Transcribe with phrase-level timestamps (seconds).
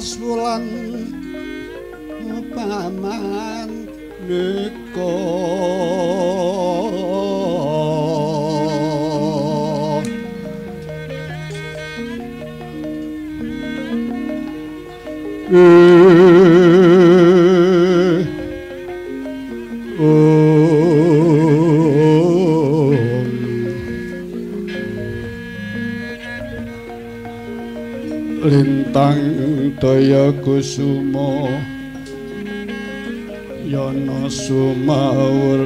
[0.00, 0.64] Tepas wulan
[2.56, 3.84] paman
[4.24, 5.12] neka
[15.52, 15.99] lintang
[30.32, 31.28] kusuma
[33.72, 35.60] yana sumawur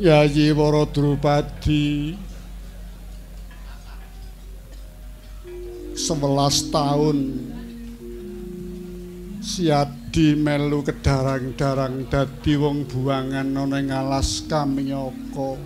[0.00, 2.16] Yayi Wara Drupadi
[6.06, 7.34] sebelas tahun
[9.42, 15.58] siadi melu kedarang-darang dadi wong buangan ana ing alas kamyaka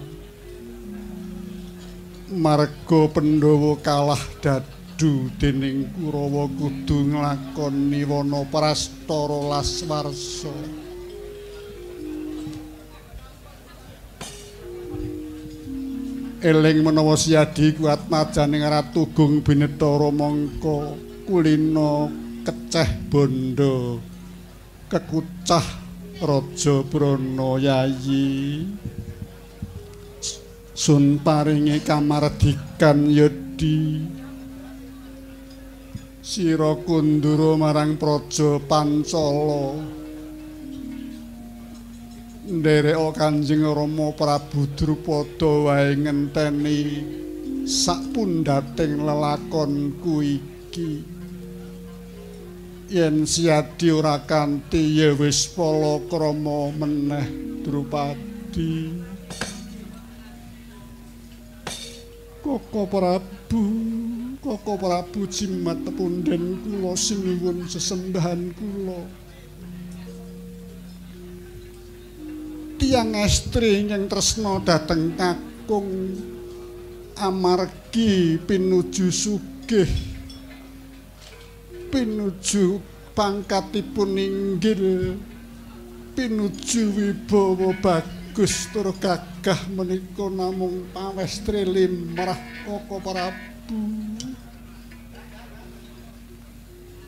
[2.33, 10.80] marga Pandhawa kalah dadu dening Kurawa kudu nglakoni wana prastara laswarsa
[16.41, 20.97] eling menawa siadi kuat majaning ratu gung binetara mangka
[21.29, 22.09] kulina
[22.41, 24.01] keceh bondo.
[24.89, 25.67] Kekucah
[26.25, 28.65] raja brana yayi
[30.73, 34.09] sun paringi kamardikan yedi.
[36.25, 40.00] Sira kundura marang praja pancala
[42.51, 46.79] ndereka Kanjeng Rama Prabu Drupada wae ngenteni
[47.63, 51.07] sapundhating lelakonku iki.
[52.91, 57.27] Yen siadi ora kanthi ya wis palakrama meneh
[57.63, 58.99] Drupadi.
[62.43, 63.63] Koko Prabu
[64.43, 69.20] Koko Prabu jimat punden kula sinuwun sesembahan kula
[72.81, 76.17] tiang estri yang tresno dateng kakung
[77.21, 79.93] amargi pinuju sugih
[81.93, 82.81] pinuju
[83.13, 85.13] pangkatipun inggil
[86.17, 88.73] pinuju wibawa bagus.
[88.73, 93.81] Tur gagah menika namung pawestri limrah koko prabu.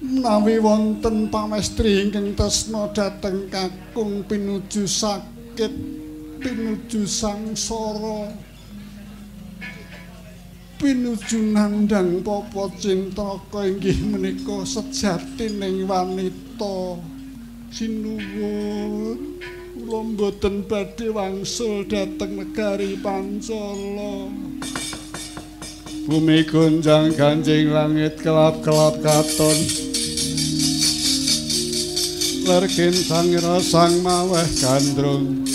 [0.02, 5.74] Menawi wonten pamestri ingkang tresna dhateng kakung pinuju sak sakit
[6.40, 8.32] pinuju sangsara.
[10.80, 16.96] Pinuju nandhang papa cintraka inggih menika sejatining wanita.
[17.68, 19.36] Sinuwun
[19.76, 24.32] kula mboten badhe wangsul dhateng negari pancala.
[26.08, 29.58] Bumi gonjang ganjing langit kelap-kelap katon
[32.42, 35.46] lerkin sangira sang maweh gandrung.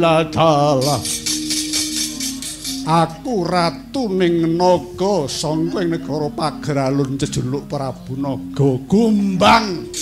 [0.00, 0.96] La tala
[2.90, 9.92] aku ratu ning naga sangka ing negara pageralun jejuluk prabu naga gumbang.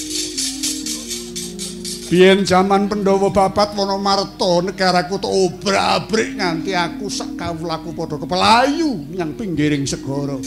[2.09, 9.05] Biyen jaman Pandhawa babat wana marta negaraku tok obrak-abrik nganti aku sak kawulaku padha kepelayu
[9.13, 10.41] nyang pinggiring segara.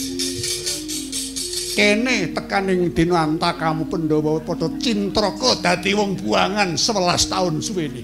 [1.72, 8.02] Kene tekaning dina antakamu Pandhawa padha cintraka dadi wong buangan 11 taun suwene.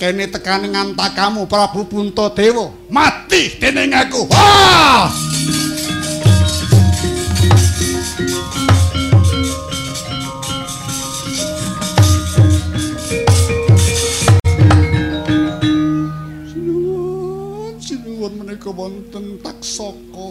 [0.00, 4.24] Kene tekaning antakamu Prabu Puntadewa mati dening aku.
[4.30, 5.29] Wah!
[18.60, 20.28] Menika wonten taksaka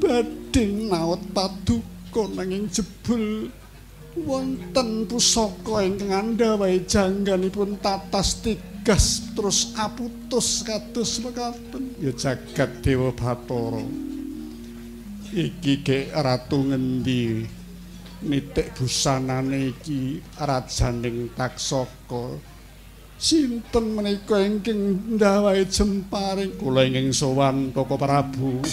[0.00, 3.48] badhe naot paduka nanging jebul
[4.28, 11.96] wonten pusaka ingkang andhawahi jangganipun tatas tigas terus aputus kados mekaten.
[11.96, 13.80] Ya jagat dewa batara
[15.32, 17.48] iki ge ratu ngendi?
[18.20, 22.36] Nitik busanane iki rajaning taksaka
[23.20, 28.64] Sinten menika ingkang ndawahi jemparing kula ingkang sowan Prabu.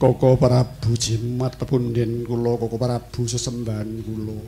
[0.00, 4.40] Koko Prabu jimat pepunden kula Koko Prabu sesembahan kula.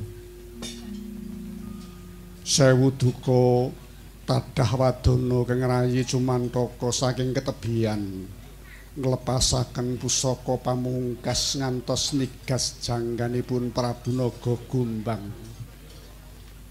[2.41, 3.69] Sewu duka
[4.25, 8.25] tadah wadana kang rayi cumantaka saking ketebian
[8.97, 15.21] nglepasaken pusaka pamungkas ngantos nigas jangganipun Prabu Naga Gombang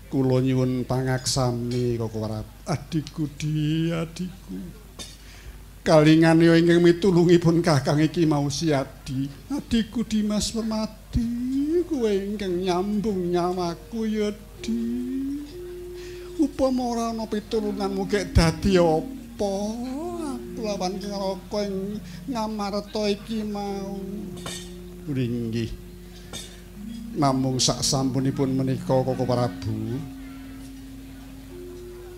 [0.10, 4.81] Kula nyuwun pangaksami Koko Prabu adikku di adikku
[5.82, 11.26] kalingan yo ingkang mitulungipun kakang iki mau siadi adikku Dimas Permati
[11.90, 14.30] kowe ingkang nyambung nyamaku ya
[14.62, 14.78] di.
[16.38, 19.54] Upama ora ana pitulunganmu gek dadi apa?
[20.38, 21.66] Aku lawan karo kowe
[22.30, 23.98] ngamarta iki mau.
[25.10, 25.70] Ringgih
[27.18, 29.98] namung sak sampunipun menika Koko Prabu.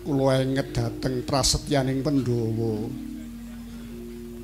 [0.04, 2.92] Kula enget dhateng prasetyaning Pandhawa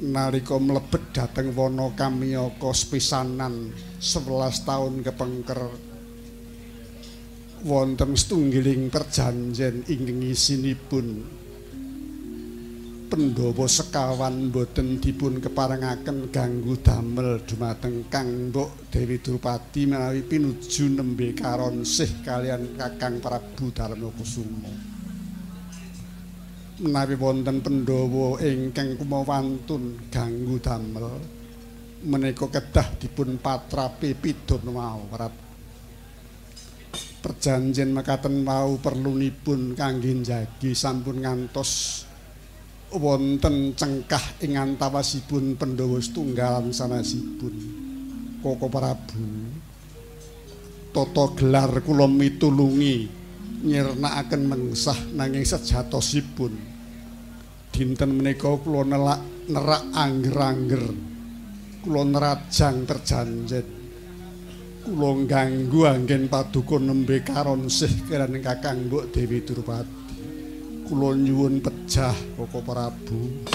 [0.01, 3.69] nalika mlebet dhateng wana kamiyaka sepisanan
[4.01, 5.61] 11 taun kepengker
[7.69, 11.07] wonten setunggiling perjanjen ingkang isinipun
[13.11, 21.35] Pandhawa sekawan boten dipun keparengaken ganggu damel dumateng Kang Mbok Dewi Drupadi menawi pinuju nembe
[21.35, 25.00] karon sih kalian Kakang Prabu Darma Kusuma.
[26.81, 31.21] Menawi wonten Pandhawa ingkang kumawantun ganggu damel
[32.09, 35.05] menika kedah dipun patrapi pidon wau
[37.21, 42.03] perjanjian mekaten wau perlunipun kangge njagi sampun ngantos
[42.97, 47.55] wonten cengkah ing antawasipun Pandhawa setunggal sanesipun
[48.41, 49.21] Koko Prabu
[50.97, 53.05] tata gelar kula mitulungi
[53.69, 56.70] nyirnakaken mengsah nanging sejatosipun
[57.73, 60.85] dinten menika kula nelak nerak angger-angger.
[61.81, 63.81] Kula nerajang perjanjet
[64.81, 70.01] kula ganggu anggen paduka nembe karon sih kiraning Kakang Mbok Dewi Durpati
[70.89, 73.47] kula nyuwun pejah Koko Prabu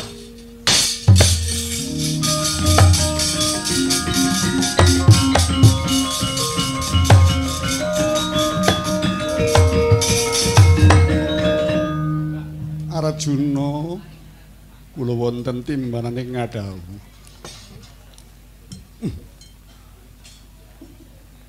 [13.05, 14.01] Arjuna
[14.97, 16.81] kula wonten timbanane ngadawu.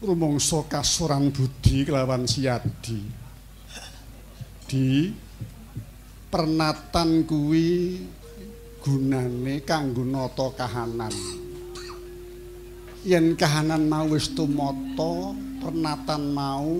[0.04, 3.00] Rumangsa kasuran budi kelawan siadi.
[4.68, 5.08] Di
[6.28, 8.04] pernatan kuwi
[8.84, 11.14] gunane kanggo nata kahanan.
[13.08, 15.32] Yen kahanan mau wis tumata,
[15.64, 16.76] pernatan mau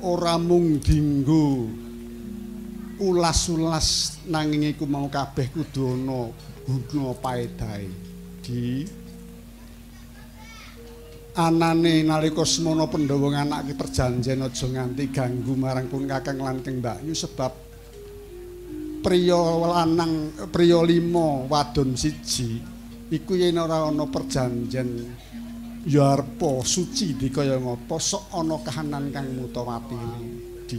[0.00, 1.68] ora mung dinggo
[3.00, 6.28] ulas-ulas nanging iku mau kabeh kudu ana
[6.68, 7.88] guna paedahe.
[8.44, 8.84] Di
[11.40, 17.16] anane nalika semana Pandhawa nganake perjanjian aja nganti ganggu marang pun Kakang lan Kang Mbakyu
[17.16, 17.52] sebab
[19.00, 22.60] priya lanang priya lima wadon siji
[23.08, 24.90] iku yen ora ana perjanjian.
[25.88, 29.96] Ya arpa suci dikaya ngapa sok ana kahanan kang mutawati
[30.68, 30.76] di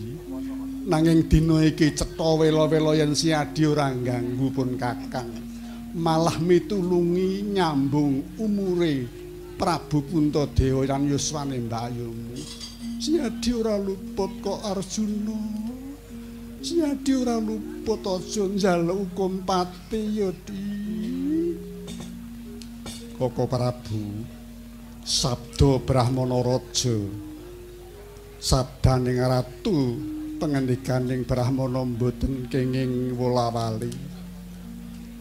[0.88, 5.32] nanging dina iki cetha wela-wela yen siadi ora ganggu pun kakang.
[5.92, 9.04] Malah mitulungi nyambung umure
[9.60, 12.40] Prabu Puntadewa lan yuswane mbayumu
[13.02, 15.42] siadi ora luput kok Arjuna.
[16.62, 20.62] Siadi ora luput aja njaluk hukum pati ya di.
[23.18, 24.02] Koko Prabu
[25.02, 26.98] Sabdo Brahmana Raja
[28.38, 29.98] Sabdaning Ratu
[30.42, 33.94] pangandikaning Brahmana mboten kenging wolawali.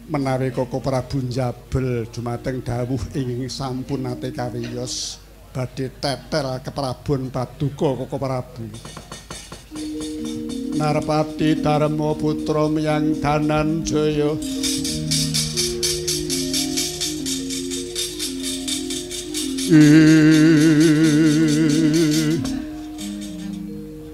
[0.09, 5.21] Menawi Koko Prabu Jabel dumateng dawuh ing sampun ate kawiyos
[5.53, 8.65] badhe tetel keprabon paduka Koko Prabu.
[10.81, 14.33] Narpati Darma putra miyang danan jaya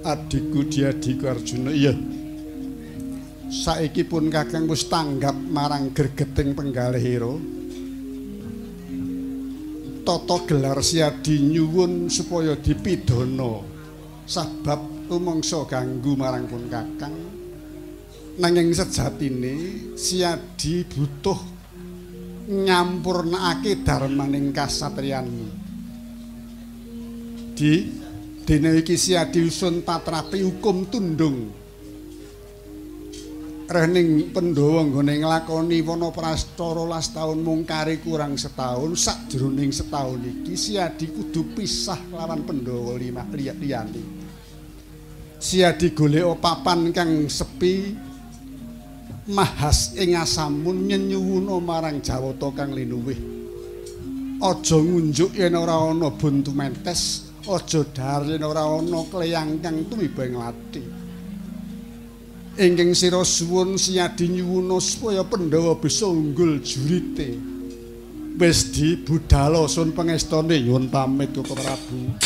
[0.07, 1.91] adikku diadiku Arjuna iya
[3.47, 7.31] saiki pun Kakang wis tanggap marang gregeting penggalihira.
[10.07, 13.59] Tata gelar siadi nyuwun supaya dipidana
[14.23, 17.15] sebab rumangsa ganggu marang pun Kakang.
[18.37, 19.55] Nanging sejatine
[19.97, 21.39] siadi butuh
[22.47, 25.47] nyampurnakake darmaning kasatriyanmu.
[27.57, 27.73] Di
[28.48, 31.68] dene iki siadi usun patrapi hukum tundung
[33.68, 41.12] rening Pandhawa nggone nglakoni wana prastara las taun mungkari kurang setahun sakjroning setahun iki Siadi
[41.12, 44.04] kudu pisah lawan Pandhawa limah liyane.
[45.38, 47.92] Siadi golek papan kang sepi
[49.27, 53.20] mahas ing asamun nyenyuwuna marang Jawata kang linuwih.
[54.39, 60.24] Aja ngunjuk yen ora ana buntu mentes, aja dar yen ora ana kleyang kang tumiba
[60.27, 60.88] ing latih.
[62.58, 67.38] ingkang sira suwun siyadi nyuwuna supaya Pandhawa bisa unggul jurite.
[68.38, 72.18] Wis dibudhal sun pangestane nyuwun pamit kok Prabu.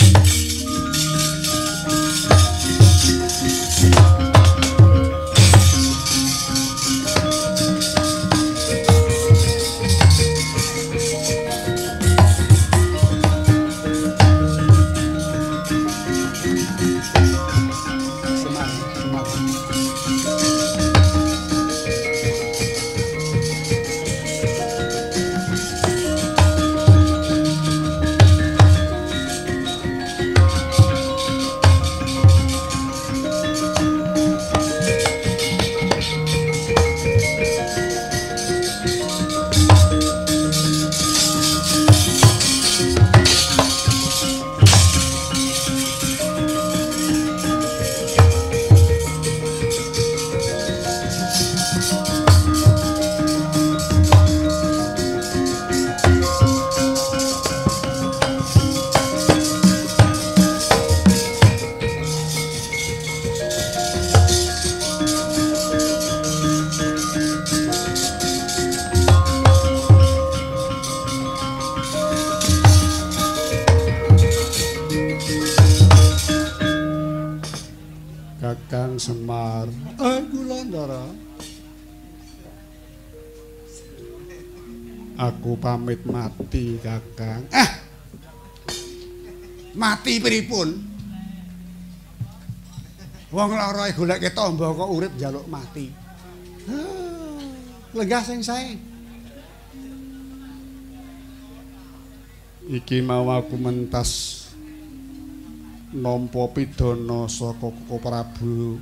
[85.81, 87.41] Pamit mati kakang.
[87.49, 87.69] Eh!
[89.73, 90.69] Mati pripun
[93.33, 95.89] wong lara golek tombo kok urip njaluk mati.
[97.97, 98.77] Lenggah sing sae.
[102.69, 104.45] Iki mau aku mentas
[105.97, 108.77] nampa pidana saka Prabu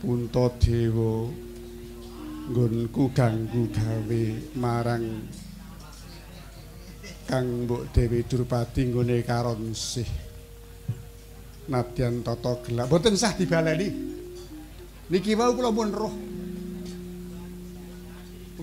[0.00, 1.28] Puntadewa.
[2.48, 4.24] Nggonku ganggu gawe
[4.56, 5.04] marang
[7.26, 10.06] Kang Mbok Dewi Durpati nggone karon sih.
[11.66, 12.86] Nadyan tata gelap.
[12.86, 13.90] Mboten sah dibaleni.
[15.10, 16.14] Niki wau kula pun roh.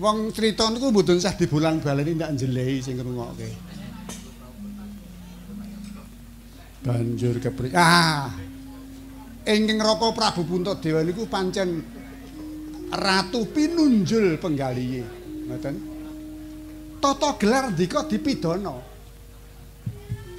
[0.00, 3.48] Wong crita niku mboten sah dibulang baleni ndak njelehi sing ngrungokke.
[6.84, 7.68] Banjur kepri.
[7.76, 8.32] Ah.
[9.44, 11.84] Ingkang Raka Prabu Puntadewa niku pancen
[12.88, 15.04] ratu pinunjul penggalihe.
[15.52, 15.93] Ngoten.
[17.04, 18.72] Tata gelar ndika dipidana.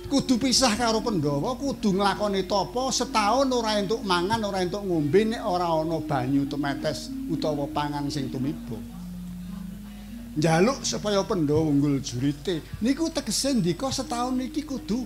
[0.10, 5.42] Kudu pisah karo Pandhawa, kudu nglakoni tapa setahun ora entuk mangan, ora entuk ngombe nek
[5.46, 8.78] ora ana banyu temetes utawa pangan sing tumiba.
[10.38, 12.62] Njaluk supaya Pandhawa unggul jurite.
[12.82, 15.06] Niku tegese ndika setahun iki kudu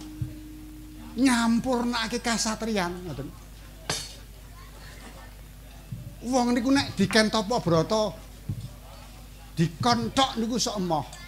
[1.19, 3.27] nyampurnake kasatriyan, ngoten.
[6.27, 8.11] Wong niku nek diken tapa brata
[9.55, 11.18] dikontok niku sok emoh.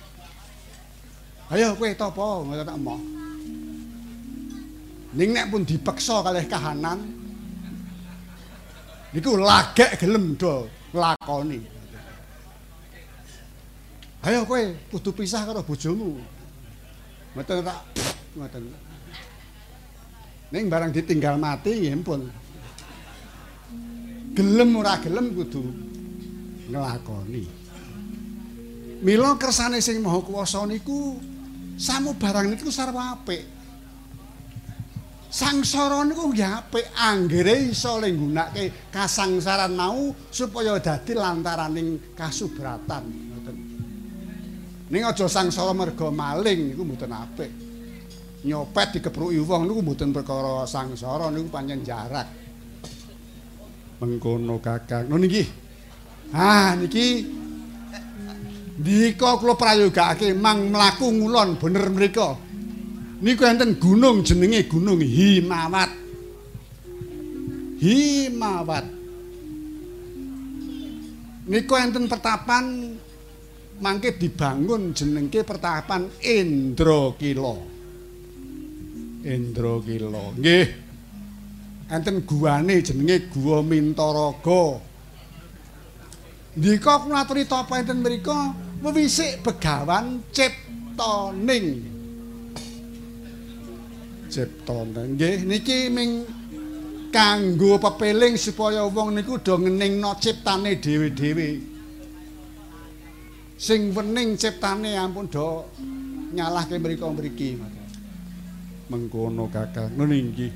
[1.51, 3.01] Ayo kowe topo ngono tak emoh.
[5.11, 6.99] Ning nek pun dipeksa kalih kahanan
[9.11, 11.59] niku lagek gelem do nglakoni.
[14.23, 14.61] Ayo kowe
[14.95, 16.23] kudu pisah karo bojomu.
[17.35, 17.79] Mboten tak
[18.39, 18.63] ngoten.
[20.55, 22.31] Ning barang ditinggal mati nggih pun.
[24.31, 25.67] Gelem ora gelem kudu
[26.71, 27.43] nglakoni.
[29.03, 31.30] Mila kersane sing maha kuwasa niku
[31.81, 33.41] samu barang niku sarwa apik.
[35.31, 43.57] Sangsara niku nggih apik, anggere iso le nggunakake kasangsaran mau supaya dadi lantaraning kasubratan, ngoten.
[44.91, 47.51] Ning aja sangsara merga maling niku mboten apik.
[48.45, 52.27] Nyopet dikepruki wong niku mboten perkara sangsara niku pancen jarak.
[54.03, 55.07] Mengkono Kakang.
[55.07, 55.47] Nun nggih.
[56.35, 57.40] Ah niki
[58.81, 62.33] Dika kula prayogakake mang mlaku ngulon bener mriku.
[63.21, 65.93] Niku enten gunung jenenge Gunung Himawat.
[67.77, 68.85] Himawat.
[71.45, 72.97] Niku enten pertapan
[73.77, 77.61] mangke dibangun jenenge pertapan Indrakila.
[79.21, 80.25] Indrakila.
[80.33, 80.67] Nggih.
[81.93, 84.81] Enten guwane jenenge Guwa Mintaraga.
[86.57, 91.85] Dika kula aturi tapa enten mriku mewisik begawan ciptaning
[94.25, 96.25] ciptaning nggih niki ming
[97.11, 101.49] kanggo pepeling supaya wong niku do ngeningno ciptane dhewe-dhewe.
[103.59, 105.67] Sing wening ciptane ampun do
[106.33, 107.59] nyalahke mriku mriki.
[108.89, 110.53] Mengkono kakang ngono nggih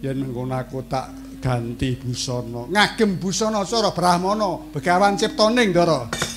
[0.00, 2.66] yen mengkono aku tak ganti busana.
[2.72, 4.72] Ngagem busana cara brahmana.
[4.72, 6.31] Begawan ciptaning ndara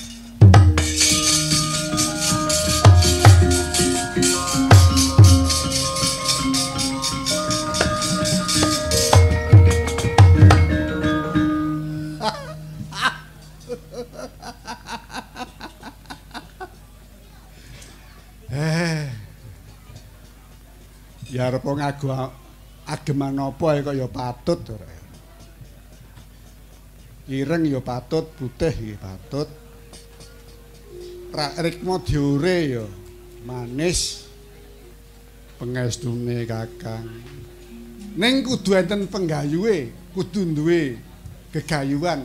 [21.36, 22.08] ya arep ngagu
[22.88, 24.64] ageman apa kok ya patut
[27.26, 29.50] ireng ya patut putih ya patut.
[31.36, 32.84] Rikma diure ya
[33.44, 34.24] manis.
[35.56, 37.08] Pengestune kakang.
[38.16, 40.96] Ning kudu enten penggayuhe kudu duwe
[41.52, 42.24] gegayuhan.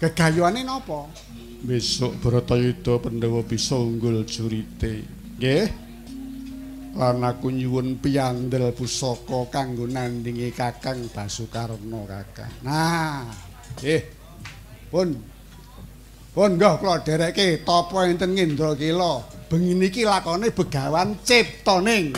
[0.00, 1.12] Gegayuhane napa?
[1.60, 5.04] Besok Bratayuda Pandhawa bisa unggul jurite.
[5.36, 5.89] Nggih
[6.90, 12.54] lan aku nyuwun piyandel pusaka kanggo nandingi Kakang Basukarna Kakang.
[12.66, 13.30] Nah,
[13.78, 14.02] nggih.
[14.90, 15.08] Pun.
[16.34, 19.22] Pun nggih kula dereke tapa enten Indrakila.
[19.46, 22.14] Bengi niki lakone begawan ciptaning.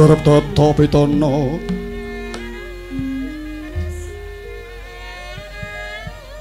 [0.00, 1.60] Surab Tata Pitana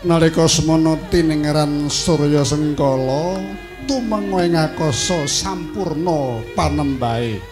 [0.08, 3.44] Nalika semana tinengeran Surya Sengkala
[3.84, 7.44] tumengo ing akasa sampurna panembahe.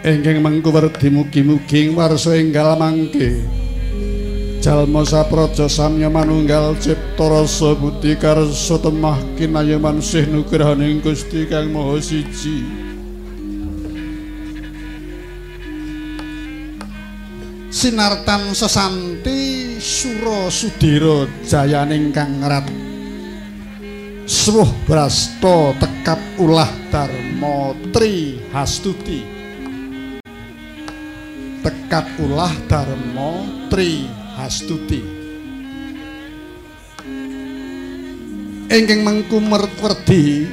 [0.00, 3.59] Engking mengku werdi mugi-mugi warsa enggal mangke
[4.60, 11.96] Jalma sapraja samya manunggal cipta rasa budi karsa temah kinayaman sih nugrahaning Gusti Kang Maha
[11.96, 12.68] Siji.
[17.72, 22.68] Sinartan sesanti sura sudira jayaning kang rat.
[24.28, 29.24] Swuh brasta tekap ulah dharma tri hastuti.
[31.64, 35.02] Tekap ulah dharma tri Astuti.
[38.70, 40.46] Engking mengku mertwerdi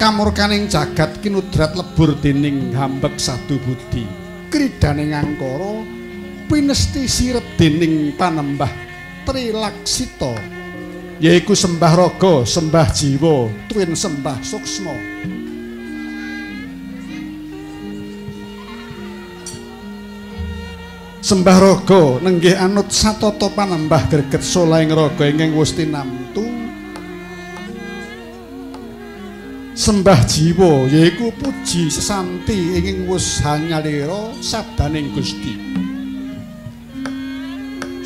[0.00, 4.08] kamurkaning jagat kinudrat lebur dening hambek sadu budi.
[4.48, 5.84] Kridane ngangkara
[6.48, 8.72] pinesti sirep dening panembah
[9.28, 10.58] Trilaksita
[11.20, 15.17] yaiku sembah raga, sembah jiwa, tuwin sembah suksma.
[21.28, 26.48] Sembah raga nenggih anut satata panembah greget solaing raga ingkang wis tinamtu.
[29.76, 35.52] Sembah jiwa yaiku puji sesanti ingkang wis hanyalira sabdaning Gusti.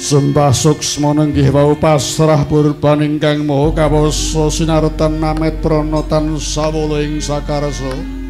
[0.02, 8.21] Sembah suksma nenggih wau pasrah purban ingkang maha kawasa sinartan namet pranotan sawala ing sakarsa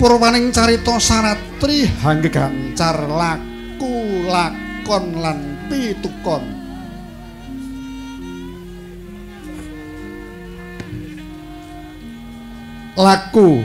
[0.00, 6.40] purwaning carita saratri hanggegancar laku lakon lan pitukon.
[12.96, 13.60] Laku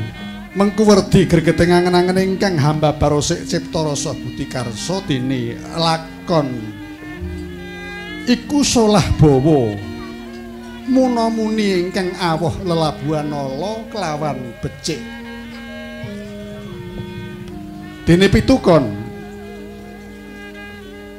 [0.59, 6.51] mengku werdi gregeteng angen-angen ingkang hamba barosik cipta rasa budi karsa dene lakon.
[8.27, 9.71] Iku solah bawa
[10.91, 15.24] munamuni ingkang awoh lelabuhan ala kelawan becik
[18.05, 18.85] dene pitukon.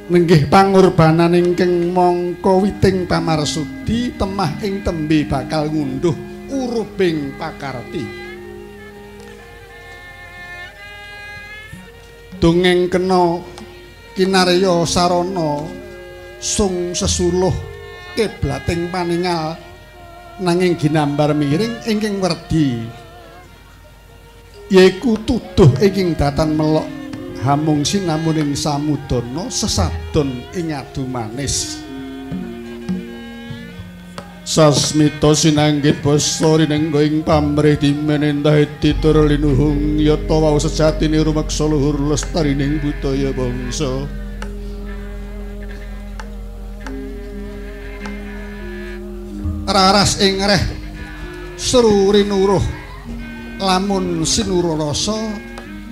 [0.07, 6.15] Nenggih pangorbanan ingkang mangka witing pamarsudi temah ing tembe bakal ngunduh
[6.47, 8.07] urubing pakarti.
[12.39, 13.43] Dongeng kena
[14.15, 15.67] kinarya sarana
[16.39, 17.51] sung sesuluh
[18.15, 19.59] keblating paningal
[20.39, 22.87] nanging ginambar miring ingkang werdi
[24.67, 26.87] yaiku tuduh ing datan melok
[27.39, 31.79] hamung sinamuning samudana sesadon ing adu manis.
[34.47, 42.79] Sasmita sinanggit basa rinengga ing pamrih dimenentah ditur linuhung yata wau sejatine rumaksa luhur lestarining
[42.79, 44.07] budaya bangsa.
[49.67, 50.63] Raras ing reh
[51.59, 52.86] seru rinuruh
[53.57, 55.17] lamun sinuru rasa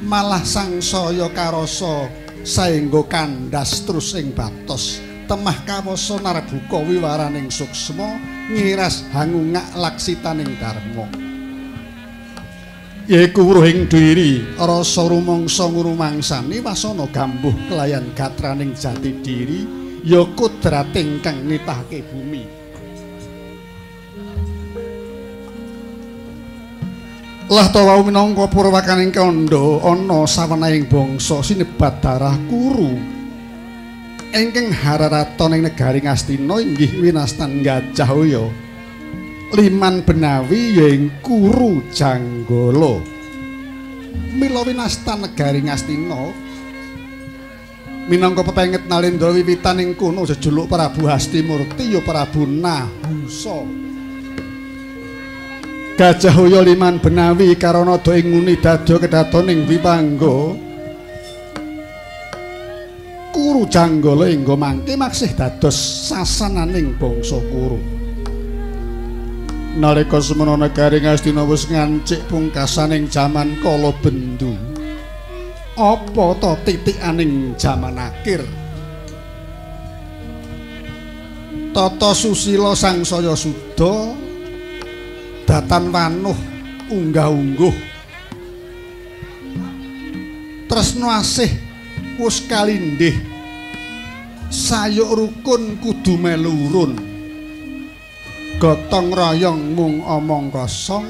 [0.05, 2.05] malah sangsaya karasa
[2.45, 8.21] saengga kandas terus ing batos temah kawasa narbuka wiwaraning suksma
[8.53, 11.09] ngiras hangungak laksitaning dharma.
[13.09, 19.61] Yaiku ruhing diri rasa rumangsa ngrumangsani wasana gambuh kelayan gatraning jati diri
[20.05, 22.64] ya kudrat ingkang nitahke bumi
[27.45, 32.97] Lah to wau minangka purwakaning kandha ana sawenahing bangsa sinebat darah kuru
[34.33, 38.49] ingkang hararaton ing negari Ngastina inggih winastan Gajahaya.
[39.53, 42.97] Liman Benawi ya ing Kuru Janggala.
[44.35, 46.33] Mila winastan negari Ngastina
[48.09, 53.84] minangka pepenget Nalendra wiwitan ing kono jejuluk Prabu Hastimurti ya Prabu Nahusa.
[55.95, 60.59] Gajahaya Liman Benawi karana do ing nguni dadya kedatoning Wipangga.
[63.31, 67.79] Kuru Janggala engga mangke maksih dados sasananing bangsa Kuru.
[69.79, 74.51] Nalika semana negari Ngastina wis ngancik pungkasaning jaman kala bendu.
[75.79, 78.43] Apa to titikaning jaman akhir?
[81.71, 84.24] Tata susila sangsaya suda
[85.45, 86.37] datan wanuh
[86.89, 87.75] unggah-ungguh.
[90.65, 91.53] Tresno asih
[92.17, 93.15] wis kalindih.
[94.49, 96.97] Sayuk rukun kudu melurun
[98.61, 101.05] gotong royong mung omong kosong.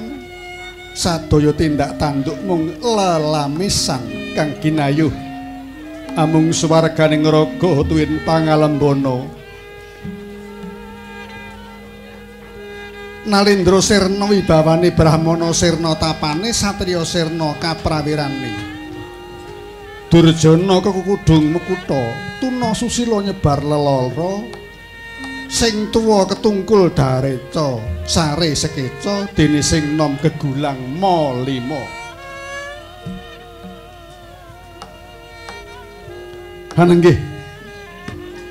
[0.95, 3.99] Sadaya tindak tanduk mung lelamisan
[4.31, 5.11] kang ginayuh
[6.15, 9.27] amung swarganing raga tuwin pangalembono
[13.25, 18.53] Nalindra Sirna wibawane Brahmana Sirna tapane satriya Sirna kaprawirane
[20.13, 24.45] Durjana kekudung mekutha tuna susila nyebar lelara
[25.49, 31.81] sing tuwa ketungkul dareca sare sekeca dene sing nom kegulang ma lima
[36.75, 37.15] Hanenggih.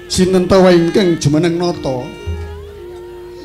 [0.09, 2.24] Sinten ta wae ingkang jumeneng nata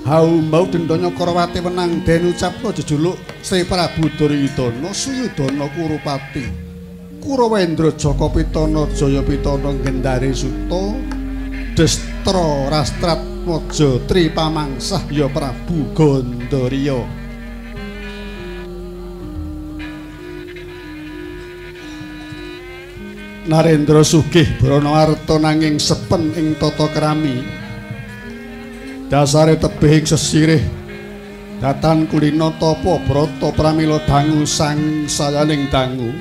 [0.08, 6.47] Hau mbau dendanya Karawati wenang den ucapna jejuluk Sri Prabu Duryudana Suyudana Kurupati
[7.20, 10.95] Kurawendra Jaka Pitana Jaya Pitana Gendari Suta
[11.76, 14.00] Destra Rastrat Mojo
[15.12, 17.00] ya Prabu Gandharya
[23.50, 27.68] Narendra sugih Branawarta nanging sepen ing tata krami
[29.10, 30.64] dasare tebih ing sesirih
[31.57, 36.14] datan kulina tapa brata pramila dangu sang sayaning dangu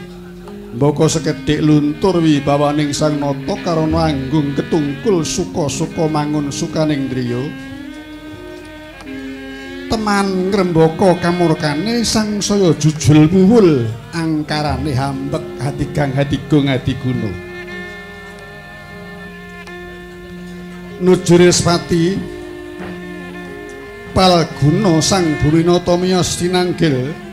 [0.68, 7.40] Mboko sekedhik luntur wibawaning sang nata karana anggung ketungkul suka-suka mangun sukaning driya.
[9.88, 17.32] Teman ngrembaka kamurkane sang saya jujul puwul angkarane hambek hati gang hati gong hati guna.
[21.00, 22.37] Nujur Respati
[24.16, 27.28] Palguna sang Burinata miyos tinanggil.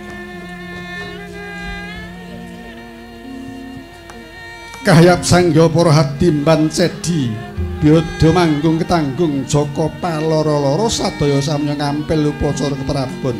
[4.85, 7.33] Kahyap sangga para hatimban cedi
[7.81, 13.33] Byodo manggung ketanggung Joko paloro-loro sadaya samya ngampil upacara keprabon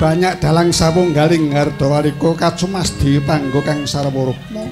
[0.00, 4.64] Banyak dalang sawung galing Hardawalika kacumas di panggo kang sarwarukma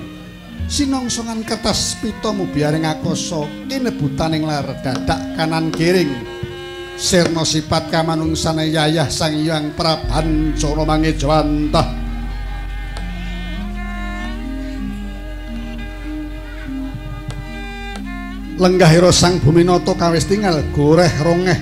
[0.72, 6.16] Sinongsongan kertas pita mubiaring akasa kinebutaning lar dadak kanan kiring
[6.96, 12.02] Sirna sifat kamanungsane yayah sang hyang prabancana mangejawantah
[18.62, 21.58] lenggahira sang buminata kawis tinggal goreh rongeh.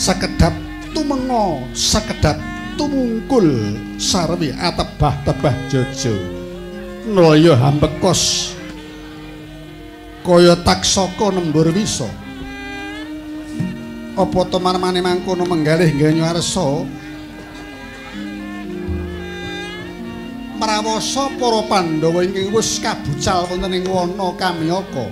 [0.00, 0.56] Sekedap
[0.96, 2.40] tumengo sekedap
[2.80, 3.76] tumungkul.
[4.00, 6.14] Sarwi atebah-tebah jojo.
[7.12, 8.54] Nlaya hambekos.
[10.24, 12.08] Kaya taksaka nembur wisa
[14.18, 16.82] apa teman-mane mangkono menggalih ganyuarsa
[20.58, 25.06] mrawasa para pandhawa ingkang wis kabucal wonten ing wana kamyaka.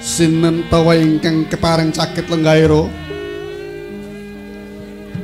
[0.00, 2.88] Sinten tawa ingkang kepareng caket lenggairo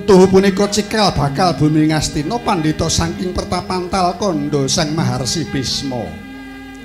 [0.07, 6.07] Tuhu punika cikal bakal bumi ngastina pandhita saking pertapantal kondo sang maharsi Bisma.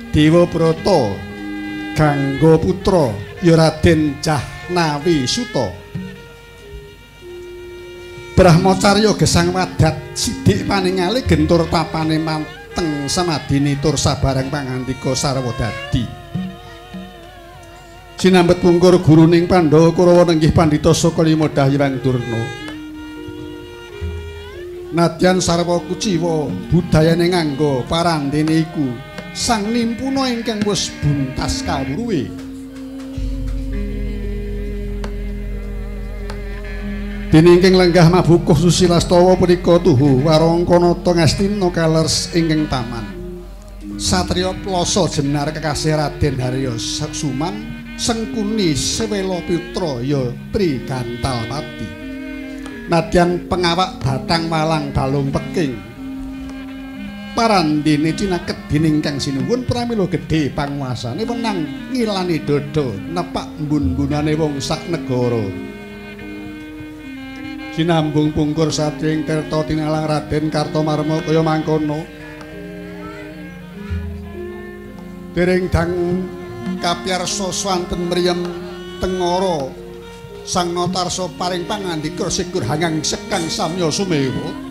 [0.09, 1.13] Dewa Brata
[1.93, 3.13] Gangga putra
[3.45, 4.17] ya Raden
[4.71, 5.67] Jahnawi Suta.
[8.39, 16.07] Brahmacarya gesang wadat sidik paningali gentur tapane manteng samadini tur sabarang pangandika sarwa dadi.
[18.15, 22.41] Sinambet pungkur guruning Pandhawa Kurawa nenggih pandhita saka lima Dahyang Durna.
[24.95, 28.87] Nadyan sarwa kuciwa budayane nganggo parandene iku
[29.35, 32.40] sang nimpuna ingkang wis buntas kawruwe
[37.31, 43.07] Dene ingkang lenggah mabukuh susilastawa punika tuhu warangkanata ngastina kalers ingkang taman.
[43.95, 46.75] Satriya Plasa jenar kekasih Raden Harya
[47.15, 52.01] Suman Sengkuni Sewela Putra ya Trigantalpati
[52.91, 55.79] nadyan pengawak batang malang balung peking.
[57.31, 61.63] Parandene cinaket dening kang sinuwun pramila gedhe panguasane menang
[61.95, 65.70] ngilani dodo nepak mbun-bunane wong sak negara
[67.71, 72.03] sinambung pungkur sating kerta tinalang Raden Kartomarma kaya mangkono.
[75.31, 75.91] Dereng dang
[76.83, 78.43] kapyarsa swanten mriyem
[78.99, 79.71] tengara
[80.43, 84.70] sang notarso paring pangandika sikur hangang sekang samya sumewa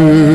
[0.00, 0.29] kanan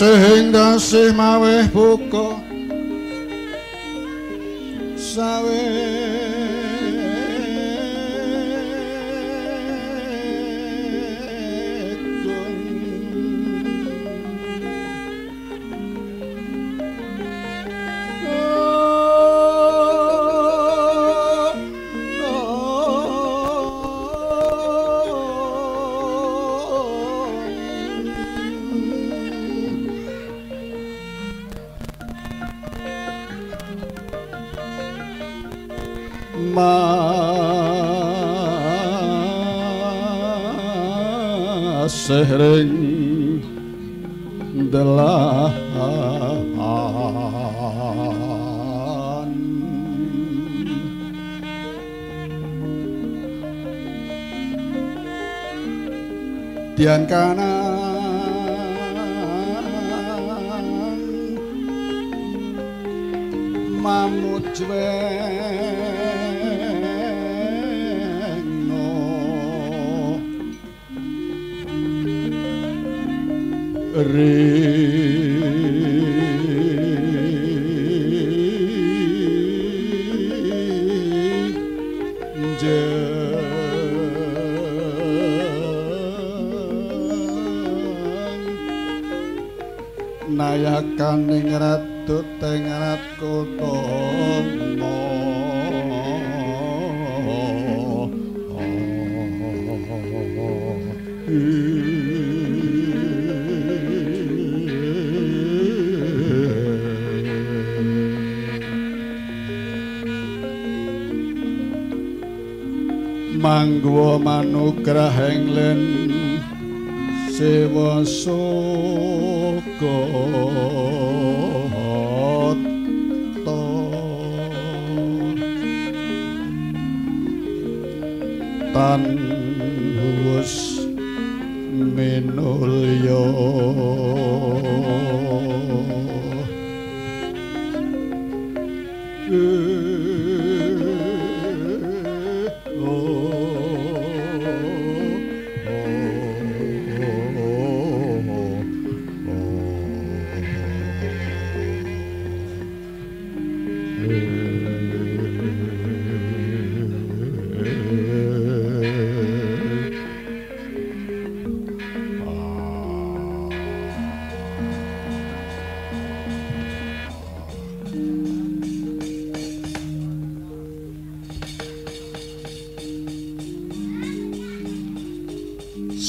[0.00, 2.09] sehingga si maweh buka sering
[42.30, 42.69] Hare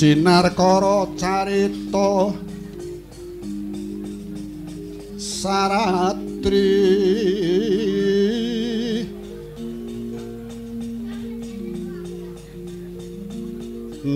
[0.02, 2.34] sinar kara carita
[5.22, 6.74] saratri.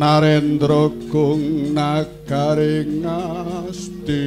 [0.01, 4.25] Narendra kung nagaring asti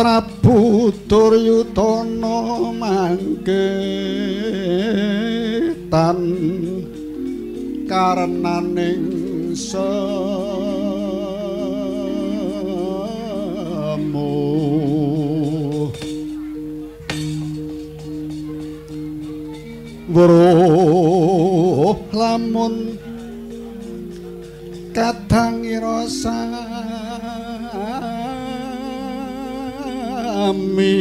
[0.00, 3.68] Prabu Duryudana mangke
[5.92, 6.16] tan
[7.84, 10.00] karenaning semu.
[20.08, 22.96] Weruh lamun
[24.96, 26.39] kadang irasa
[30.70, 30.94] sami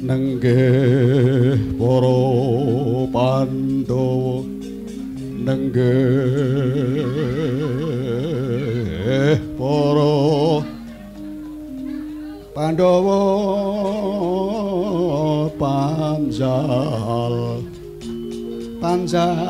[0.00, 2.16] nenggih para
[3.12, 4.48] pandhawa
[5.44, 5.84] nenggih
[9.60, 10.16] para
[12.56, 13.20] pandhawa
[15.60, 17.60] panjal.
[18.80, 19.43] Panjal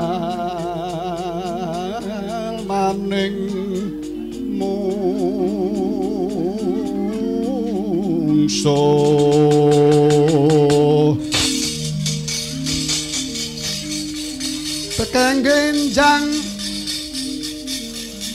[14.96, 16.24] tekan genjang.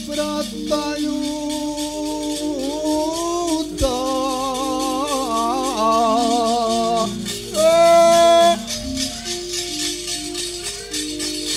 [0.06, 1.18] Bratayu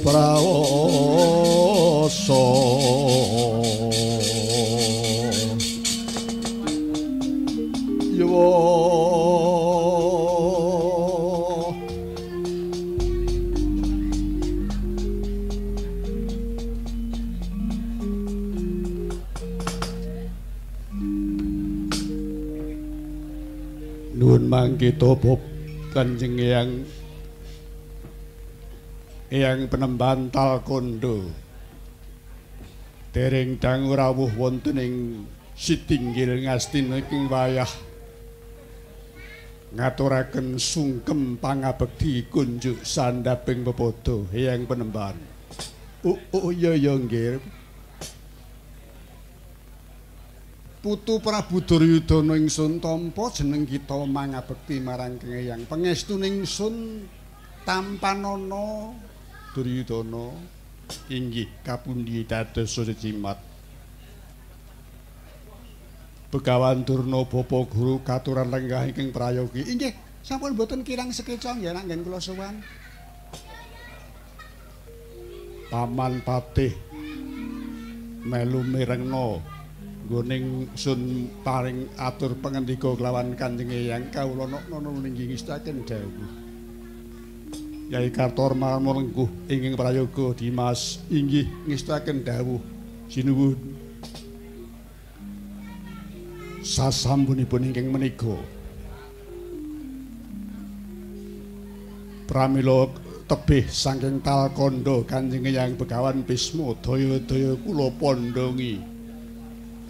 [0.02, 1.22] prawoso
[24.80, 25.40] mangkita bab
[25.92, 26.88] kanjeng yang
[29.28, 31.28] Eyang penemban Talkondo.
[33.12, 34.94] Dereng dangu rawuh wonten ing
[35.52, 37.68] sitinggil ngastina ing wayah.
[39.76, 45.14] Ngaturaken sungkem pangabekti kunjuk sandaping pepodo eyang penemban
[46.02, 47.38] oh, oh iya iya nggih
[50.80, 57.04] Putu Prabu Duryudana ingsun tampa jeneng kita mangabekti marang Kengeyang pangestu ningsun
[57.68, 58.96] tampanana
[59.52, 60.32] Duryudana
[61.12, 63.36] inggih kapundi dados secimat
[66.32, 69.66] Begawan Durna Bapa Guru katuran lenggah ingkang prayogi.
[69.66, 69.90] Inggih,
[70.22, 72.62] sampun boten kirang sekeca ya nak ngen kula sowan.
[75.74, 76.70] Paman Patih
[78.22, 79.59] melu mirengno
[80.10, 86.30] nggoning sun paring atur pangendika kelawan Kanjeng Eyang kawula nono ninggi ngestaken dawuh.
[87.94, 92.58] Yai Kartorma mlengguh ingkang prayoga Dimas inggih ngestaken dawuh.
[93.06, 93.54] Sinuwun.
[96.66, 98.34] Sasampunipun ingkang menika.
[102.26, 102.90] Pramila
[103.30, 108.89] tebih saking talkondo kanjeng yang begawan Bisma daya-daya kula pondongi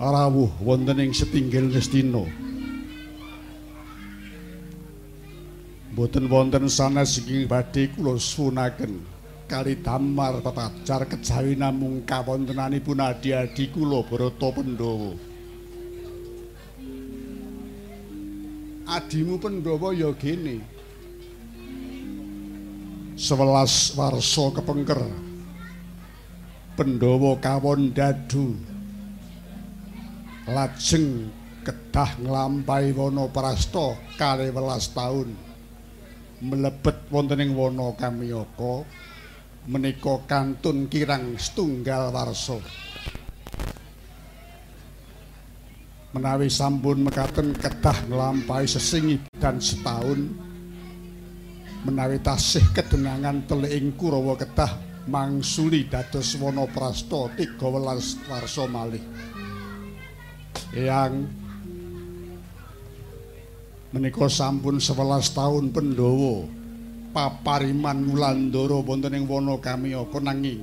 [0.00, 2.24] rawuh wonten ing setinggil Nestina
[5.92, 9.04] boten wonten sanes ing badhe kula sunaken
[9.44, 15.30] kali damar pepajar kejawi namung kawontenanipun adi-adi kula Barata Pandhawa
[18.90, 20.58] adimu Pandhawa ya gene.
[23.14, 24.98] Sewelas warsa kepengker.
[26.74, 28.69] Pandhawa kawon dadu.
[30.50, 31.30] Lajeng
[31.62, 35.30] kedah nglampahi wana prasta kali welas taun.
[36.42, 38.82] Mlebet wonten ing wana Kamyaka
[39.70, 42.58] menika kantun kirang setunggal warsa.
[46.10, 50.26] menawi sampun mekaten kedah nglampahi sesinggi dan setahun
[51.86, 54.74] menawi tasih kedenangan teling Kurawa kedah
[55.06, 59.02] mangsuli dados wana prasta 13 warsa malih
[60.74, 61.26] yang
[63.90, 66.46] menika sampun 11 tahun Pandhawa
[67.10, 70.62] papariman Wulandara wonten ing wana Kamyaka nanging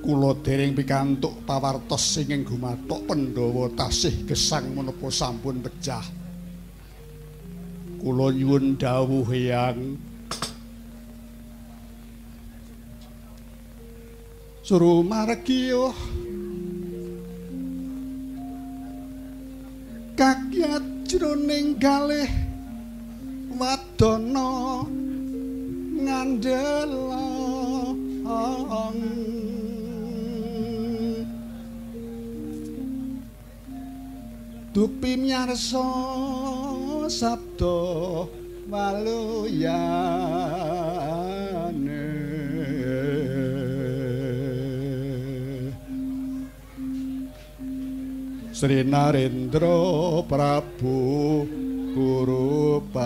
[0.00, 6.02] kula dereng pikantuk pawartos sing ing gumathok Pandhawa tasih gesang menapa sampun pecah.
[8.00, 10.00] Kula nyuwun dawuh yang
[14.70, 15.90] Suruh margiyo
[20.20, 22.28] Kakyat jroning kalih
[23.56, 24.84] wadana
[25.96, 27.24] ngandela
[34.76, 35.88] dupi nyarsa
[37.08, 37.80] sabda
[38.68, 40.69] waluyane
[48.60, 51.48] Sri Narendra Prabu
[51.96, 53.00] Kurupati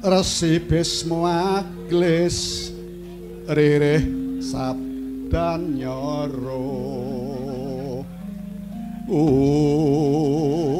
[0.00, 2.72] Resi Bisma Aglis
[3.52, 6.72] Ririh sabdan nyoro.
[9.12, 10.79] Oh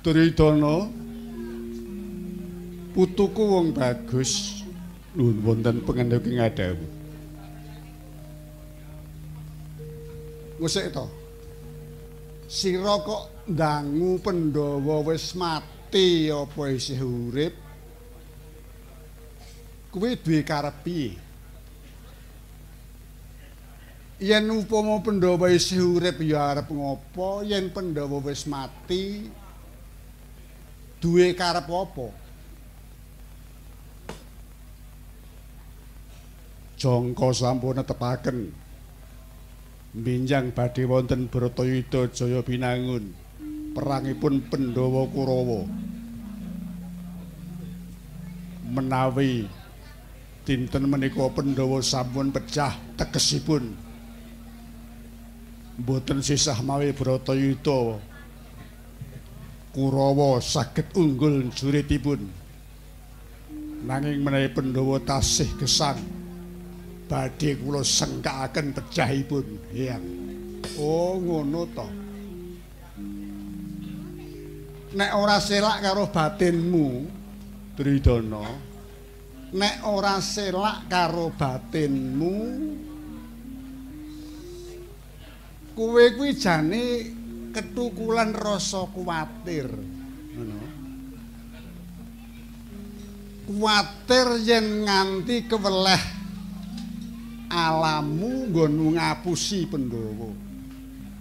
[0.00, 0.88] Tridana
[2.96, 4.64] putuku wong bagus.
[5.12, 6.86] Nuwun wonten pengendhek ing adawu
[10.60, 11.08] Ngusik to.
[12.44, 17.54] Sira kok dangu Pandhawa wis mati apa isih urip?
[19.88, 21.16] Kuwi duwe karep piye?
[24.20, 27.40] Yen upama Pandhawa isih urip ya arep ngopo?
[27.40, 29.32] Yen Pandhawa wis mati
[31.00, 32.06] duwe karep apa?
[36.76, 38.38] Jangka sampun netepaken.
[39.96, 43.10] Minjang badhe wonten Bratayuda Jaya Binangun.
[43.76, 45.60] Perangipun Pandhawa Kurawa.
[48.70, 49.50] Menawi
[50.46, 53.76] dinten menika Pandhawa sampun pecah tegesipun.
[55.80, 58.09] Mboten sisah mawi Bratayuda
[59.70, 62.20] Kurawa saged unggul juritipun
[63.86, 66.02] nanging menawi Pandhawa tasih gesang
[67.10, 70.06] badhe kula sengkakaken pejahipun Hyang.
[70.78, 71.88] Oh, ngono to.
[74.90, 76.86] Nek ora selak karo batinmu,
[77.78, 78.46] Tridana.
[79.54, 82.34] Nek ora selak karo batinmu,
[85.74, 86.84] kowe kuwi jane
[87.50, 89.66] ketukulan rasa kuwatir.
[90.34, 90.60] Ngono.
[93.50, 96.02] Kuwatir yen nganti keweleh
[97.50, 100.30] alamu nggonmu ngapusi Pandhawa.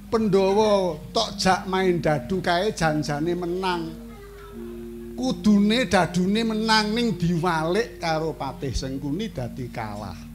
[0.10, 3.90] Pandhawa tok jak main dadu kae janjane menang.
[5.18, 10.29] Kudune dadune menang ning diwalik karo Patih Sengkuni dadi kalah.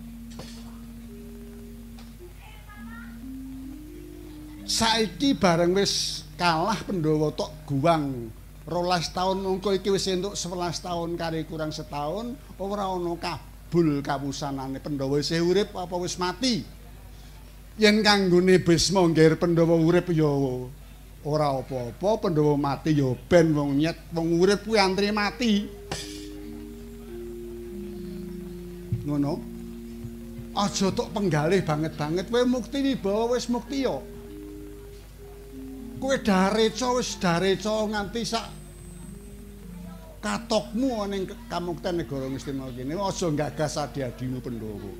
[4.64, 8.32] Saiki bareng wis kalah Pandhawa tok guwang.
[8.64, 14.80] Rolas tahun mongko iki wis entuk 11 tahun kari kurang setahun ora ana kabul kawusanane
[14.80, 15.20] Pandhawa.
[15.20, 16.64] Isih urip apa wis mati?
[17.76, 20.32] Yen kanggone Bisma nggih Pandhawa urip ya
[21.28, 25.68] ora apa-apa Pandhawa mati ya ben wong nyet wong urip kuwi antri mati.
[29.04, 29.52] Ngono.
[30.56, 34.13] Aja tok penggalih banget-banget kowe mukti wibawa wis mukti ya
[36.04, 38.44] kowe dareca wis dareca nganti sak
[40.20, 44.92] katokmu ning kamukten negara Ngastina kene aja gagas adi-adimu Pandhawa.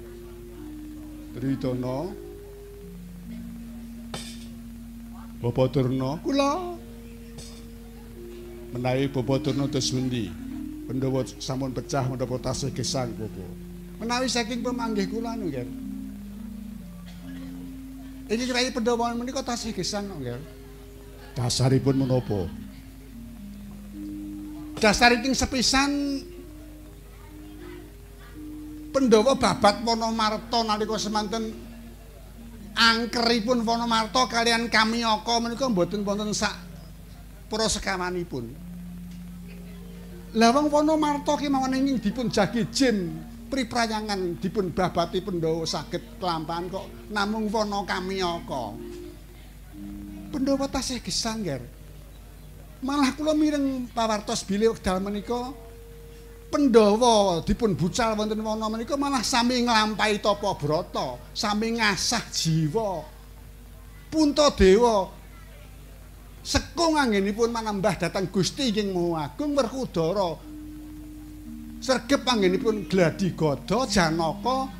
[1.36, 2.09] Tridana
[5.44, 6.72] Bapak Durna kula
[8.72, 10.32] menawi Bapak Durna dos pundi
[10.88, 13.52] Pandhawa sampun pecah menapa tasih gesang Bapak.
[14.00, 15.68] Menawi saking pemanggih kula nggih.
[18.24, 20.53] Iki kira Pandhawa menika tasih gesang nggih.
[21.35, 22.47] Dasaripun menapa?
[24.78, 25.91] Dasaripun sepisan
[28.95, 31.51] Pandhawa babat Wonomarta nalika semanten
[32.78, 36.55] angkeripun Wonomarta kalian Kamiyaka menika mboten wonten sak
[37.51, 37.66] para
[40.35, 43.18] Lah wong Wonomarta ki mawon ing dipun jagi jin
[43.51, 48.78] priprayangan dipun babati Pandhawa saged kelampahan kok namung Wono Kamiyaka
[50.35, 51.62] Pandhawa tasih gesang, Ger.
[52.82, 55.55] Malah kula mireng pawartos bilih wekdal menika
[56.51, 63.03] Pandhawa dipun bucal wonten wana menika malah sami nglampahi tapa brata, sami ngasah jiwa.
[64.11, 65.11] Puntadewa
[66.47, 70.39] sekung anggenipun manambah dhateng Gusti ing Maha Agung Werkudara.
[71.82, 74.70] Sregep anggenipun gladi gada Janaka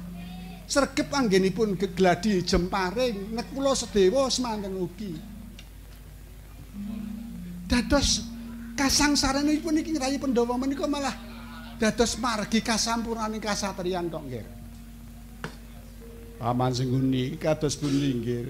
[0.71, 5.34] sregep anggenipun gegladi jemparing nek kula sedewa semanten ugi.
[7.75, 8.22] Dados
[8.79, 11.14] kasangsaranipun iki rayi Pandhawa menika malah
[11.75, 14.47] dados margi kasampurnaning kasatriyan kok nggih.
[16.39, 18.45] Paman Singguni kados pundi nggih.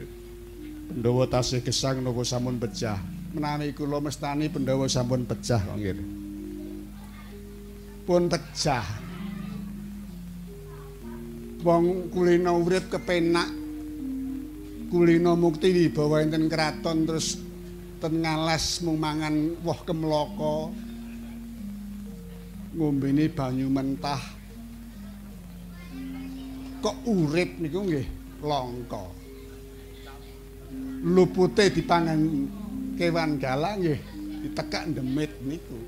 [0.92, 3.00] Pandhawa tasih gesang napa sampun pecah.
[3.32, 5.96] Menawi kula mestani Pandhawa sampun pecah kok nggih.
[8.04, 8.84] Pun pecah.
[11.64, 13.48] Wong kulina urip kepenak.
[14.92, 17.43] Kulina mukti wibawa enten kraton terus
[18.04, 20.68] ten ngalas mung mangan woh kemloko.
[22.76, 24.20] Ngombene banyu mentah.
[26.84, 28.04] Kok urip niku nggih?
[28.44, 29.08] Langka.
[31.00, 32.20] Lupute dipangan
[33.00, 34.00] kewan galang nggih
[34.44, 35.80] ditekak demit niku.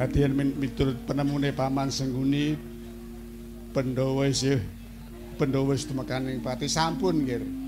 [0.00, 2.56] Hadian miturut penemune paman sengguni
[3.72, 4.60] Pandhawa isih
[5.36, 6.72] Pandhawa wis temekaning pati.
[6.72, 7.65] Sampun nggih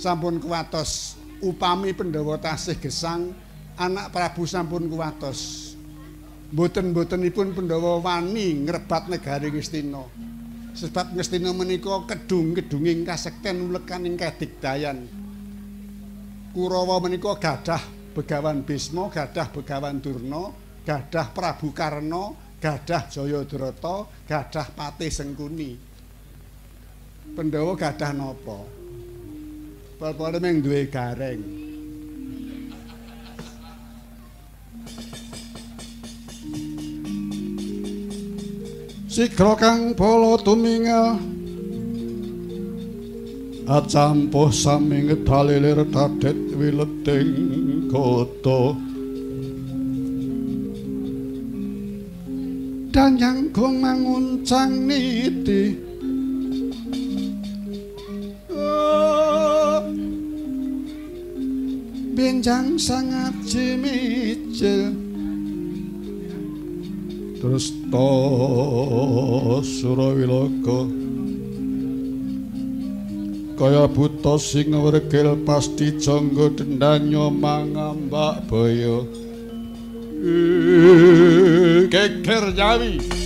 [0.00, 1.20] sampun kuwatos.
[1.44, 3.36] Upami Pandhawa tasih gesang
[3.76, 5.72] anak Prabu sampun kuwatos.
[6.56, 10.02] Mboten-mbotenipun Pandhawa wani ngrebat negari Ngastina
[10.74, 15.04] sebab Ngastina menika kedung-kedunging kasekten ulekaning kadigdayan.
[16.50, 20.50] Kurawa menika gadah Begawan Bisma gadah Begawan Durna
[20.82, 25.78] gadah Prabu Karna gadah Jayadrata gadah Patih Sengkuni.
[27.38, 28.79] Pandhawa gadah napa
[30.00, 31.44] Pol-pol duwe gareng.
[39.12, 41.20] Sikra kang polo tuminga
[43.68, 47.34] Acampuh sami ngedalilir dadet wileting
[47.92, 48.72] kota
[52.88, 55.89] Danyang gong manguncang niti
[62.20, 64.92] benjang sangat cimicil.
[67.40, 68.12] Dresta
[69.64, 70.84] Surawiloka.
[73.56, 79.00] Kaya buta sing wergil pasti jangga dendanyo mangambak baya.
[81.88, 83.19] Geger nyawi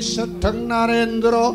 [0.00, 1.52] sedeng Narendra.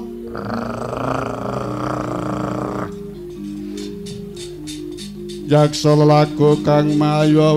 [5.46, 7.54] Yaksa lelaku kang mayu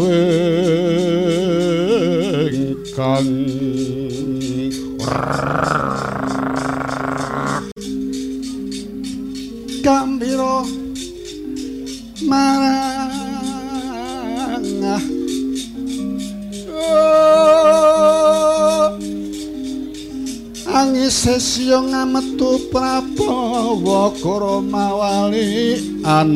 [2.93, 3.29] kang
[21.39, 26.35] siya ngametu prabawa kromawali an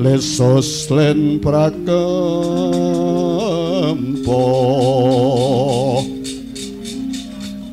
[0.00, 1.92] lesos len prakempo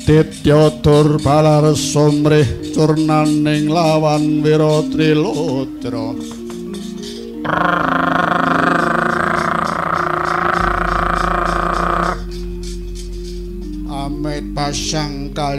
[0.03, 6.40] Dityotur balar sumrih curnaning lawan wiratrilodra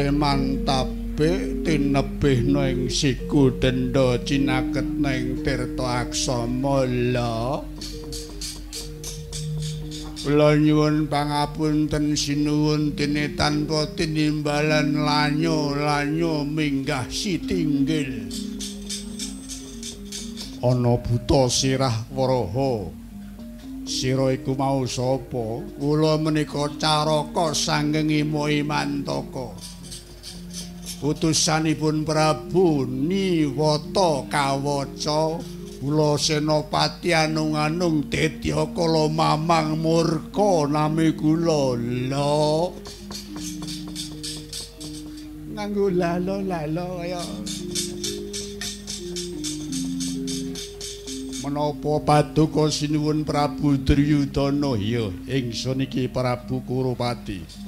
[0.03, 7.62] pasang kalimantabe tinebih ing siku denda cinaket ning tirta aksamala
[10.22, 18.30] Kula nyuwun pangapunten sinuwun dene tanpa tinimbalan lanyo-lanyo minggah sitinggil.
[20.62, 22.86] Ana buta sirah waraha.
[23.82, 25.59] Sira iku mau sapa?
[25.74, 29.71] Kula menika caraka sanggeng imohi mantaka
[31.03, 35.42] utusanipun prabu niwata kawaca
[35.82, 41.74] kula senopati anung-anung dedya kala mamang murka nami kula.
[42.07, 42.70] La
[45.59, 47.22] nganggo lalo lalo kaya.
[51.42, 54.78] Menapa paduka sinuwun Prabu Duryudana?
[54.78, 57.61] Ya ingsun iki Prabu Kurupati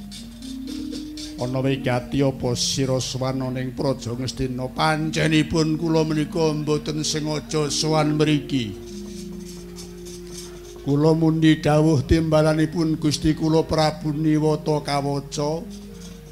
[1.35, 8.71] ana wigati apa sira swana ning Praja Ngastina panjenipun kula menika mboten sengaja sowan mriki.
[10.87, 15.65] Kula mundi dawuh timbalanipun Gusti kula Prabu Niwata kawaca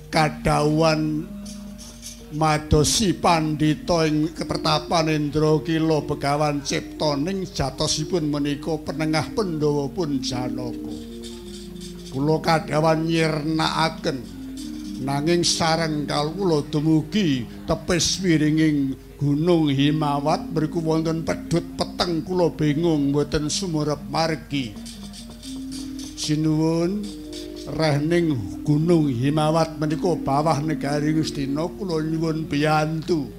[0.08, 1.26] kadhawuhan
[2.38, 10.95] madosi pandhita ing kepertapan Indra Kila Begawan Cipta ning jatosipun menika penengah Pandhawa pun Janaka.
[12.14, 14.43] Kula kadhawan nyirnakaken
[15.04, 23.47] nanging sareng kula dumugi tepis wiringing Gunung Himawat mriku wonten pedhut peteng kula bingung mboten
[23.47, 24.76] sumurep margi.
[26.20, 27.04] Sinuwun
[27.72, 28.36] rehning
[28.68, 33.32] gunung Himawat menika bawah negari Gustina kula nyuwun biyantu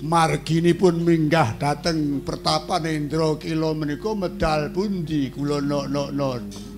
[0.00, 6.75] marginipun minggah dhateng pertapan Indra Kila menika medal pundi kula nok-nok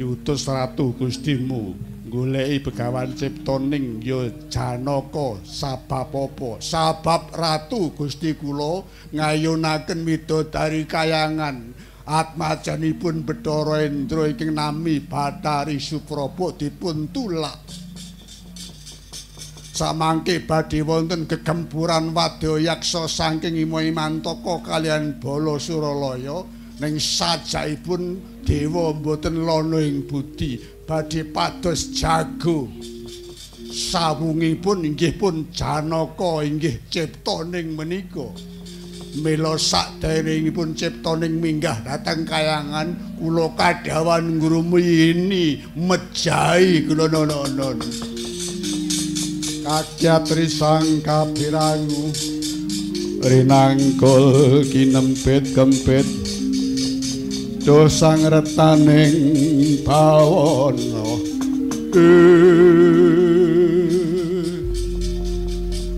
[0.00, 1.76] diutus ratu Gustimu
[2.08, 8.80] goleki begawan ciptoning ya Janaka sabab apa sabab ratu Gusti kula
[9.12, 11.76] ngayunaken widodari kayangan.
[12.10, 17.54] Atmajanipun Bathara Indra ingkang nami Bathari Suprapa dipun tulak
[19.70, 26.42] samangke badhe wonten gegemburan wadyayaksa saking Imantaka kalian Bala Suralaya
[26.80, 30.56] ning sajaipun dewa mboten lono ing budi
[30.88, 32.68] badhe pados jago.
[33.70, 38.26] Sawungipun inggih pun Janaka inggih ciptaning menika.
[39.22, 47.78] Mila sakderengipun ciptaning minggah dhateng kayangan kula kadhawan ngrumiyini mejahi kula nonon
[49.70, 52.10] kakyat risang kapirangu
[53.22, 56.29] rinangkul kinempit kempit
[57.60, 61.04] dosang retaning bawana.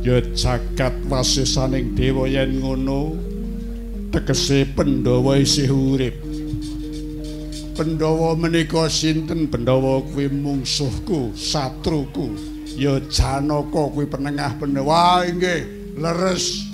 [0.02, 3.14] Ya jagat wasisaning dewa yen ngono
[4.10, 6.18] tegese Pandhawa isih urip.
[7.78, 9.46] Pandhawa menika sinten?
[9.46, 12.34] Pandhawa kuwi mungsuhku satruku.
[12.74, 15.30] Ya Janaka kuwi penengah Pandhawa.
[15.30, 15.94] Inggih.
[15.94, 16.66] Leres.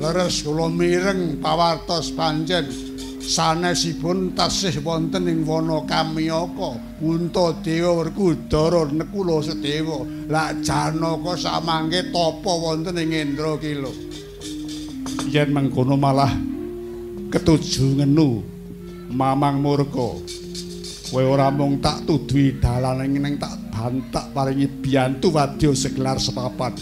[0.00, 2.89] Leres kula mireng pawartos panjen
[3.20, 10.08] sanesipun tasih wonten ing wana Kamyaka Untadewa Werkudara nekula sedewa.
[10.28, 14.10] La Janaka samangke tapa wonten ing Indrakila
[15.30, 16.34] yen mengkono malah
[17.30, 18.42] ketuju ngenu
[19.14, 20.18] mamang murka.
[21.10, 26.78] Kowe ora mung tak tuduhi dalan ning tak bantak paringi biantu wadya segelar sepapat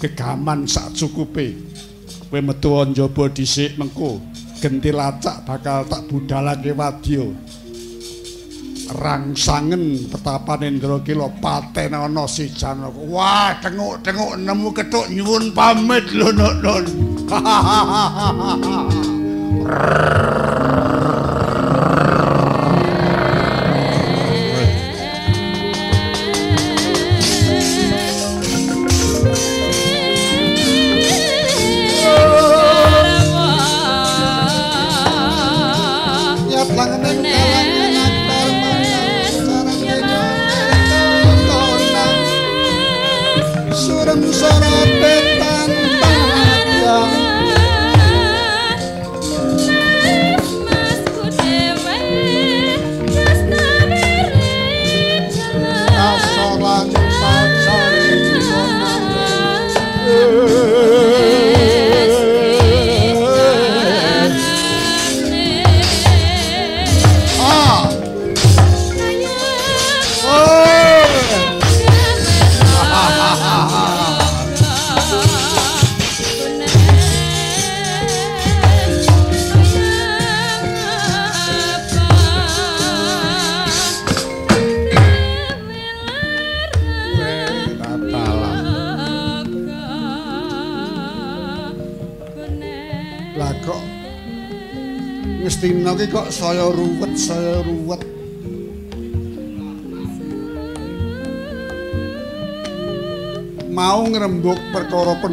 [0.00, 1.56] kegaman sak cukupe.
[2.28, 4.20] Kowe metu njaba dhisik mengko
[4.58, 7.30] genti lacak bakal tak budalake wadya
[8.98, 16.84] rangsangen petapan Indrakila paten ana si Janaka wah tenguk-tenguk nemu ketuk nyuwun pamit lho non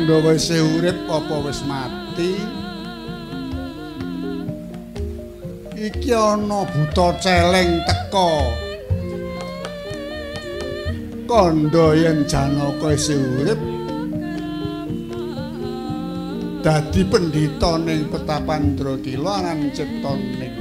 [0.06, 2.38] Pandhawa isih urip apa wis mati
[5.74, 8.30] iki ana buta celeng teka
[11.26, 13.58] kandha yen Janaka isih urip
[16.62, 20.54] dadi pendhita ning Petapan Drakila aran ciptaning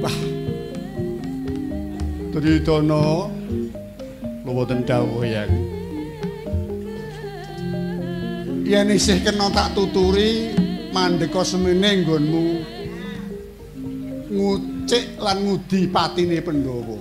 [0.00, 0.18] Wah.
[2.32, 3.28] Tridana
[4.40, 5.44] luweten dawuh ya.
[8.74, 10.50] Yen isih kena tak tuturi
[10.90, 12.46] mandeka semene nggonmu
[14.34, 16.98] ngucik lan ngudi patine Pandhawa.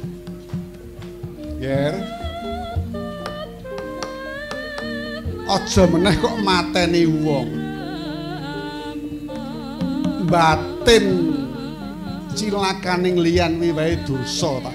[1.57, 1.97] Yer.
[5.49, 7.49] Aja meneh kok mateni wong.
[10.29, 11.05] Batin
[12.37, 14.72] cilakaning liyan wiwahe dosa tak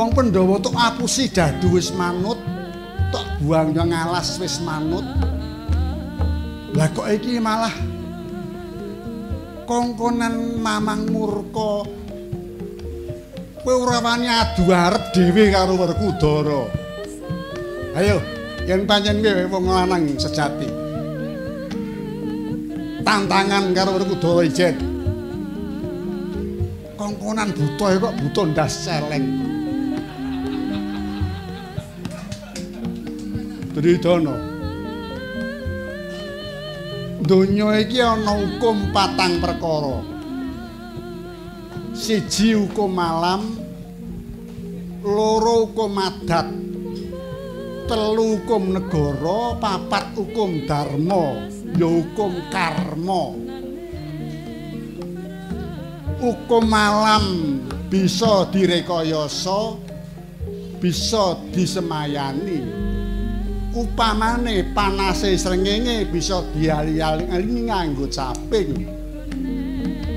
[0.00, 2.40] Wong Pandhawa tok apusi dadu wis manut,
[3.12, 5.04] tok buang yo ngalas wis manut.
[6.72, 7.76] Lah kok iki malah
[9.68, 11.84] kongkonan mamang murka
[13.60, 16.64] kowe ora wani adu arep dhewe karo Werkudara.
[18.00, 18.24] Ayo,
[18.64, 20.64] yen pancen kowe wong lanang sejati.
[23.04, 24.80] tantangan karo Werkudara Ijen.
[26.96, 29.49] Kongkonan buta kok buta ndas celeng.
[33.80, 34.36] Tridana.
[37.24, 40.04] Donya iki ana hukum patang perkara.
[41.96, 43.56] Siji hukum malam,
[45.00, 46.52] loro hukum adat
[47.88, 51.48] telu hukum negara papat hukum dharma
[51.80, 53.32] ya hukum karma
[56.20, 57.24] hukum malam
[57.88, 59.80] bisa direkayasa
[60.84, 62.89] bisa disemayani
[63.74, 68.86] upamane panase srengenge bisa diali-ali nganggo caping.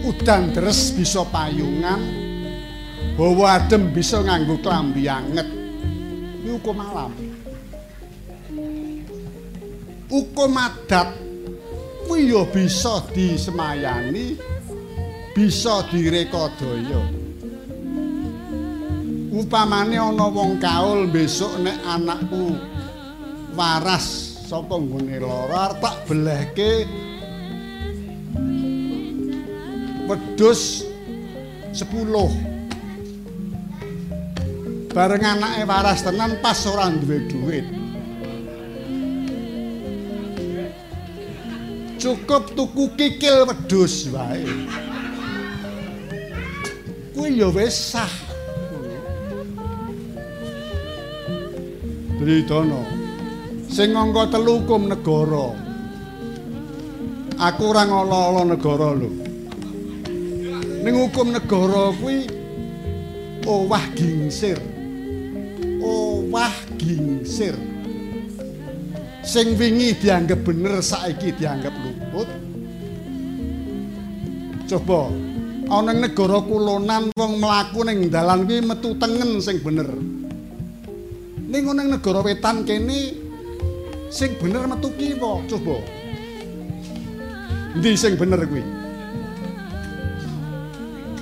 [0.03, 2.01] Udan deres bisa payungan.
[3.13, 5.47] Bawa adem bisa nganggo klambi anget.
[6.43, 7.11] Hukum malam.
[10.09, 11.09] Hukum adat
[12.05, 14.37] kuwi ya bisa disemayani
[15.33, 17.01] bisa direkodaya.
[19.33, 22.53] Upamane ana wong kaul besok nek anakku
[23.53, 24.05] waras
[24.49, 26.85] saka nggone lara tak belehke
[30.09, 30.89] wedhus
[31.73, 31.89] 10
[34.93, 37.65] bareng anake waras tenan pas ora duwe duit
[42.03, 44.43] cukup tuku kikil wedhus wae.
[47.15, 48.11] Kuwi ya wis sah.
[52.19, 53.02] Dritana.
[53.73, 55.57] Sing angka telu hukum negara.
[57.41, 59.09] Aku ora ngolo-olo negara lho.
[60.85, 62.29] Ning hukum negara kuwi
[63.49, 64.61] owah gingsir.
[65.81, 67.57] Owah gingsir.
[69.23, 72.27] sing wingi dianggap bener saiki dianggap luput
[74.67, 75.07] coba
[75.71, 79.87] ana ning negara kulonan wong mlaku ning dalan kuwi metu tengen sing bener
[81.47, 83.22] ning ning negara wetan kene
[84.13, 85.81] sing bener metu kiwa coba.
[87.73, 88.61] Ndi sing bener kuwi?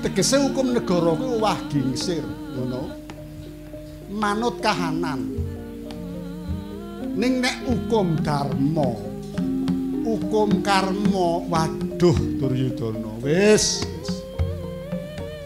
[0.04, 2.92] Tegese hukum negara kuwi wah gingsir ngono.
[4.12, 5.22] Manut kahanan.
[7.16, 8.92] Ning nek hukum dharma
[10.04, 13.12] hukum karma waduh duryudana.
[13.24, 13.88] Wis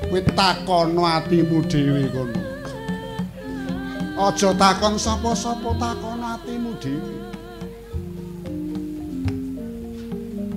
[0.09, 2.41] kowe takono atimu dhewe kono.
[4.17, 7.34] Aja takon sapa-sapa takono atimu dhewe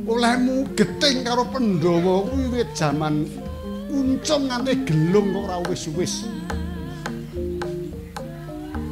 [0.09, 3.28] olehmu geting karo Pandhawa kuwi jaman.
[3.89, 6.28] Uncung nganti gelung kok ora wis-wis.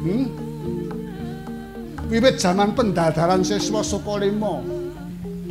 [0.07, 0.47] Hmm?
[2.07, 4.63] wiwit jaman pendadaran siswa Sukolimo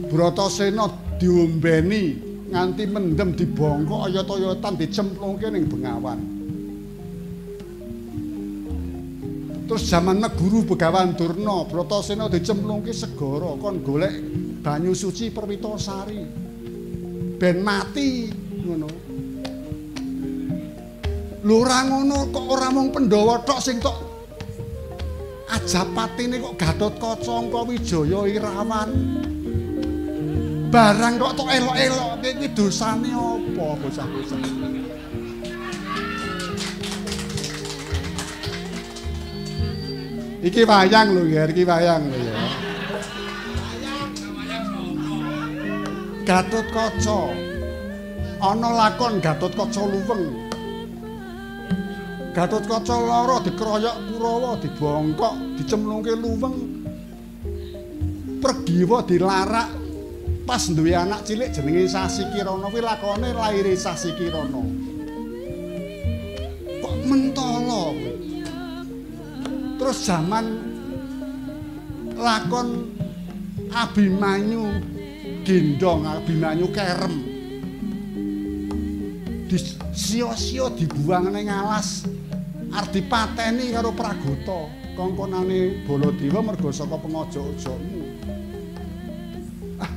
[0.09, 0.88] Bratasena
[1.20, 2.16] diombeni
[2.48, 6.20] nganti mendem dibongkok oyot-oyotan dicemplungke ning Bengawan.
[9.66, 14.14] Terus jaman Neguru Begawan Durna Bratasena dicemplungke segara kon golek
[14.66, 16.26] banyu suci Perwitasari
[17.38, 18.26] ben mati
[18.66, 18.90] ngono
[21.47, 23.94] Lho ora ngono kok ora mung Pandhawa tok sing tok
[25.47, 28.90] Ajapatine kok Gatotkaca angka Wijaya Irawan.
[30.74, 34.43] Barang kok tok elok-elok iki dosane apa bocah-bocah?
[40.43, 42.45] Iki wayang lho ya, iki wayang lho ya.
[46.27, 47.19] Gatotkaca.
[48.43, 50.24] Ana lakon Gatotkaca luweng.
[52.35, 56.57] Gatotkaca lara dikeroyok Kurawa dibongkok dicemplungke luweng
[58.44, 59.73] pergiwa dilarak
[60.47, 64.62] pas duwe anak cilik jenenge Sasi Kirana kuwi lakone laire Sasi Kirana
[66.78, 67.97] kok mentolo
[69.81, 70.47] terus zaman
[72.20, 72.69] lakon
[73.73, 74.95] Abimanyu
[75.47, 77.23] gendong Abimanyu kerem.
[79.47, 79.56] Di
[79.94, 82.02] sio-sio dibuang ning alas
[82.74, 84.66] arep dipateni karo Pragota
[84.98, 88.02] kongkonane Baladewa mergo saka pengaja-ajamu
[89.78, 89.93] ah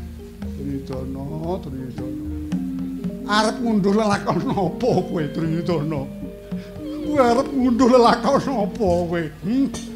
[0.54, 1.26] Tridana
[1.66, 2.28] Tridana
[3.26, 6.02] arep ngunduh lelakon napa kowe Tridana
[7.10, 9.22] kowe arep ngunduh lelakon napa kowe?
[9.42, 9.89] Hmm?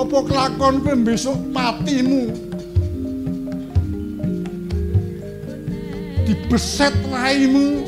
[0.00, 2.32] Apa kelakon kowe besok patimu
[6.24, 7.84] dibeset raimu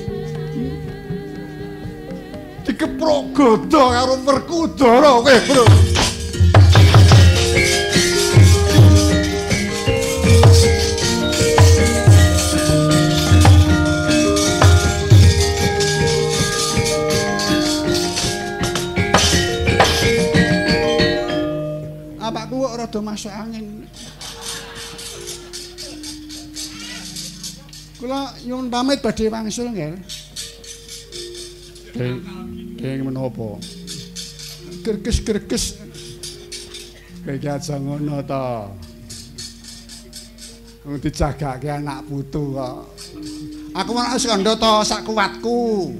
[2.68, 5.64] dikeprok godo karo Werkudara kowe, Bro.
[22.92, 23.88] Rada masuk angin.
[27.96, 29.96] Kula nyuwun pamit badhe wangsul nggih.
[32.76, 33.56] Keng menapa?
[34.84, 35.80] Gerges-gerges.
[37.24, 38.68] Kayak aja ngono ta.
[40.84, 42.92] Wong dijagake anak putu kok.
[43.72, 45.96] Aku ora wis kandha to sak kuatku.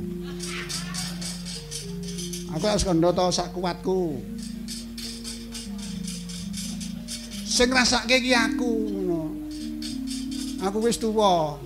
[2.53, 4.21] Aku wis kandha to sak kuatku.
[7.53, 9.21] Sing ngrasake iki aku ngono.
[10.65, 11.61] Aku wis tuwa.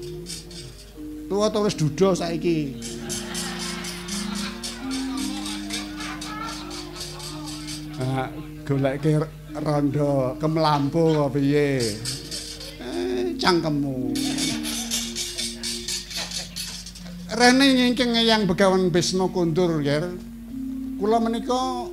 [1.30, 2.74] Tuwa to wis duda saiki.
[8.02, 8.26] Ah,
[8.66, 9.22] goleke
[9.62, 11.78] rondo kemlampu piye?
[13.38, 14.10] cangkemmu.
[17.36, 20.02] Rene ngingking yang begawan Bisma kundur, Ger.
[20.98, 21.86] Kula menika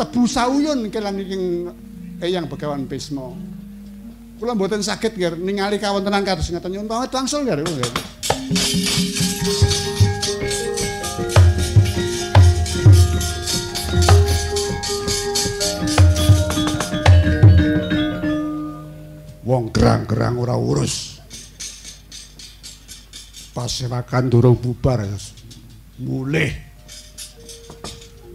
[0.00, 1.68] tebu sauyun kelan ngingking
[2.26, 3.34] yang begawan Bisma.
[4.38, 7.62] Kula mboten saged, Ger, ningali kawontenan kados ngeten nyuwun pamit wangsul, Ger.
[19.52, 21.20] wong gerang-gerang ora urus.
[23.52, 25.04] Pasewakan durung bubar,
[26.00, 26.56] mulih.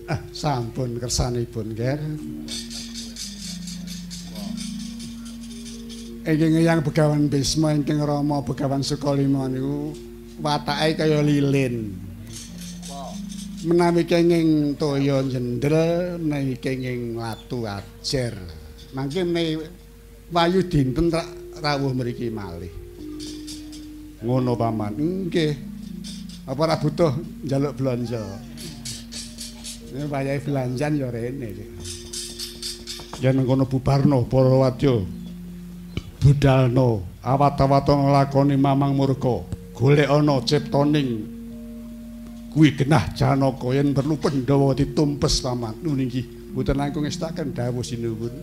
[0.06, 1.98] Ah, sampun kersanipun, Ger.
[6.28, 9.96] Ingkang yang begawan Bisma ingkang Rama begawan Sukalima niku
[10.44, 11.96] watake kaya lilin.
[13.64, 18.36] Menawi kenging toya jendel, menawi kenging watu ajer.
[18.92, 19.72] Mangke menawi
[20.28, 21.08] wayu dinten
[21.64, 22.76] rawuh mriki malih.
[24.20, 25.00] Ngono paman.
[25.00, 25.56] Nggih.
[26.44, 27.16] Apa ora butuh
[27.48, 28.20] njaluk belanja?
[29.96, 31.56] Ini wayahe belanjan ya rene.
[33.24, 35.24] Yen ngono bubarno para wadya.
[36.28, 39.48] Budalno awat-awat nglakoni mamang murka.
[39.72, 41.24] Golek ana ciptaning
[42.52, 45.80] kuwi genah Janaka yen perlu Pandhawa ditumpes paman.
[45.80, 48.36] Nggih, mboten langkung ngestaken dawuh sinuwun.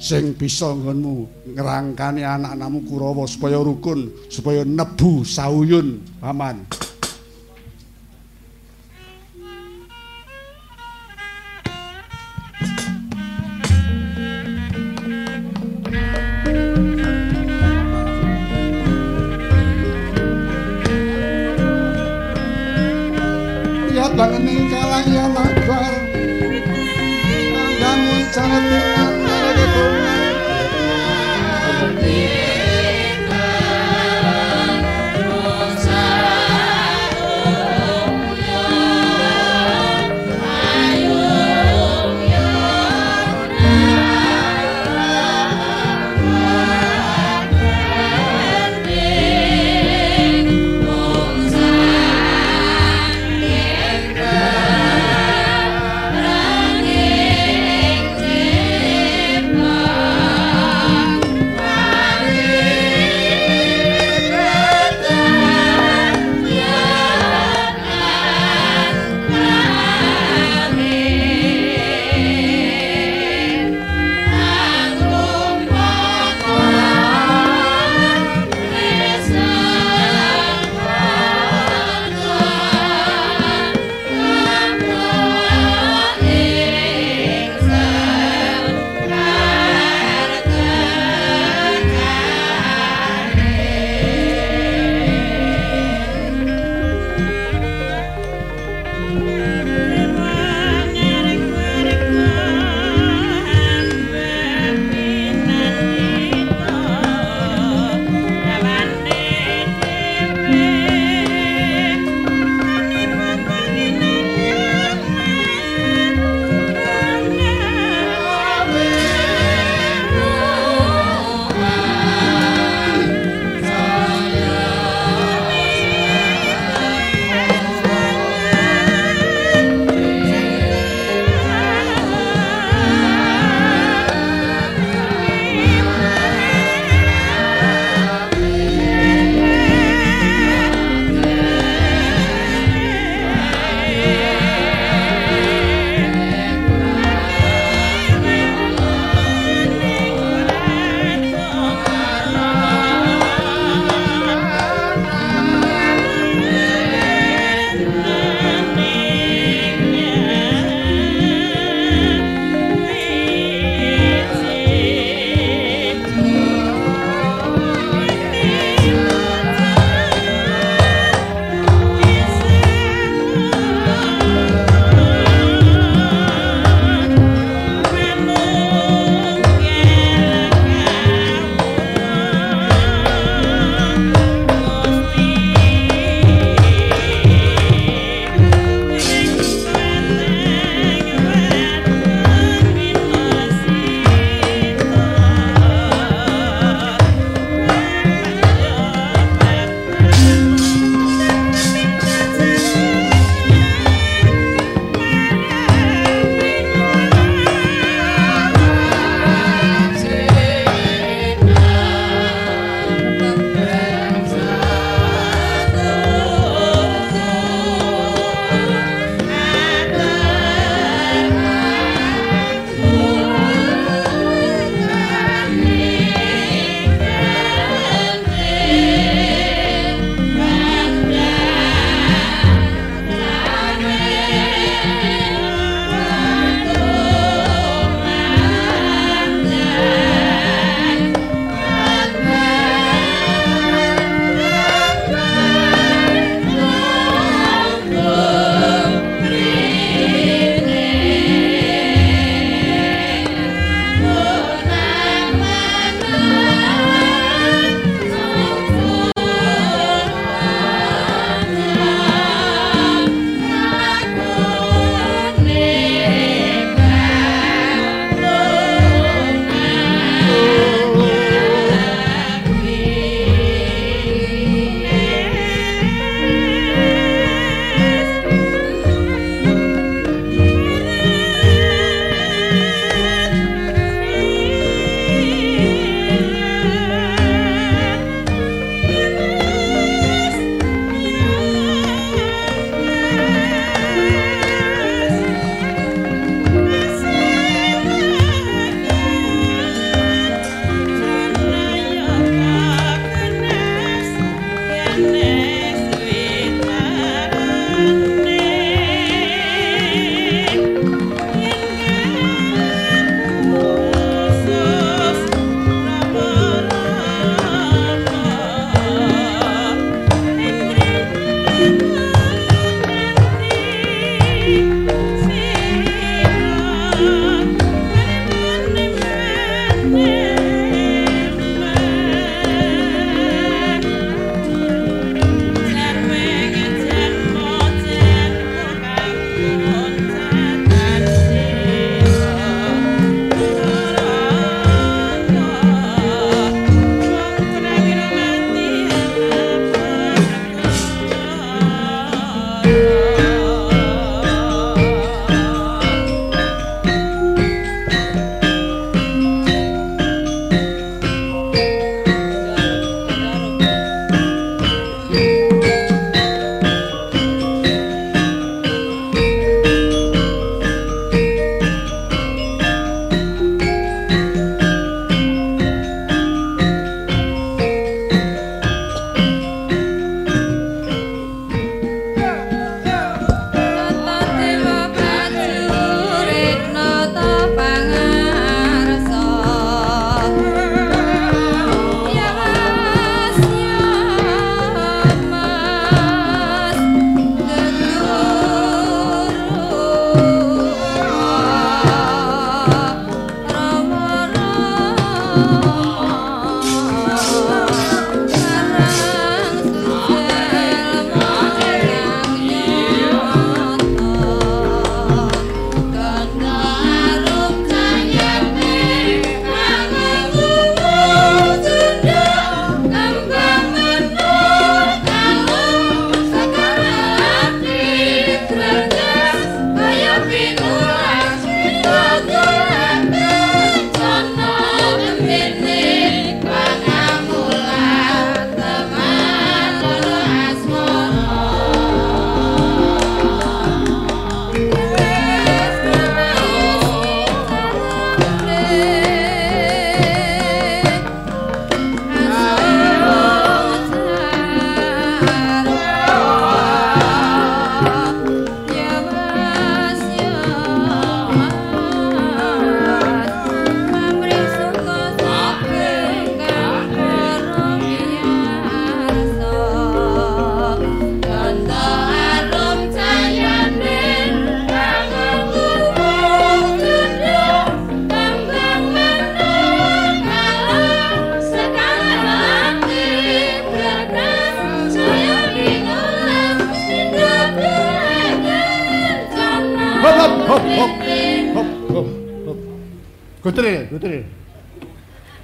[0.00, 6.64] sing bisa nggonmu ngrangkani anak-anakmu Kurawa supaya rukun, supaya nebu sauyun, paman.
[24.20, 25.24] Lihat banget nih kalah ya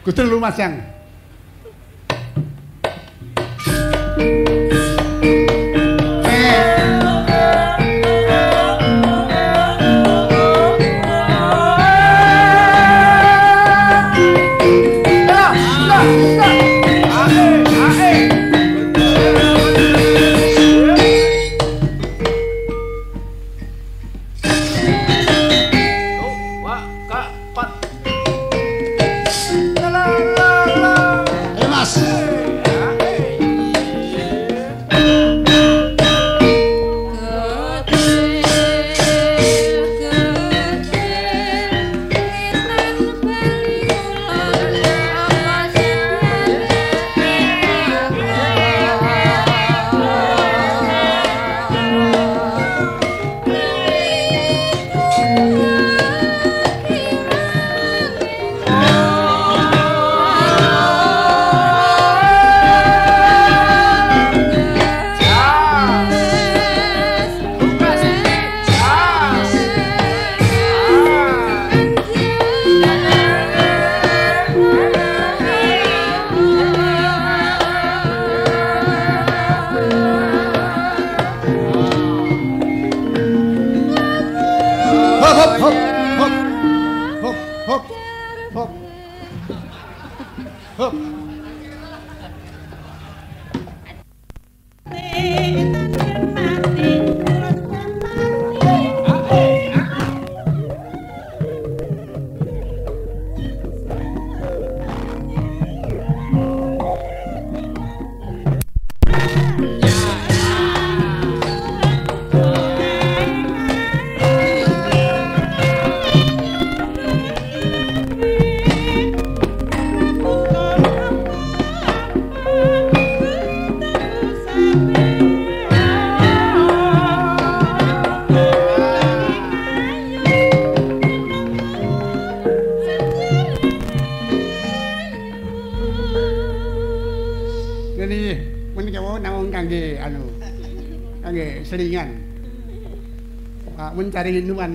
[0.06, 0.85] Gutril Lumas yang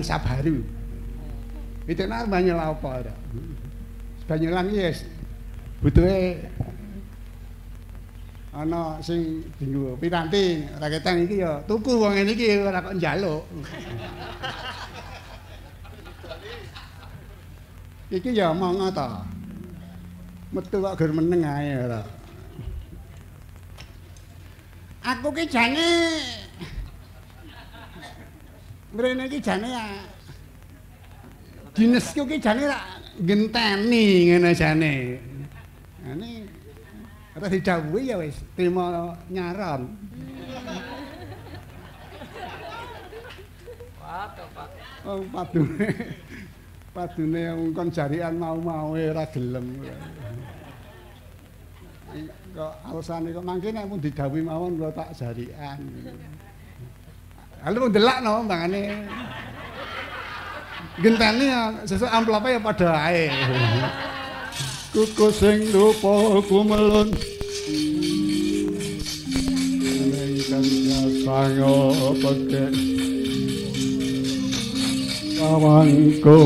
[0.02, 0.58] mencari nuansa baru
[1.86, 3.14] itu nak banyak apa ada
[4.26, 5.02] banyak lang yes.
[5.82, 6.38] Butuhnya
[8.54, 13.42] ana sing dinggo piranti raketan iki ya tuku wong ngene iki ora kok njaluk.
[18.14, 19.26] Iki ya monggo ta
[20.54, 22.02] metu kok ger meneng ae ora
[25.02, 25.90] aku ki jane
[28.94, 29.84] mrene iki jane ya
[31.74, 32.78] dinesku ki jane ra
[33.26, 34.94] genteni ngene jane
[36.06, 36.30] ngene
[37.36, 38.86] ora didhawuhi ya wis trimo
[39.28, 39.82] nyaron
[45.02, 45.88] Oh, padune.
[46.94, 47.42] Padune
[47.72, 49.66] ngkon jarian mau-mau ora gelem.
[52.52, 55.80] kok alasane kok mangke nek mun didhawuhi mawon kula tak jarikan.
[57.64, 59.08] Halo mung delak no mbangane.
[61.02, 61.50] Genteni
[61.82, 63.26] sesuk amplope ya padha ae.
[64.94, 67.10] Kuku sing rupa kumelun.
[69.82, 70.66] Nengkan
[71.26, 72.64] sango peke.
[75.42, 76.38] Kawangku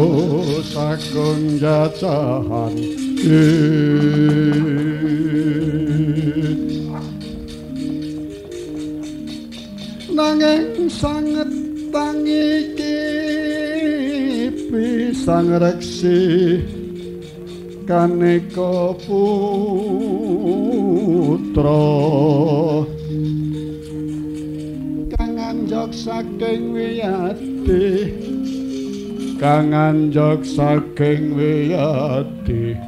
[0.73, 2.73] sakung jacahan.
[10.17, 11.46] nanging sanget
[15.27, 16.23] pisang reksi
[17.83, 20.07] kaneka putra.
[25.19, 28.15] Kang anjok saking wiyati
[29.43, 32.79] kang anjok saking wiyati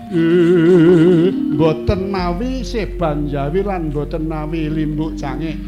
[1.58, 5.58] boten mawi sebanjawi lan boten mawi limbuk cangik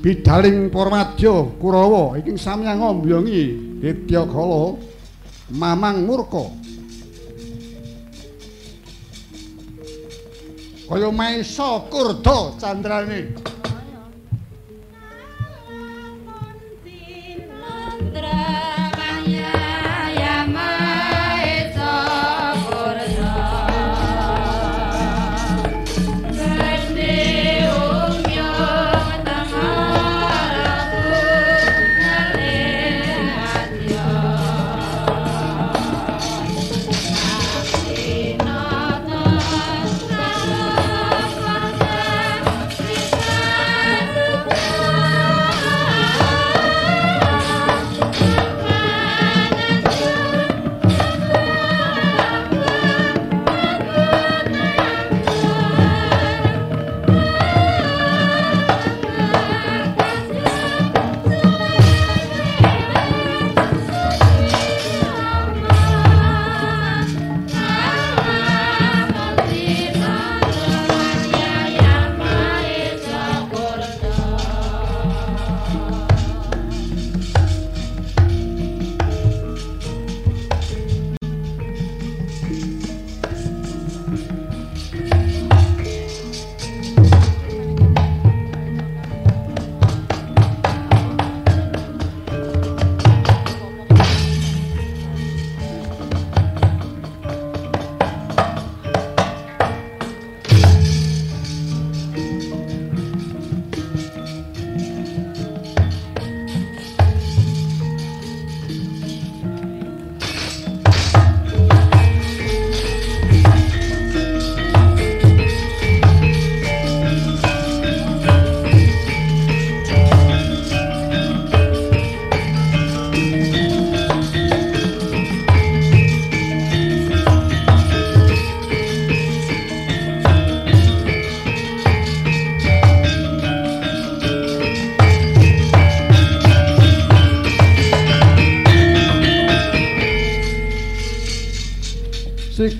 [0.00, 3.44] bidaling Paramadya Kurawa iki samyang ngombyongi
[3.84, 4.80] Dityakala
[5.52, 6.46] Mamang Murka.
[10.90, 13.30] Kaya maesa kurda candrane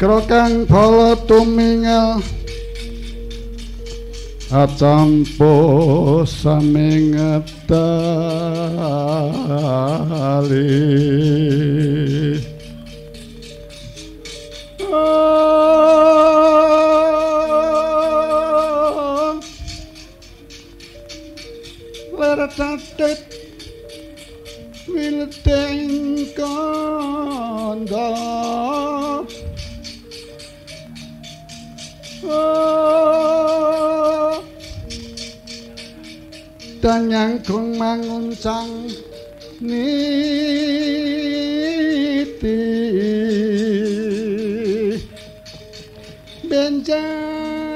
[0.01, 2.25] sigra kang bala tumingal.
[4.49, 5.53] Acampo
[6.25, 7.45] samingetali
[37.91, 38.87] manguncang
[39.59, 39.83] niti.
[46.47, 47.67] Benjang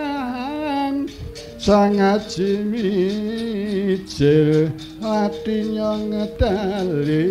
[1.59, 3.11] sangat cimicil
[5.03, 7.27] hatinya ngedali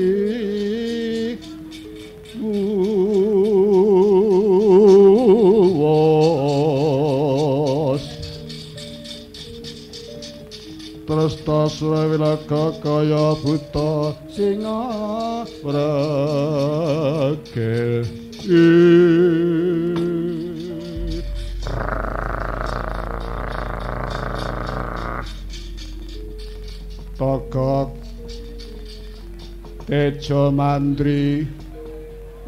[11.24, 16.84] Tresta swawilaka kaya buta singa bragel
[27.16, 27.95] Togok
[29.88, 31.48] Tejo Mandri.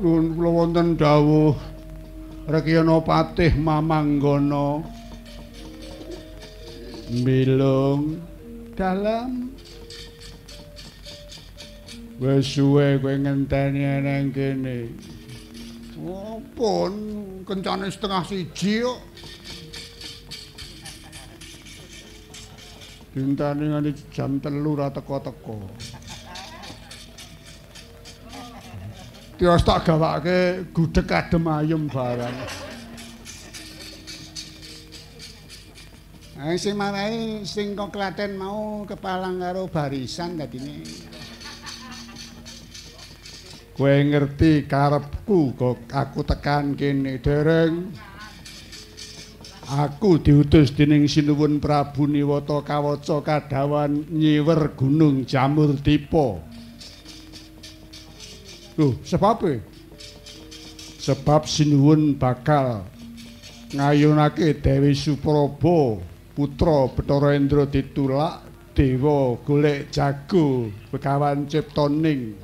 [0.03, 1.55] Nun wonten dawuh
[2.51, 4.83] Rekyana Patih Mamanggana
[7.23, 8.34] Milung
[8.75, 9.55] dalam.
[12.19, 14.91] Wis suwe kowe ngenteni nang kene.
[15.99, 16.91] Opo
[17.47, 18.99] kencane setengah siji kok.
[23.15, 25.55] Dintani nganti jam telu ra teko-teko.
[29.39, 32.64] Tiwas tak gawake gudeg adem ayem barang.
[36.35, 40.83] Nah, sing marahi sing kok Klaten mau kepalang karo barisan dadine.
[43.71, 47.87] Kowe ngerti karepku kok aku tekan kene dereng.
[49.65, 56.37] Aku diutus dening Sinuwun Prabu Niwata kawaca kadawan nyiwer Gunung Jamur Dipa.
[58.75, 59.63] Loh, sebab e?
[60.99, 62.83] Sebab Sinuwun bakal
[63.71, 66.03] ngayunake Dewi Suprabo
[66.35, 68.43] putra Bathara Indra ditulak
[68.75, 72.35] dewa golek jago begawan ciptoning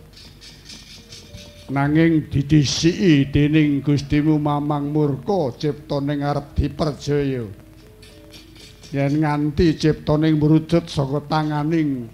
[1.67, 7.43] nanging didisiki dening Gustimu Mamang Murka ciptoning arep diperjaya.
[8.95, 12.07] Yen nganti ciptoning merujut saka tanganing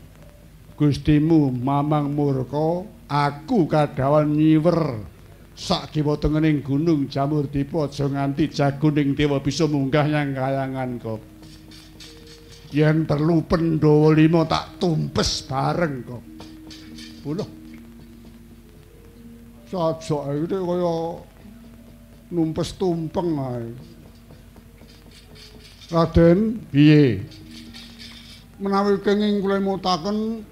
[0.73, 5.13] Gustimu Mamang Murka aku kadawan nyiwer.
[5.57, 11.36] Sak kiwa tengening gunung jamur dipa aja nganti jagoning dewa bisa munggah nyang kayangan kok
[12.71, 16.23] yen perlu Pandhawa lima tak tumpes bareng kok.
[17.23, 17.49] Buloh.
[19.67, 20.95] Sajak iki kaya
[22.31, 23.67] numpes tumpeng ae.
[25.87, 27.23] Raden, piye?
[28.59, 30.43] Menawi kenging kula mutaken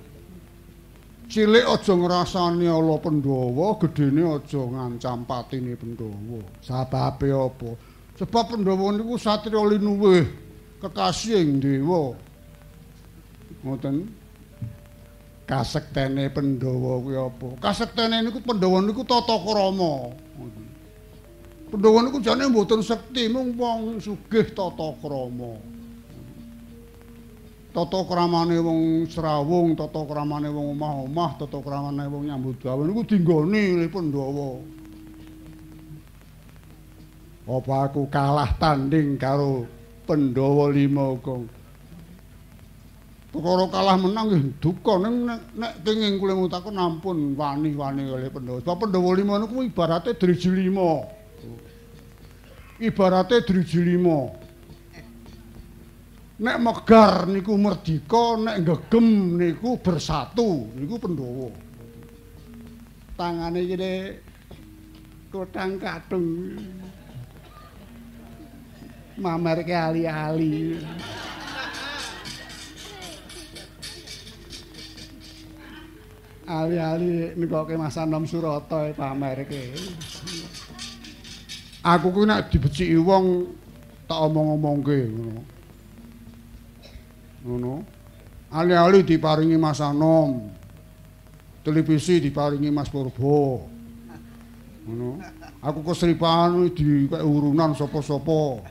[1.27, 6.39] cilik aja ngrasani ala Pandhawa, gedene aja ngancam patine Pandhawa.
[6.63, 7.75] Sababe apa?
[8.15, 10.44] Sebab Pandhawa niku satriya linuwih
[10.85, 12.13] kekasih dewa.
[13.65, 14.25] Ngoten.
[15.45, 17.47] Kasektene Pandhawa kuwi apa?
[17.61, 20.09] Kasektene niku Pandhawa niku tata krama
[21.69, 25.61] Pandhawa niku jane mboten sekti mung wong sugih tata krama
[27.77, 33.77] tata kramane wong Srawung tata kramane wong omah-omah tata kramane wong nyambut gawe niku dinggoni
[33.77, 34.49] oleh Pandhawa.
[37.45, 39.69] Apa aku kalah tanding karo
[40.05, 41.49] Pandhawa lima kong.
[43.35, 48.63] Perkara kalah menang nggih duka ning nek, kenging kula ngutakon ampun wani-wani oleh Pandhawa.
[48.63, 51.03] Sebab Pandhawa lima niku ibarate driji lima.
[52.79, 54.31] Ibarate driji lima.
[56.39, 61.49] Nek megar niku merdika, nek gegem niku bersatu, niku Pandhawa.
[63.19, 63.75] Tangane iki
[65.31, 66.55] kotang katung.
[69.15, 70.79] Mamer ke ali-ali.
[76.45, 79.73] Ali-ali nikoke Mas Anom Surata pamer ke.
[81.81, 83.49] Aku ku nek dibeciki wong
[84.05, 85.41] tak omong-omongke ngono.
[87.45, 87.73] Ngono.
[88.53, 90.53] Ali-ali diparingi Mas Anom.
[91.65, 93.65] Televisi diparingi Mas Purbo.
[94.85, 95.17] Ngono.
[95.65, 98.61] Aku kesripan di urunan sapa-sapa.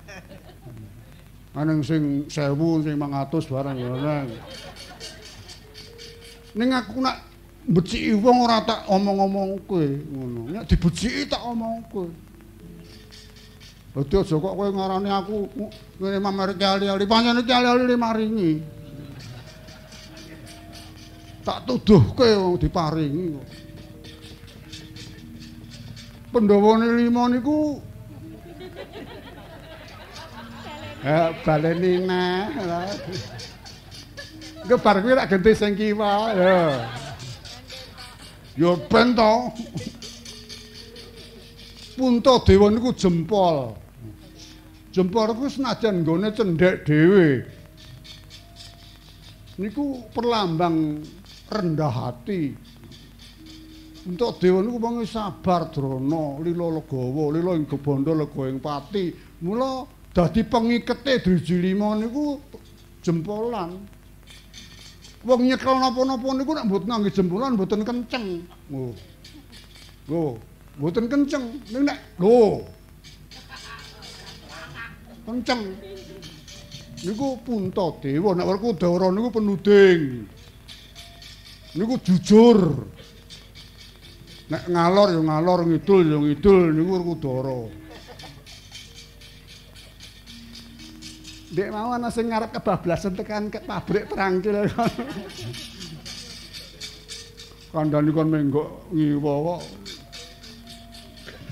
[1.54, 4.26] Aneng sing 1000 sing 500 barang ya neng.
[6.58, 7.22] Ning aku nak
[7.62, 10.50] beciki wong ora tak omong-omong kowe ngono.
[10.50, 12.10] Nek dibeciki tak omong kowe.
[13.94, 15.46] Dadi aja kok kowe ngarani aku
[16.02, 18.52] ngene mamer kali-kali pancen kali-kali maringi.
[21.46, 23.46] Tak tuduh kowe wong diparingi kok.
[26.34, 27.78] Pandhawane lima niku
[30.74, 30.92] Eh
[31.44, 32.48] baleni neh.
[34.64, 36.56] Engko bar kuwi rak genti sing kiwa ya.
[38.56, 39.32] Ya ben to.
[42.00, 43.76] Punta niku jempol.
[44.94, 47.44] Jempol ku senajan nggone cendhek dhewe.
[49.60, 51.04] Niku perlambang
[51.52, 52.56] rendah hati.
[54.04, 59.12] Untuk dewa niku wong sabar drana, lila legawa, lila ing bondo lega ing pati.
[59.40, 62.38] Mula dadi pengikete driji lima niku
[63.02, 63.74] jempolan.
[65.26, 68.26] Wong nyekel napa-napa niku nek mboten ngangge jempolan mboten kenceng.
[68.70, 68.94] Oh.
[70.06, 70.38] Lho,
[70.78, 71.44] mboten kenceng.
[71.74, 72.62] Ning nek lho.
[75.26, 75.60] Kenceng.
[77.04, 80.30] Niku punta dewa nek Werkudara niku penuding.
[81.74, 82.86] Niku jujur.
[84.44, 87.83] Nek ngalor ya ngalor, ngidul ya ngidul niku Werkudara.
[91.54, 94.66] Dek mau ana sing ngarep kebablasan tekan ke pabrik terangkil.
[97.70, 99.62] Kandhane kon menggok ngiwa kok.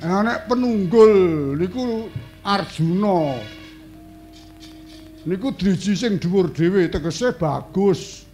[0.03, 1.15] Nek penunggul
[1.55, 2.11] niku
[2.43, 3.39] Arjuna.
[5.23, 8.27] Niku driji sing dhuwur dhewe tegese bagus.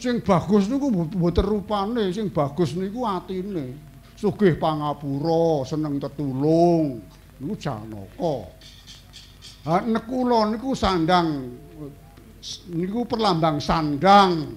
[0.00, 3.76] Sing bagus niku mboten rupane, sing bagus niku atine.
[4.16, 7.04] Sugih pangapura, seneng tetulung.
[7.36, 8.48] Niku Janaka.
[9.66, 11.58] Ha nekula niku sandang
[12.70, 14.54] niku perlambang sandang.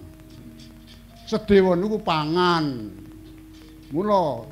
[1.25, 2.93] Sedewa niku pangan.
[3.89, 4.45] Mula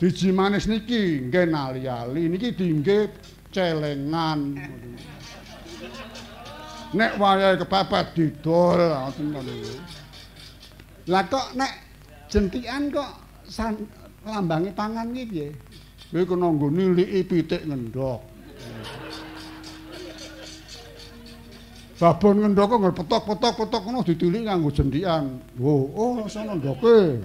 [0.00, 3.12] diji manis niki nggih nali-ali niki dingge
[3.52, 4.56] celengan.
[6.96, 8.80] Nek wayahe kepepet didol.
[11.08, 11.72] Lah kok nek
[12.32, 13.12] jentikan kok
[13.44, 13.76] san,
[14.24, 15.48] lambange pangan iki piye?
[16.08, 18.20] Kowe kena nggo niliki pitik ngendhok.
[21.98, 25.42] Babon ngendhok kok petok-petok-petok ngono ditilik nganggo jendikan.
[25.58, 27.18] Oh, oh sono ndoke.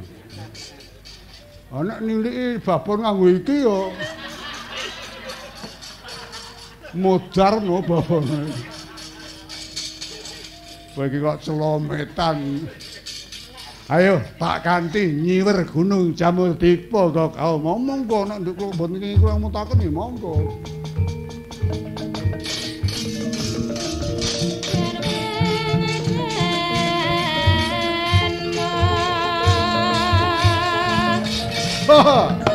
[1.70, 3.94] Anak niliki babon nganggo iki yo.
[6.98, 8.26] Modar no babon.
[10.98, 12.66] Bagi kok celometan.
[13.94, 19.22] Ayo tak ganti nyiwer gunung jamur dipo kok kau ngomong kok nek nduk mboten iki
[19.22, 20.50] kurang mutaken ya monggo.
[31.90, 32.54] Ah.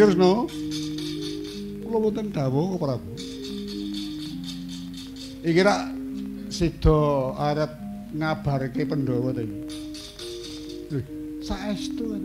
[0.00, 0.48] Kresna.
[1.84, 3.12] Kula wonten dawuh kok Prabu.
[5.44, 5.92] Iki rak
[6.48, 6.96] sida
[7.36, 7.68] arep
[8.16, 9.44] ngabarke Pandhawa to.
[10.88, 11.00] Lho,
[11.44, 12.16] saestu.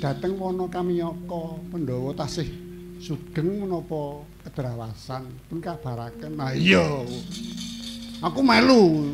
[0.00, 2.48] Dateng wana Kamiyaka Pandhawa tasih
[2.96, 6.32] sugeng menapa kedrawasan pun kabaraken.
[6.32, 7.04] Nah iya.
[8.24, 9.12] Aku melu.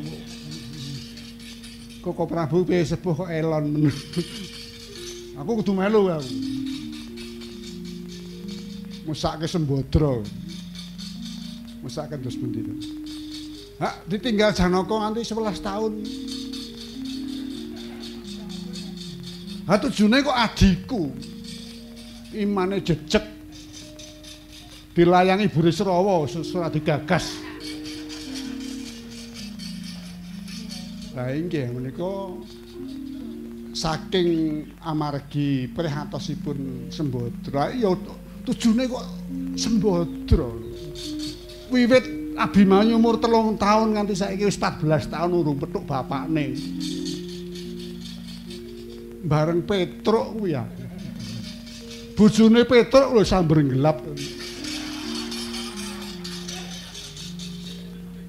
[1.99, 3.91] Koko Prabu piye sepuh kok elon
[5.43, 6.41] aku kudu melu aku.
[9.13, 10.25] Musake Sembadra.
[11.85, 12.73] Musake dos pundi to?
[13.77, 15.93] Hak ditinggal Janaka nganti 11 tahun.
[19.69, 21.13] Ha tujune kok adikku.
[22.41, 23.21] Imane jejeg.
[24.97, 27.37] Dilayangi Burisrawa sesuatu digagas.
[31.13, 32.33] Lah inggih menika
[33.77, 37.93] saking amargi prihatosipun Sembadra ya
[38.43, 39.05] tujune kok
[39.55, 40.48] Sembadra.
[41.73, 46.56] Wiwit Abimanyu umur telung tahun nganti saiki wis 14 tahun urung petuk bapakne.
[49.23, 50.64] Bareng Petruk kuwi ya.
[52.16, 54.01] Bojone Petruk lho sambar gelap.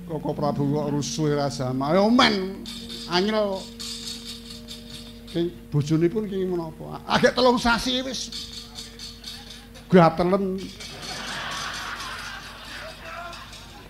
[0.06, 1.95] Koko Prabu kok rusuh rasama.
[1.95, 2.61] Ya men
[5.34, 7.02] King bojone pun king menapa?
[7.10, 8.53] Agek telung sasi wis
[9.94, 10.57] gatelen.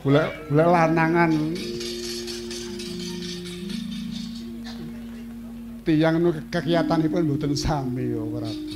[0.03, 1.31] Golek golek lanangan.
[5.84, 8.75] Tiyang nu kegiatanipun mboten sami ya Prabu.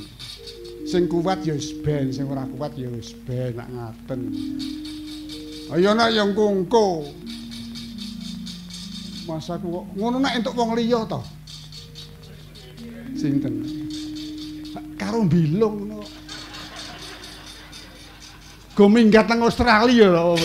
[0.88, 4.20] Sing kuat ya wis ben, sing ora kuat ya wis ben nak ngaten.
[5.72, 7.04] Ayo nak yang kungko.
[9.28, 11.20] Masa kok ngono nek entuk wong liya to.
[13.12, 13.68] Sinten?
[14.96, 15.87] Karo bilung.
[18.78, 20.38] Go minggat nang Australia lho.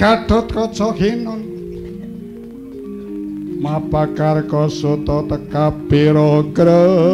[0.00, 1.44] Gadot Kaca Ginon
[3.60, 7.04] Mapakar Kasuta tekapira Kresna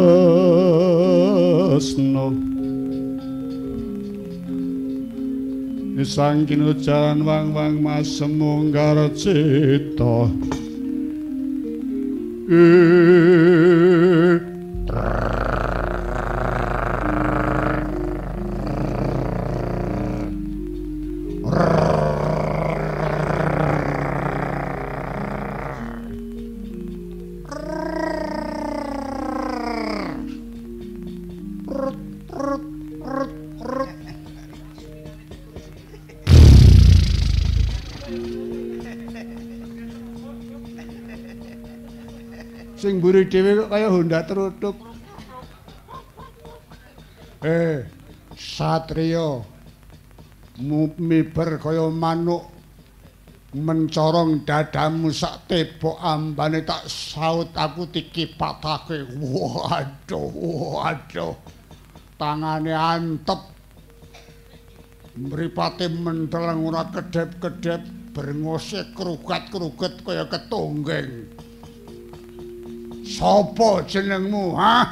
[5.99, 10.31] Isang kinujan wang-wang masemunggar cita
[44.27, 44.75] terutuk.
[47.41, 47.87] Eh,
[48.35, 49.47] Satrio.
[50.97, 52.49] Miber kaya manuk
[53.53, 59.05] mencorong dadamu sak tebok ambane tak saut aku dikipatake.
[59.21, 60.29] Waduh,
[60.81, 61.37] waduh.
[62.17, 63.53] Tangane antep.
[65.17, 71.25] Mripate menteleng ora kedep-kedep brengose krugat-kruget kaya ketonggeng.
[73.07, 74.83] Sopo jenengmu, ha?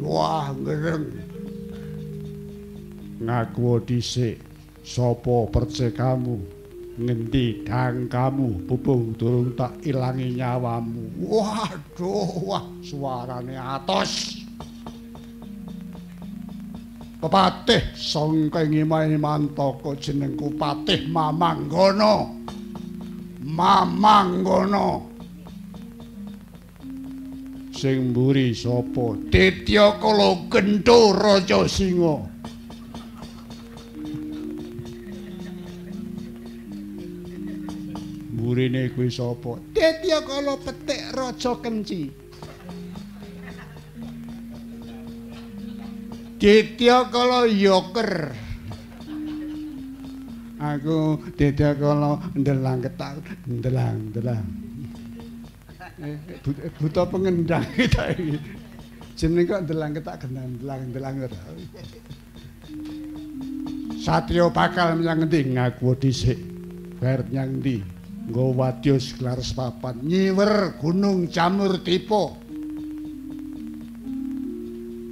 [0.00, 1.12] Wah, ngereng.
[3.20, 4.40] Ngaku dhisik
[4.80, 6.40] sapa percekamu?
[6.96, 11.20] Ngendi dang kamu pupung durung tak ilangi nyawamu.
[11.20, 14.40] Waduh, wah suarane atos.
[17.20, 22.37] Pepatih sangkeng imahe mantaka jenengku Patih Mamanggono.
[23.48, 25.08] Mamanggono.
[27.72, 29.16] Sing mburi sapa?
[29.32, 32.28] Ditya Kala Gento Raja Singa.
[38.36, 39.56] Mburine kuwi sapa?
[39.72, 42.12] Ditya Kala Petik Raja Kenci.
[46.38, 48.47] Ditya kala yoker.
[50.58, 54.42] Aku ditya kala ndelang ketak, ndelang, ndelang.
[56.02, 56.18] Eh,
[56.82, 58.42] buta pengendang kita iki.
[59.14, 61.16] Jeneng kok ndelang ketak gendang, ndelang, ndelang.
[64.02, 66.38] Satrio bakal menyang ngendi ngaku dhisik.
[66.98, 67.78] Bar nyang ndi?
[68.26, 72.34] Nggo wadya seklar papan nyiwer gunung jamur tipo.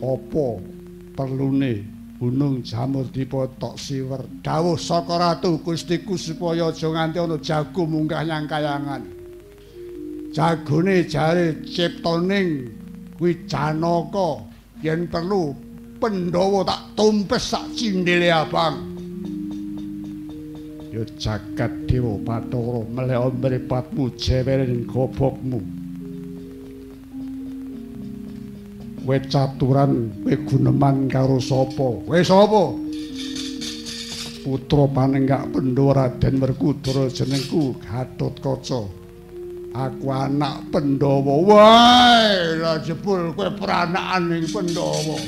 [0.03, 0.47] Apa
[1.15, 4.25] perlune gunung jamur dipotok siwer.
[4.41, 9.03] Dawuh saka ratu gustiku supaya aja nganti ana jago munggah nyang kayangan.
[10.33, 12.73] Jagone jare ciptoning
[13.17, 14.45] kuwi janaka
[14.85, 15.57] yen perlu
[16.01, 18.77] pendhawa tak tumpes sak cindele abang.
[20.93, 25.76] Yo jagat dewa bathara meleh mripatmu jeweren gobokmu
[29.07, 32.03] kowe caturan kowe guneman karo sapa?
[32.03, 32.63] Kowe sapa?
[34.43, 38.83] Putra panenggak Pandhawa Raden Werkudara jenengku Gatotkaca
[39.75, 42.59] aku anak Pandhawa wae.
[42.59, 45.19] La jebul kowe peranakan ning Pandhawa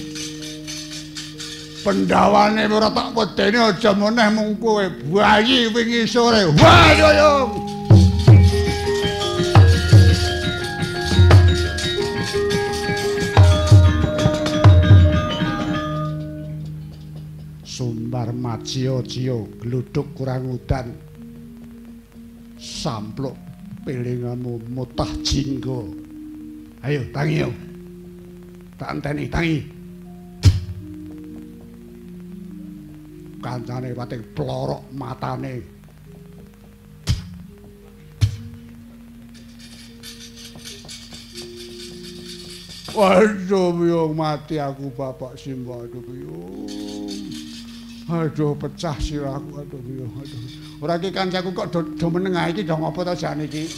[1.87, 4.83] Pandhawane ora tak wedeni aja meneh mung kowe
[5.15, 6.51] bayi wingi sore.
[6.59, 7.33] Wae yo
[18.19, 20.91] sumbar macio-cio gluduk kurang udan.
[22.59, 23.39] Sampluk
[23.87, 25.87] pilinganmu mutah jinggo.
[26.83, 27.51] Ayo tangi yo
[28.75, 29.59] tak anteni tangi.
[33.39, 35.63] Kancane pating plorok matane.
[42.99, 45.87] Waduh, biung mati aku bapak Simba.
[45.87, 47.48] Aduh, biung.
[48.09, 50.41] Aduh pecah sirahku aduh yo aduh.
[50.81, 53.69] Ora iki kancaku kok do, meneng iki do ngopo to jane iki.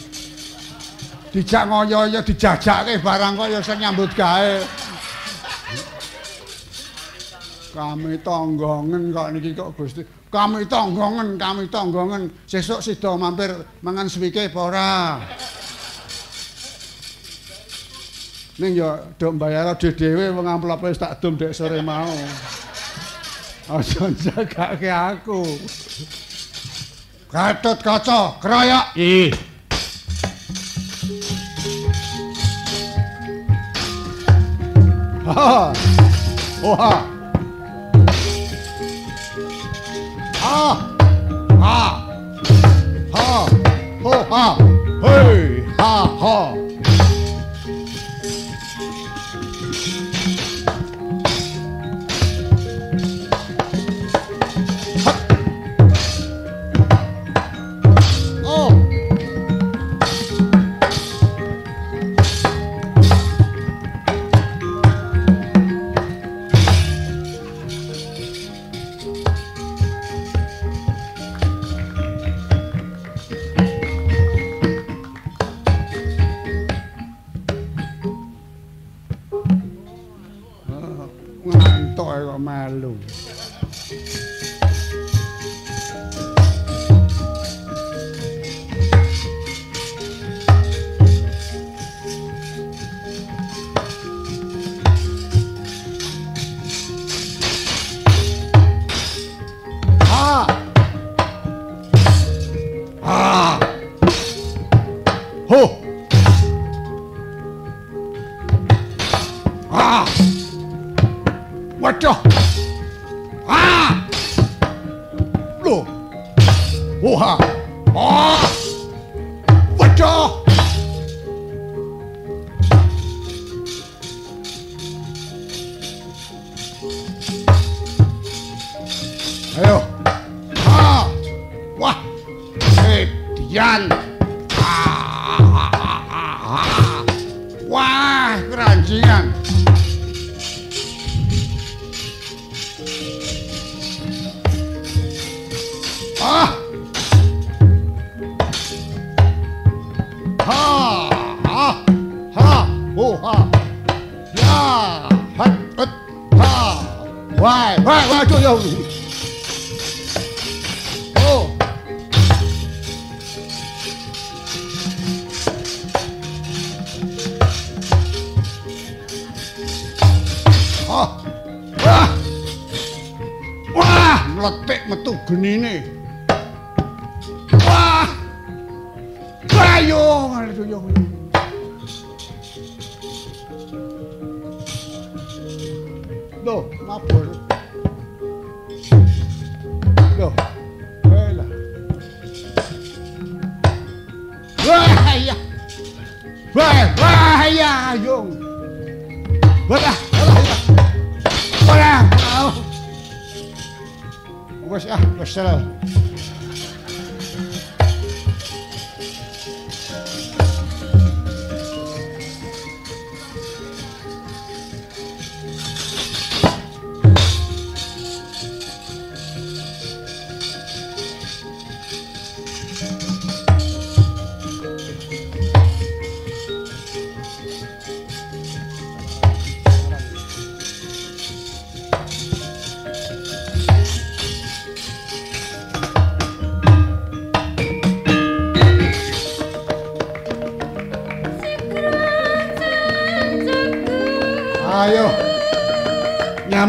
[1.35, 4.55] Dijak ngoyo-yo dijajakke barang kok ya sing nyambut gawe.
[7.75, 10.03] Kami tonggongen kok niki kok Gusti.
[10.31, 12.31] Kami tonggongen, kami tonggongen.
[12.47, 13.51] Sesuk sida mampir
[13.83, 14.91] mangan suwike apa ora?
[18.63, 22.07] Ning yo do mbayar dhewe wong amplope tak dum dek sore mau.
[23.69, 25.45] Aja jagake aku.
[27.31, 28.97] Gatot kaca, kroyok.
[28.97, 29.31] Ih.
[35.25, 35.73] Ha.
[36.63, 36.93] Oha.
[40.41, 40.75] Ah.
[41.61, 41.81] Ha.
[43.13, 43.29] Ha.
[44.03, 44.45] Ho ha.
[45.01, 46.70] Hey, ha ha.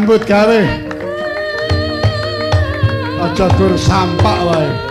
[0.03, 0.59] Nyambut gawe.
[3.23, 4.82] Aja gur sampak wae.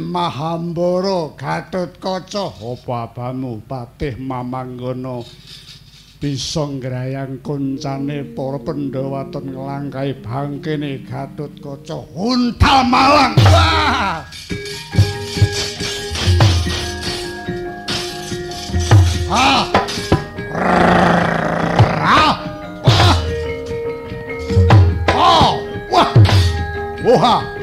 [0.00, 5.20] Mahambara Gatotkaca apa abamu Patih Mamanggono
[6.16, 13.36] bisa ngrayang koncane para Pandhawa ten nglangkai bangkene Gatotkaca untal malang!
[13.44, 14.24] Wah!
[19.28, 19.64] Ah!
[27.04, 27.53] Wah!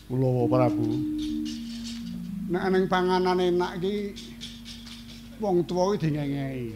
[0.05, 0.85] Kulawa Prabu.
[2.53, 4.14] Nek ning panganan enak iki
[5.41, 6.69] wong tuwa iki dingengei.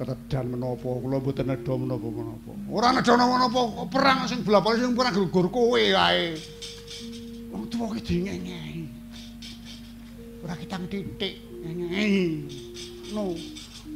[0.00, 2.52] Ketedan menapa kula mboten nedha menapa-menapa.
[2.72, 3.60] Ora nedha menapa
[3.92, 6.32] perang sing blapal sing perang gugur kowe wae.
[7.52, 8.88] Wong tuwa iki dingengei.
[10.40, 12.48] Ora kitang titik ngengei.
[13.12, 13.36] No.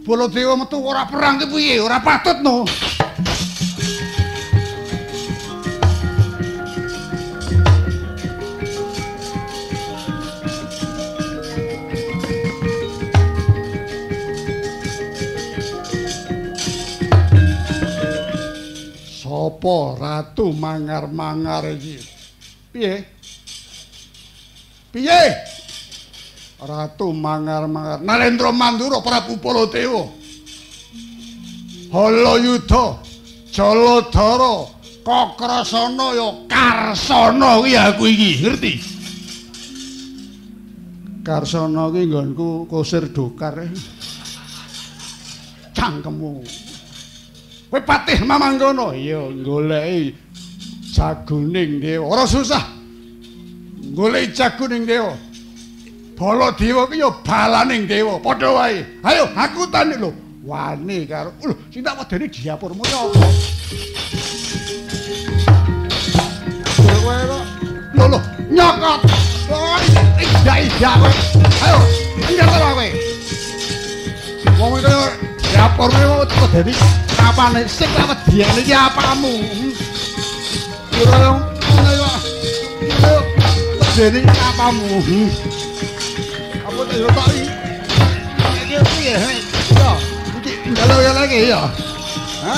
[0.04, 1.80] Baladewa metu ora perang ki piye?
[1.80, 2.68] Ora patut no.
[19.48, 22.00] Apa ratu mangar-mangar iki?
[22.72, 23.04] Piye?
[24.88, 25.22] Piye?
[26.64, 28.00] Ratu mangar-mangar.
[28.00, 30.08] Narendra Mandura Prabu Baladewa.
[31.94, 32.98] Hala Yudha,
[33.54, 34.66] Jaladara,
[35.04, 38.72] Kakrasana ya Karsana kuwi aku iki, ngerti?
[41.22, 43.68] Karsana kuwi nggonku kusir dokar.
[45.76, 46.42] Cangkemmu.
[47.70, 48.94] Kowe patih mamanggono.
[48.94, 50.14] Iya, goleki
[50.94, 52.06] jaguning dewa.
[52.06, 52.62] Ora susah.
[53.94, 55.16] Goleki jaguning dewa.
[56.14, 58.20] Bala dewa ku ya balaning dewa.
[58.22, 58.84] Padha wae.
[59.02, 60.14] Ayo, aku tani lho.
[60.44, 63.18] Wani karo lho, sing tak wedeni diapurmu ya apa?
[67.96, 68.08] Lho.
[68.08, 68.18] Lho
[68.52, 69.00] nyokot.
[70.44, 71.12] Iya iya kowe.
[71.64, 71.78] Ayo,
[72.28, 72.86] ngira kowe.
[74.60, 74.94] Wong iki
[75.48, 76.72] diapurmu kok dadi
[77.24, 79.32] apane sing lawet diane iki apamu
[81.00, 81.32] ora yo
[81.88, 82.06] ayo
[83.04, 83.20] ayo
[83.96, 84.88] dene apamu
[86.68, 89.16] apa yo tak iki piye
[89.72, 89.90] yo
[90.40, 91.62] iki ndalo ya lagi ya
[92.44, 92.56] ha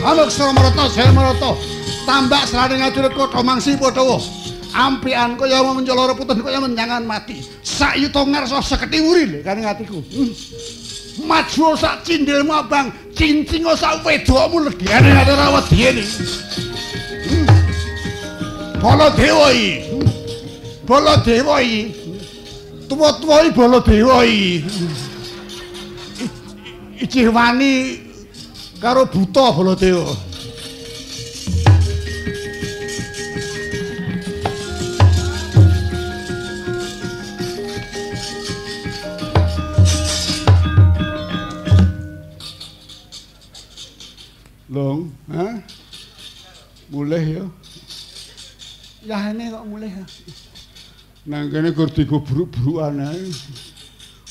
[0.00, 1.60] Halo Sro Maroto, saya Maroto.
[2.08, 4.00] Tambak serane ngatur kota mangsi padha
[4.72, 7.44] ampian kaya mencolor putih kaya menjangan mati.
[7.60, 10.00] Sak yuto ngarsa seketi wuri kan atiku.
[10.00, 10.32] Hmm.
[11.26, 17.46] Maju sak cindilmu abang cincing sak wedokmu legene ate ra wedine hmm.
[18.80, 19.90] Kala dewa iki
[20.90, 21.94] Baladewa iki.
[22.88, 24.64] Tuwa-tuwa iki Baladewa iki.
[27.00, 28.00] Iki wani
[28.82, 30.29] karo buta Baladewa.
[44.70, 45.58] Long, ha?
[46.94, 47.44] Mulih ya.
[49.02, 50.04] Yahene kok mulih ya.
[51.26, 53.26] Nang kene kur digubruk-brukan ae.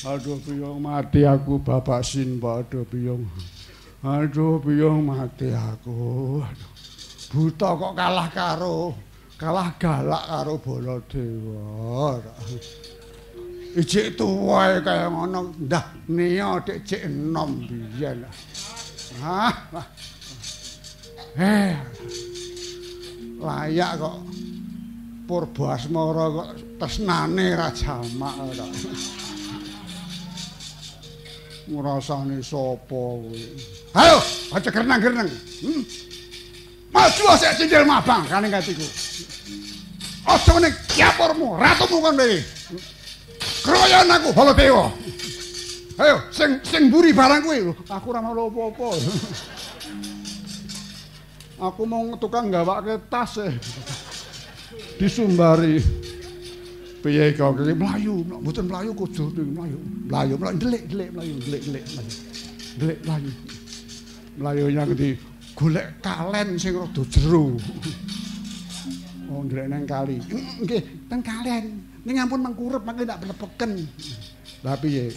[0.08, 3.28] Aduh piyong mati aku Bapak Sinba, aduh piyong.
[4.00, 6.40] Aduh piyong mati aku.
[6.40, 6.70] Aduh.
[7.30, 8.96] Buta kok kalah karo
[9.40, 12.20] kalah galak karo Baladewa.
[13.76, 18.24] Ijik tuwae kaya ngono, ndah niya dik cek enom biyen.
[19.22, 19.52] Ah.
[21.38, 21.74] Eh.
[23.40, 24.16] Layak kok
[25.30, 26.48] Purba Asmara kok
[26.82, 28.66] tresnane ra jamak ora.
[31.70, 33.46] Ngrasane sapa kuwi?
[33.94, 34.18] Ayo,
[34.50, 35.30] aja gernang-gernang.
[35.62, 35.82] Hmm?
[36.90, 38.82] Maju sik cindil mabang kane katiku.
[40.26, 42.42] Aja meneh kiapurmu, ratumu kon dhewe.
[43.62, 44.90] Kroyon aku Baladewa.
[46.00, 47.70] Ayo, sing sing mburi barang kuwi.
[47.86, 48.88] Aku ora mau apa-apa.
[51.60, 53.52] Aku mau tukang gawake tas e.
[54.96, 55.78] Disumbari.
[57.00, 59.78] Piye kok iki mlayu, mboten mlayu kudu mlayu.
[60.08, 62.12] Mlayu, mlayu delik-delik mlayu, delik-delik mlayu.
[62.76, 63.30] Delik mlayu.
[64.36, 65.16] Mlayu yang di
[65.56, 67.56] golek kalen sing rada jero.
[69.30, 70.20] Oh, ndrek nang kali.
[70.60, 71.80] Nggih, teng kalen.
[72.04, 73.88] Ning ampun mangkurep mangke ndak blepeken.
[74.60, 75.08] Lah piye?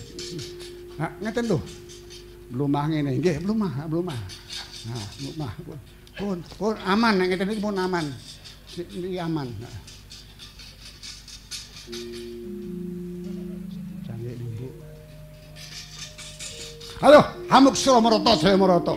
[1.02, 1.60] Ha, ngeten lho.
[2.48, 4.20] Blumah ngene, nggih, blumah, blumah.
[4.88, 5.52] Nah, blumah.
[6.14, 8.06] Pun, pun aman nek ngeten iki pun aman.
[8.78, 9.50] Iki aman.
[14.06, 14.68] Canggih lumbu.
[17.02, 18.94] Halo, hamuk sira marata jaya marata.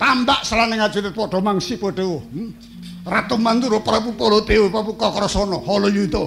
[0.00, 2.08] Tambak selane ngajine padha mangsi padha.
[2.08, 2.56] Hmm?
[3.04, 6.24] Ratu Mandura Prabu Baladewa Prabu Kakrasana Halayuda.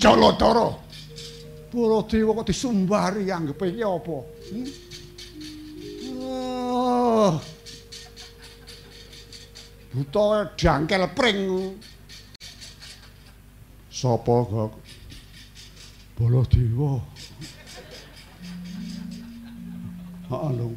[0.00, 0.72] Jaladara.
[1.68, 4.16] Baladewa kok disumbari anggepe iki apa?
[4.48, 4.68] Hmm?
[6.20, 7.59] Oh.
[9.90, 11.74] Buta jangkel pring.
[13.90, 14.70] Sapa kok?
[16.14, 17.02] Baladewa.
[20.30, 20.70] Ha lho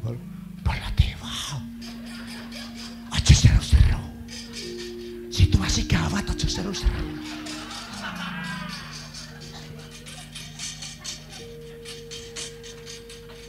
[0.66, 1.32] baladewa.
[3.14, 4.02] Aja seru-seru.
[5.30, 7.06] Situasi gawat aja seru-seru.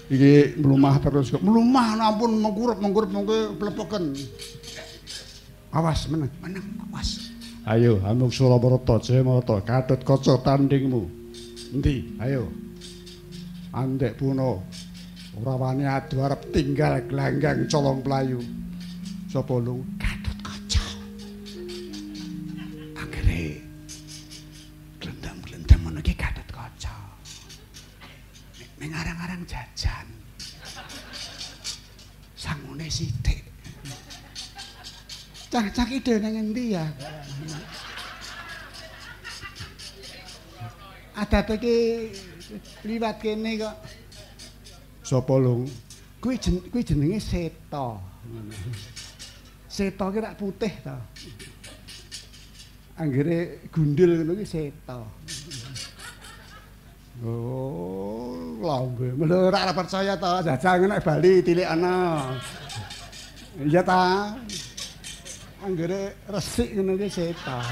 [0.06, 4.14] Iki mlumah terus mlumah ampun mengkurup mengkurup mengke plepoken
[5.76, 7.35] Awas meneng, meneng, awas.
[7.68, 11.03] Ayo, Amuk Suramarta, Jayamarta, katut kaca tandingmu.
[11.76, 12.15] Endi?
[12.23, 12.47] Ayo.
[13.76, 14.64] Andek puno.
[15.35, 18.39] Ora wani adu arep tinggal glanggang colong playu.
[19.27, 19.84] Sapa lu?
[19.99, 20.85] Katut kaca.
[22.95, 23.60] Anggere.
[25.03, 26.95] Glendam-glendam ngono iki katut kaca.
[28.80, 30.07] Ning arang-arang jajan.
[32.39, 33.35] Sangune sithik.
[35.56, 36.84] Cah-cah ide nang endi ya?
[41.15, 42.11] Adat iki
[42.84, 43.76] liwat kene kok.
[44.99, 45.64] Sapa lung?
[46.19, 47.95] Kuwi jen kuwi jenenge seta.
[49.72, 50.98] Seta ki rak putih to.
[52.99, 54.99] Anggere gundul ngono ki seta.
[57.23, 59.07] Oh, lambe.
[59.15, 61.95] Melu ora percaya to, jajal nek Bali tilik ana.
[63.64, 64.36] Iya ta?
[65.66, 67.66] Anggere resik ngono iki setan.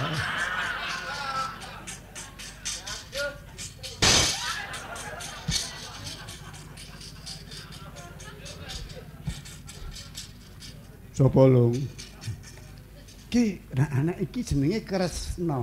[11.13, 11.77] Sopo lung?
[13.29, 15.61] Ki anak iki jenenge Kresna.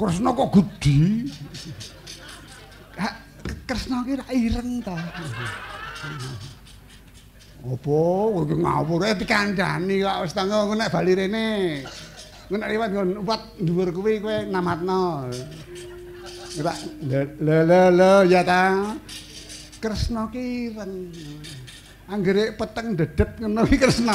[0.00, 1.28] Kresna kok gedhi?
[3.68, 4.96] Kresna ki ra ireng ta.
[7.66, 11.46] Opo, kowe ngawur eh dikandani kok wis tanggo nek bali rene.
[12.54, 15.26] Nek liwat nggon upat dhuwur kuwi kowe namatno.
[16.62, 16.72] Ora
[17.02, 18.94] le le le ya ta.
[19.82, 20.70] Kresna ki
[22.06, 24.14] anggere peteng dedet ngono ki Kresna.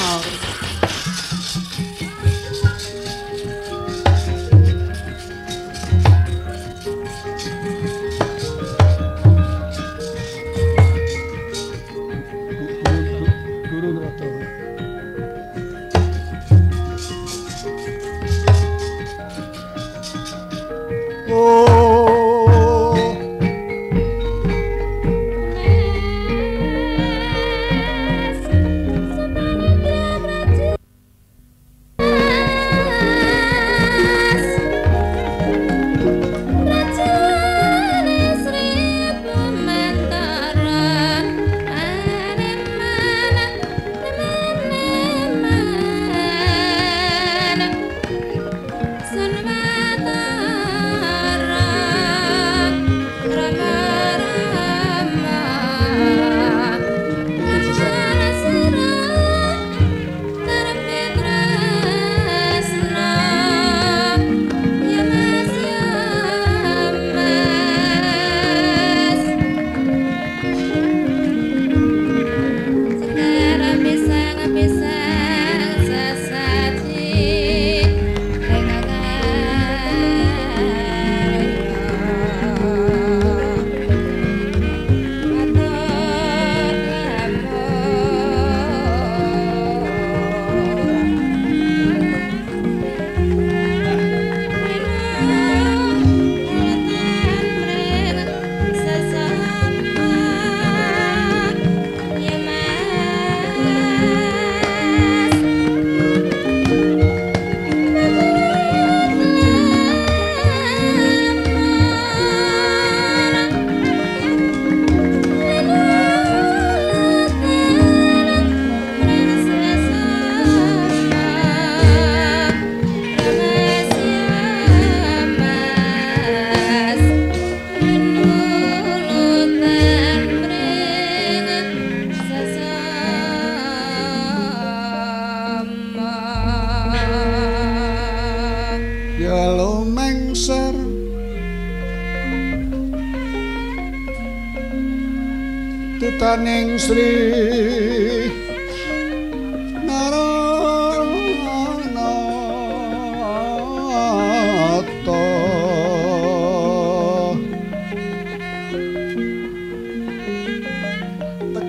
[146.78, 147.34] Sri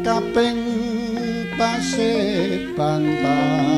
[0.06, 0.62] Tekaping
[1.58, 3.75] pasir pantan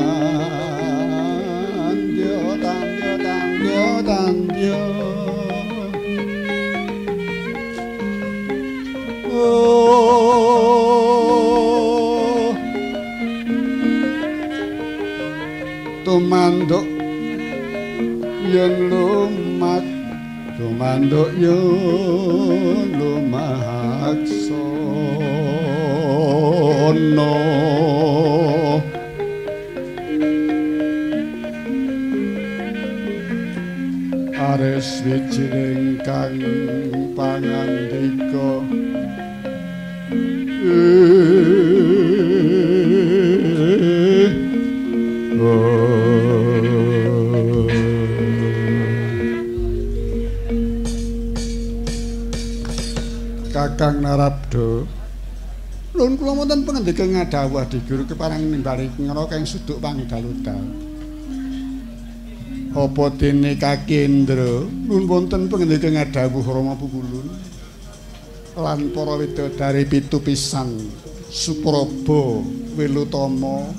[21.08, 25.88] Tumanduk yen lumak sono
[34.36, 35.67] Ares wijining
[53.88, 54.84] Kakang Narabdo
[55.96, 60.60] Lun kula wonten pangendika ngadhawuh di guru keparang nimbali ngra kang suduk pangdaludal
[62.76, 67.32] Apa dene Kaki Indra lun wonten pangendika ngadhawuh Rama Pukulun
[68.60, 70.68] lan para widodari pitu pisan
[71.32, 72.44] Supraba
[72.76, 73.72] Wilutama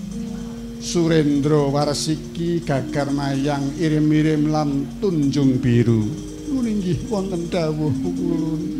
[0.81, 6.09] Surendra Warsiki Gagar Mayang Irim-irim lan Tunjung Biru.
[6.49, 8.78] Nggih wonten dawuh Pukulun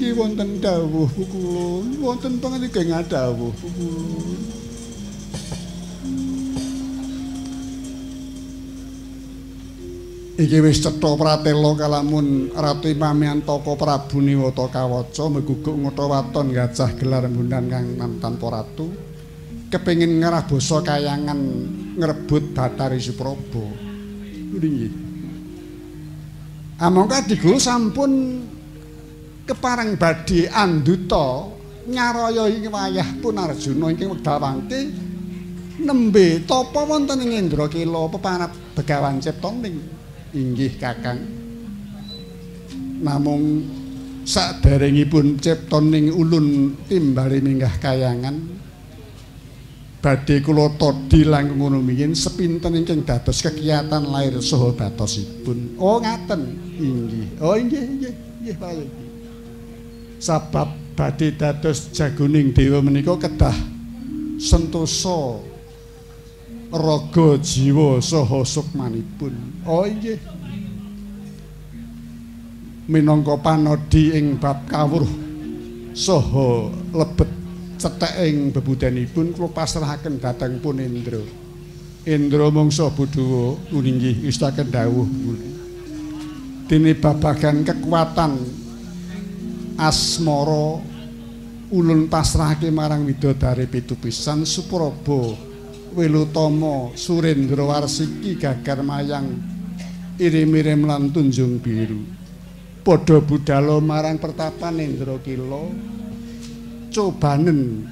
[0.00, 4.40] Nggih wonten dawuh Pukulun wonten pangendika ngadhawuh Pukulun
[10.40, 16.96] Iki wis cetha pratela kalamun Ratu Imamian Taka Prabu Niwata Kawaca meguguk ngutha waton gajah
[16.96, 17.92] gelar bundan kang
[18.24, 18.88] tanpa ratu
[19.68, 21.40] kepengin ngarah basa kayangan
[22.00, 23.68] ngrebut Batari Supraba.
[24.56, 24.92] Nggih.
[26.80, 28.40] Amangka Digo sampun
[29.50, 31.50] kepareng badhe anduta
[31.90, 34.80] nyaraya ing wayah pun Arjuna ingkang wekdal wangke
[35.82, 39.98] nembe tapa wonten ing Indrakila pepanat Begawan Ciptaning.
[40.30, 41.18] inggih kakang.
[43.02, 43.66] Namung
[44.22, 48.36] saderengipun ciptaning ulun timbali minggah kayangan
[49.98, 55.80] badhe kula todhi langkung ngono mingin sepinten ingkang dados kegiatan lair saha batosipun.
[55.80, 56.42] Oh ngaten.
[56.78, 57.40] Inggih.
[57.40, 58.99] Oh inggih inggih inggih payu
[60.20, 63.56] sabab badhe dados jagoning dewa menika kedah
[64.36, 65.40] sentosa
[66.68, 69.64] raga jiwa saha sukmanipun.
[69.64, 70.20] Oh nggih.
[72.90, 75.08] Minangka panodi ing bab kawruh
[75.96, 77.30] saha lebet
[77.80, 81.24] cethek ing bebudanipun kula pasrahaken dhateng pun Indra.
[82.52, 85.08] Mangsa budhawa nggih istaken dawuh.
[86.68, 88.59] Dene babagan kekuatan
[89.80, 90.76] asmara
[91.72, 94.44] ulun pasrahake marang widodari pitu pisan
[95.90, 99.26] Wilutama Surendra Warsiki Gagar Mayang
[100.22, 102.06] irim-irim lan tunjung biru.
[102.86, 105.66] Padha budhalo marang pertapan Indrakila
[106.94, 107.90] cobanen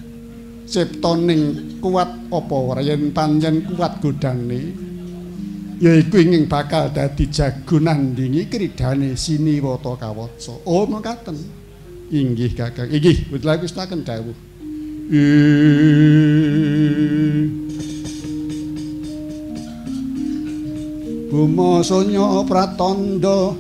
[0.62, 4.60] ciptaning kuat apa yen panjen kuat godane
[5.82, 10.55] yaiku ingin bakal dadi jago nandingi kridane siniwata kawaca.
[10.70, 11.35] Oh makaten
[12.09, 14.36] inggih kakang inggih wis taken dawuh
[21.28, 23.52] Bumasanya pratandha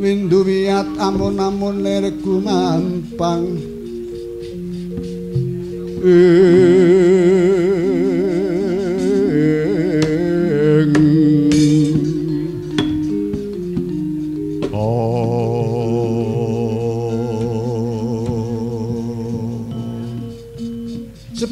[0.00, 3.60] windu wiyat amun-amun lir gumampang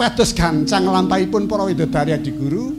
[0.00, 2.72] Supados gancang lampahipun para widodari adi guru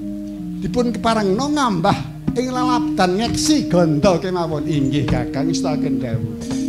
[0.57, 1.97] dipun keparengno ngambah
[2.33, 4.65] ing lalabdan ngeksi ganda kemawon.
[4.65, 6.60] Inggih kakang istaken dawuh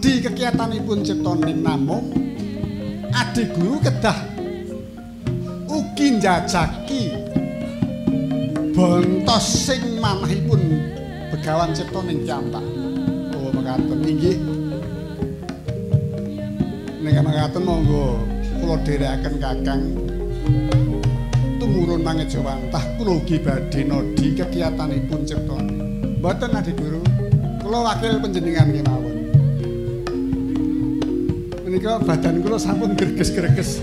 [0.00, 2.08] Nodi kekiatanipun ciptaning namung
[3.12, 4.16] Adi Guru kedah
[5.68, 7.12] ugi njajaki
[8.72, 10.56] bontos sing manahipun
[11.28, 12.64] begawan ciptaning piyambak.
[13.36, 14.40] Oh mekaten inggih.
[17.04, 18.24] Nek mekaten monggo
[18.56, 19.82] kula dherekaken Kakang
[21.60, 25.60] tumurun mangejawantah kula ugi badhe nodi kegiatanipun cipta.
[26.24, 27.04] Mboten Adi Guru,
[27.60, 28.99] kula wakil panjenengan kemawon.
[31.80, 33.80] Menika badan kula sampun greges-greges.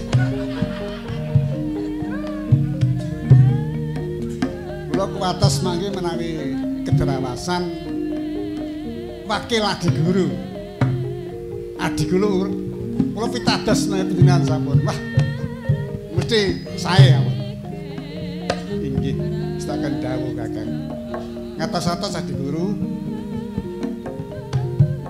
[4.94, 6.54] Kula kuwates mangke menawi
[6.86, 7.74] kederawasan
[9.26, 10.30] wakil Adi Guru.
[11.82, 12.34] Adi Guru
[13.18, 14.78] kula pitados menawi panjenengan sampun.
[14.86, 15.00] Wah,
[16.22, 17.38] mesti saya ampun.
[18.78, 19.18] Inggih,
[19.58, 20.70] setakan dawuh Kakang.
[21.58, 22.78] Ngatos-atos Adi Guru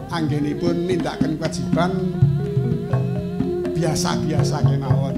[0.08, 2.17] anggenipun nindakaken kewajiban
[3.98, 5.18] biasa-biasa kemawon.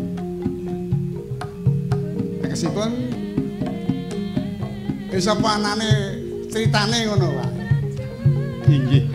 [2.40, 2.92] Tekesipun
[5.12, 5.92] bisa panane
[6.48, 7.60] ceritane ngono wae.
[8.72, 9.09] Inggih,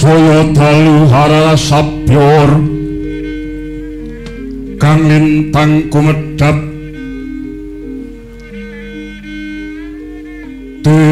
[0.00, 2.48] sangsaya dalu harara sabyor
[4.80, 6.56] kang lintang kumedhap.
[10.80, 11.04] Tete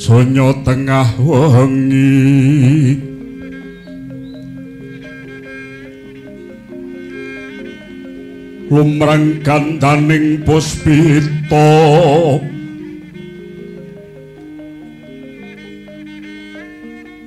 [0.00, 2.96] Sonya tengah wengi.
[8.72, 11.68] Lumrang gandaning puspita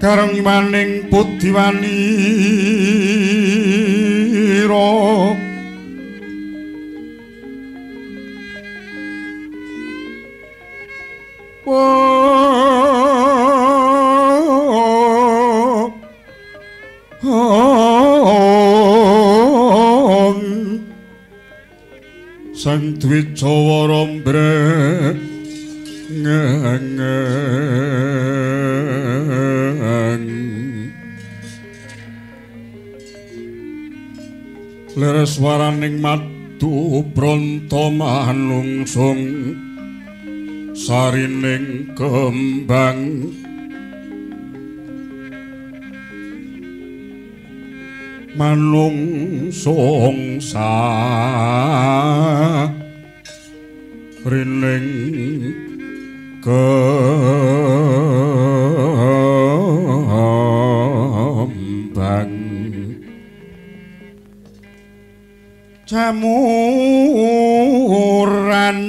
[0.03, 1.95] karang maning pudiwani
[34.93, 39.21] leres waraning madu pronto manungsung.
[40.73, 43.29] Sarining kembang.
[48.33, 48.97] Manung
[49.53, 50.73] songsa
[54.25, 54.89] rining
[56.41, 56.57] kembang
[65.93, 66.37] ชมู
[68.47, 68.79] รัน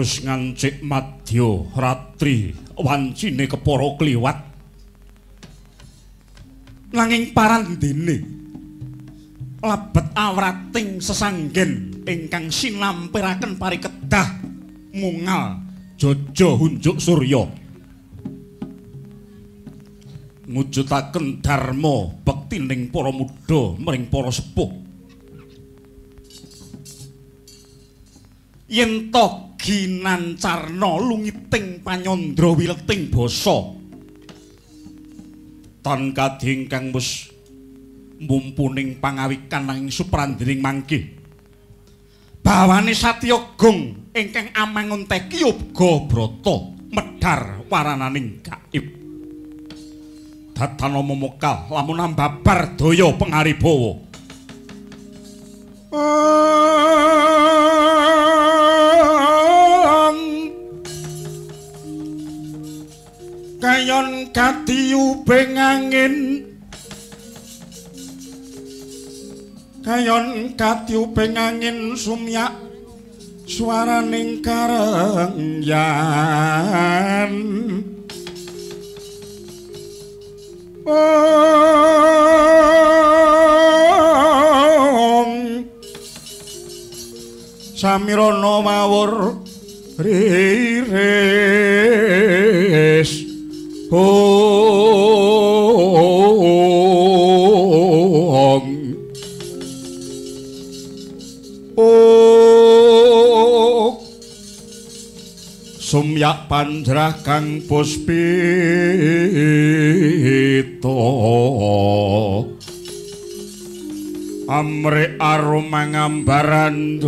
[0.00, 4.38] wis ngancik madya ratri wancine kepara kliwat.
[6.96, 8.16] Nanging parandene
[9.60, 14.40] labet awrating sesanggen ingkang sinampiraken parikedah
[14.96, 15.60] mungal
[16.00, 17.44] jojo hunjuk surya.
[20.50, 24.72] Ngujudaken dharma bekti ning para muda mring para sepuh.
[28.66, 29.12] Yen
[29.60, 33.76] ginancarna lungiting panyandra wileting basa.
[35.80, 37.28] Tan kadhi ingkang wis
[38.20, 41.20] mumpuning pangawikan nanging suprandiring mangke
[42.44, 46.56] bawane satyagung ingkang amangun teki uga brata
[46.92, 48.84] medhar warananing gaib.
[50.52, 53.96] Datana momokal lamun ambabar daya pangaribawa
[63.60, 65.20] kayon katiyu
[65.60, 66.48] angin.
[69.84, 72.56] Kayon katiyu angin sumyak
[73.44, 75.62] swaraning karengyan.
[80.80, 81.30] Om
[87.76, 89.40] Samirana mawur
[90.00, 90.80] riris
[93.90, 93.98] Om.
[101.74, 103.10] Oh
[105.82, 108.06] Sumyak pandrah kang puspito.
[114.46, 117.02] Amre aroma ngambaran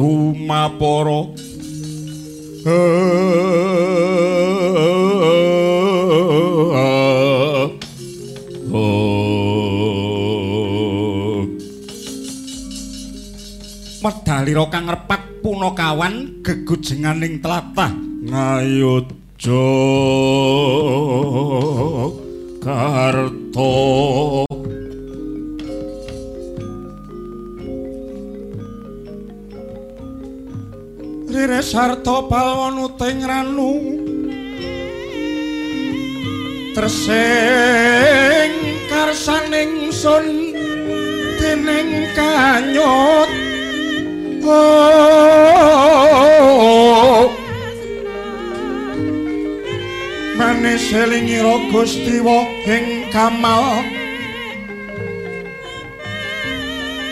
[14.03, 17.95] Medalira kang repak punakawan gegujenganing tlatah.
[18.27, 19.63] Ngayuja
[22.59, 23.75] karta
[31.31, 33.73] Rire sarta uting ranu.
[36.75, 38.53] Tresing
[38.91, 40.27] karsaning sun
[41.39, 43.31] dening kanyut
[50.35, 53.87] Manis selingira Gustiwa ing kamal.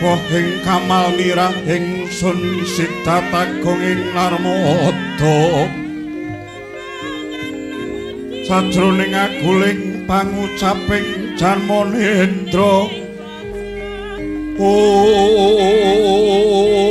[0.03, 5.71] Wah ing kamal mirah ing sun sitatagung ing narmada.
[8.43, 12.91] Sajroning aguling pangucaping Janmanendra.
[14.59, 16.90] Oh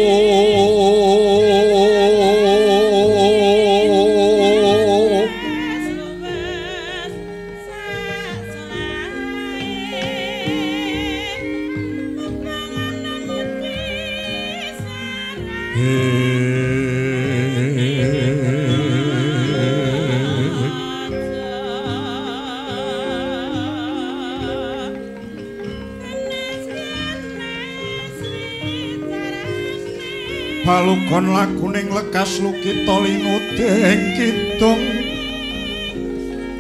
[31.09, 34.83] Palukon lakuning lekas lukita linuding kidung.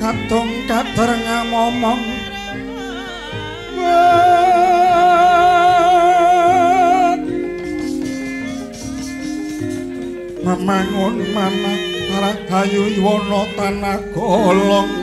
[0.01, 2.01] Kadung kader ngamomong.
[10.41, 11.73] Memangun mana
[12.09, 14.98] rahayu yuwana tanah golong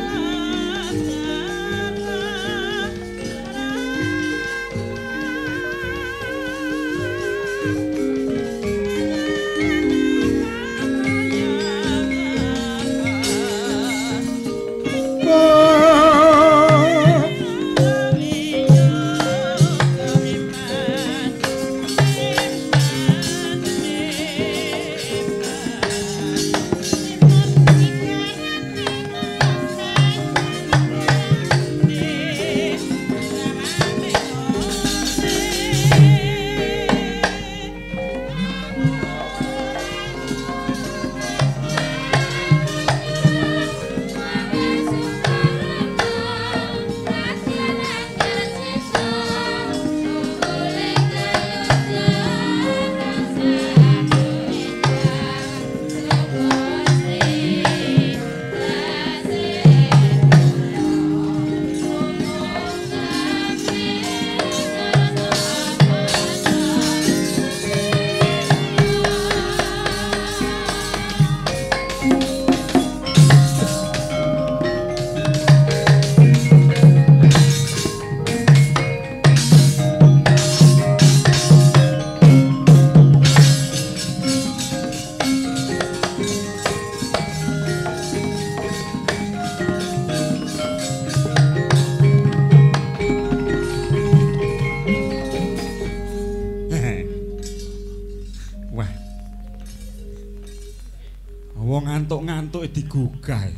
[102.77, 103.49] digugah.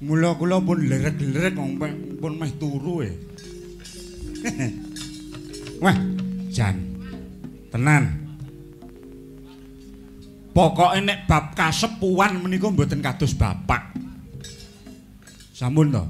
[0.00, 1.60] Mula kula pun lerek-lerek
[2.16, 3.12] pun meh turu e.
[5.84, 5.96] Wah,
[6.48, 6.76] jan.
[7.68, 8.04] Tenan.
[10.54, 13.92] Pokoke nek bab kasepuan menika mboten kados bapak.
[15.52, 16.04] Sampun to.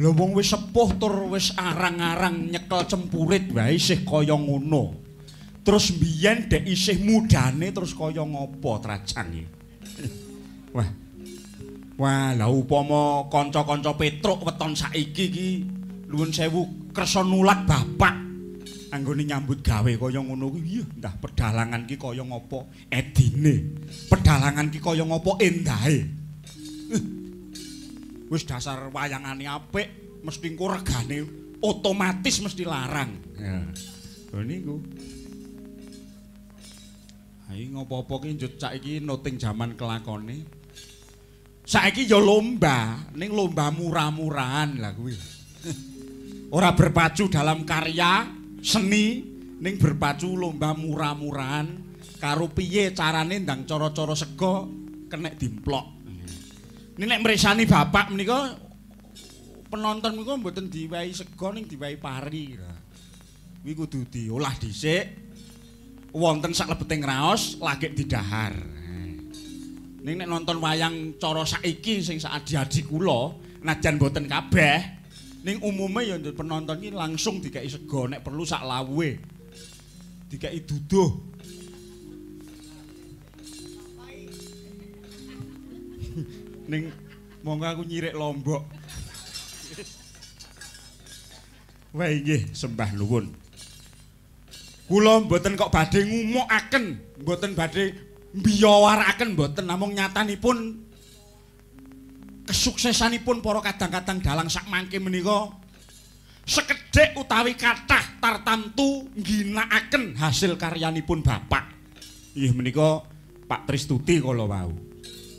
[0.00, 5.09] Lho wong wis sepuh tur wis arang-arang nyekel cempurit wae isih kaya ngono.
[5.60, 9.44] Terus mbiyen dek isih mudane terus kaya ngopo trajang iki.
[10.76, 10.88] Wah.
[12.00, 15.48] Wah, la upama kanca-kanca Petruk weton saiki iki
[16.08, 18.30] nuwun sewu kersa nulak bapak
[18.90, 20.82] anggone nyambut gawe kaya ngono kuwi.
[20.98, 23.78] Ndah pedalangan ki kaya ngopo edine.
[24.10, 25.98] Pedalangan ki kaya ngopo endahe.
[28.32, 29.88] Wis dasar wayangane apik
[30.22, 31.18] mesti engko regane
[31.62, 33.10] otomatis mesti larang.
[33.38, 33.60] Ya.
[34.34, 34.76] Lho niku.
[37.50, 40.46] Hai ngopo-opo ki njut cak iki noting jaman kelakone.
[41.66, 45.18] Saiki ya lomba, ning lomba murah-murahan lah kuwi.
[46.56, 48.30] Ora berpacu dalam karya
[48.62, 49.18] seni,
[49.58, 51.66] ning berpacu lomba murah-murahan
[52.22, 54.70] karo piye carane ndang cara-cara sego
[55.10, 56.06] kenek dimplok.
[57.02, 58.54] Ini nek mresani bapak menika
[59.66, 62.54] penonton menika mboten diwehi sego ning diwehi pari.
[63.58, 65.29] Kuwi kudu diolah dhisik.
[66.10, 68.54] Wonten sak lebeting raos lagi didahar.
[70.00, 74.80] Ning nek nonton wayang cara saiki sing sak adi-adi kula, najan boten kabeh,
[75.44, 79.20] ning umume ya penonton iki langsung dikai sego nek perlu sak lawuhe.
[80.30, 81.10] Dikai duduh.
[86.70, 86.94] ning
[87.42, 88.62] monggo aku nyirik lombok.
[91.90, 93.39] Wah nggih, sembah nuwun.
[94.90, 96.84] Kula mboten kok badhe ngumukaken
[97.22, 97.94] mboten badhe
[98.34, 99.70] mbiyawaraken mboten.
[99.70, 100.82] Namung nyatanipun
[102.50, 105.54] kesuksesanipun para kadang-kadang dalang sak mangke menika
[106.42, 111.70] sekedhik utawi kathah tartamtu ngginakaken hasil karyanipun bapak.
[112.34, 113.06] Inggih menika
[113.46, 114.74] Pak Tristuti kala wau.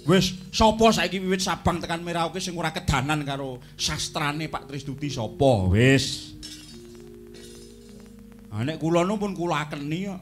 [0.08, 5.68] Wis sapa saiki wiwit Sabang tekan Merauke sing ora kedanan karo sastrane Pak Tristuti sapa?
[5.72, 6.36] Wis
[8.52, 10.22] Ha nek kula nu pun kula akeni kok.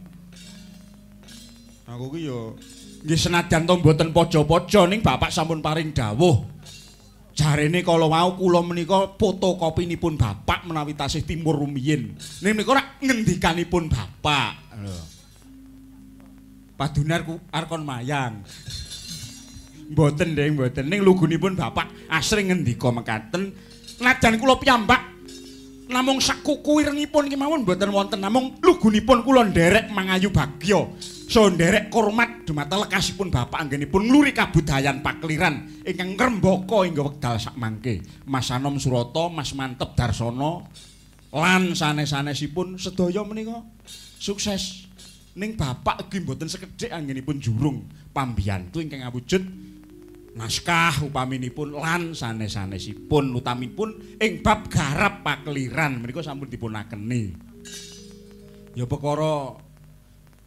[1.89, 2.53] Aku ki yo
[3.01, 6.45] nggih senajan to mboten pojo-pojo ning bapak sampun paring dawuh.
[7.33, 12.13] Jarene kala wau kula menika fotokopinipun bapak menawi tasih timur rumiyin.
[12.45, 14.77] Ning menika ora ngendikanipun bapak.
[14.77, 14.97] Lho.
[16.77, 18.45] Padunar ku arkon mayang.
[19.89, 23.49] Mboten ndeng mboten ning lugunipun bapak asring ngendika mekaten.
[23.97, 25.18] Najan kula piyambak
[25.89, 30.85] namung sakuku irengipun iki mawon mboten wonten namung lugunipun kula nderek mangayu bagya
[31.29, 37.53] So nderek kurmat dumateng lekasipun bapak anggenipun ngluri kabudayan pakliran ingkang ngrembaka ing wekdal sak
[37.53, 38.01] mangke.
[38.25, 40.65] Mas Anom Surata, Mas Mantep Darsono
[41.29, 43.61] lan sanes-sanesipun sedaya menika
[44.17, 44.89] sukses.
[45.37, 49.68] Ning bapak ugi mboten sekedhik anggenipun jurung pambiyantu ingkang awujud
[50.37, 56.01] naskah upaminipun lan sanes-sanesipun utamipun ing bab garap pakliran.
[56.01, 57.33] Menika sampun dipunakeni.
[58.77, 59.57] Ya perkara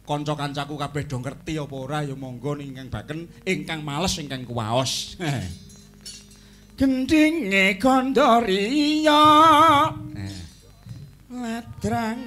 [0.03, 5.15] kanca-kancaku kabeh do ngerti apa ora ya monggo ingkang baken ingkang males ingkang kuwaos.
[6.79, 9.21] Gendinge kandariya
[11.29, 12.19] ladrang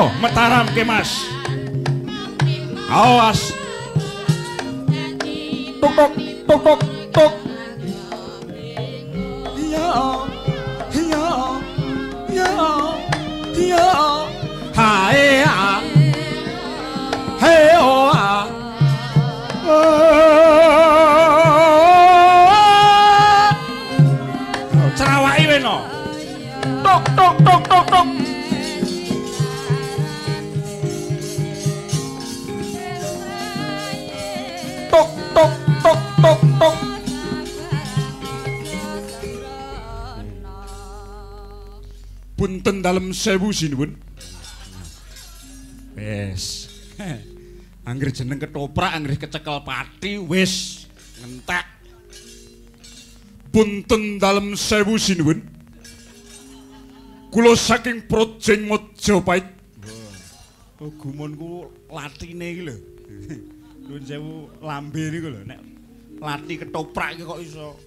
[0.00, 1.28] Ayo, mataram ke Mas.
[2.88, 3.52] Awas.
[5.76, 6.12] Tuk tuk
[6.48, 6.80] tuk tuk
[42.90, 43.94] dalem sewu sinuwun.
[45.94, 46.66] Wes.
[47.88, 50.86] Angger jeneng ketoprak, angger kecekel pati, wis
[51.22, 51.66] ngentek.
[53.54, 55.38] Punten dalem sewu sinuwun.
[57.30, 59.46] Kula saking Projeng Mojopait.
[60.82, 62.74] Oh, gumunku latine iki lho.
[63.86, 65.60] Nuwun sewu lambe niku lho nek
[66.18, 67.78] lati ketoprak iki kok iso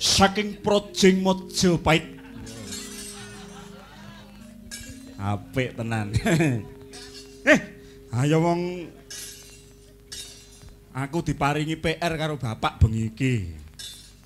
[0.00, 2.21] saking Projeng Mojopait.
[5.22, 6.10] Apik tenan.
[7.54, 7.60] eh,
[8.10, 8.90] ayo wong
[10.90, 13.34] aku diparingi PR karo bapak bengi iki.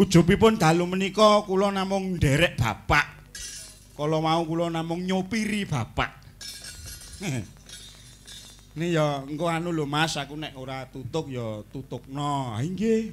[0.01, 3.29] Ujubipun dalu menika kula namung nderek bapak.
[3.93, 6.17] Kala mau kula namung nyopiri bapak.
[8.77, 12.57] Ini ya engko anu lho Mas, aku nek ora tutuk ya tutukno.
[12.57, 13.13] Ha nggih.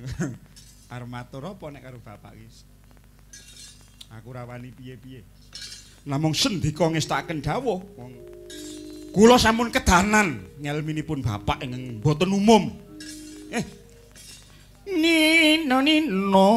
[0.94, 2.73] Armatur apa nek karo bapak iki?
[4.20, 5.26] Aku ora wani piye-piye.
[6.06, 7.80] Namung sendika ngestaken dawuh
[9.14, 12.70] kula sampun kedanan ngelminipun bapak ingkang boten umum.
[13.50, 13.64] Eh.
[14.90, 16.50] Nino nino.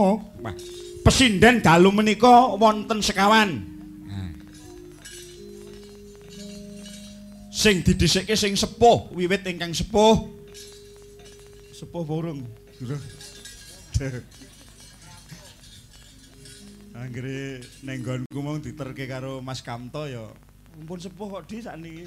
[0.44, 0.54] Wah,
[1.02, 3.78] pesinden dalu menika wonten sekawan.
[7.58, 10.30] Sing didhisikke sing sepuh, wiwit ingkang sepuh.
[11.74, 12.46] Sepuh burung.
[16.98, 20.26] Anggere ning nggonku mung diterke karo Mas Kamto ya
[20.78, 22.06] mumpun sepuh kok di sakniki.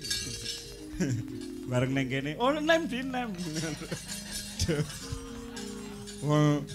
[1.71, 3.31] Bareng ning kene, oh nem di nem.
[6.27, 6.67] Wong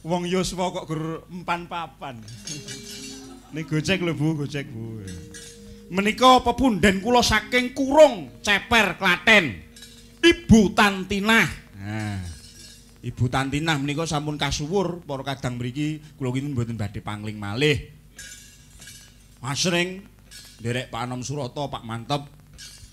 [0.00, 2.16] wong Yuswa kok gur empan papan.
[3.54, 5.00] Ning gocek lho Bu, gocek Bu.
[5.88, 9.56] Menika pepunden kula saking Kurung, Ceper, Klaten.
[10.20, 11.48] Ibu Tantinah.
[11.80, 12.37] Nah.
[12.98, 17.78] Ibu Tantinah menika sampun kasuwur para kadang mriki kula kinten mboten badhe pangling malih.
[19.38, 20.02] Asring
[20.58, 22.26] nderek Pak Anom Surata, Pak Mantep,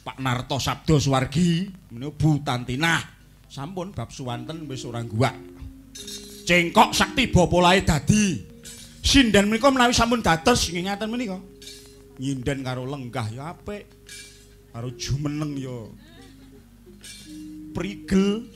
[0.05, 3.01] Pak Narto Sabdo Suwargi, menika Bu Tantinah.
[3.49, 5.33] Sampun bab suwanten wis ora guwak.
[6.45, 8.37] Cengkok sakti bopolae dadi.
[9.01, 11.39] Sinden menika menawi sampun dados nggih ngaten menika.
[12.21, 13.89] Nyinden karo lenggah ya apik.
[14.69, 15.89] Karo jumeneng ya
[17.73, 18.53] prigel.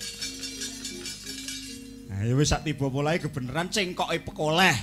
[2.09, 4.73] Ya wis sak tiba polahe kebenaran cengkoke pekoleh.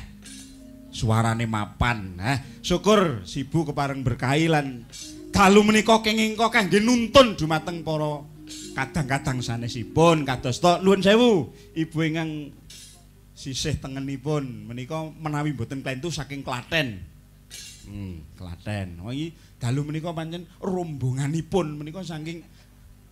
[0.95, 2.15] Suarane mapan.
[2.15, 4.87] Nah, syukur sibu kepareng berkahi lan
[5.35, 8.23] dalu menika kenging kangge nuntun dumateng para
[8.79, 12.55] kadang-kadang sanesipun kados to nuwun sewu ibu ingkang
[13.37, 17.03] sisih tengenipun menika menawi mboten klentu saking Klaten.
[17.91, 19.03] Hmm, Klaten.
[19.03, 22.47] Oh iki dalu menika pancen rombonganipun menika saking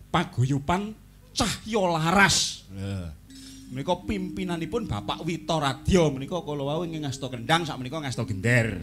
[0.09, 0.95] paguyuban
[1.35, 2.63] Cahya Laras.
[2.71, 3.24] Lha
[3.71, 8.77] menika pimpinanipun Bapak Wito Radya menika kala wau ing ngasta kendang sak menika ngasta gender.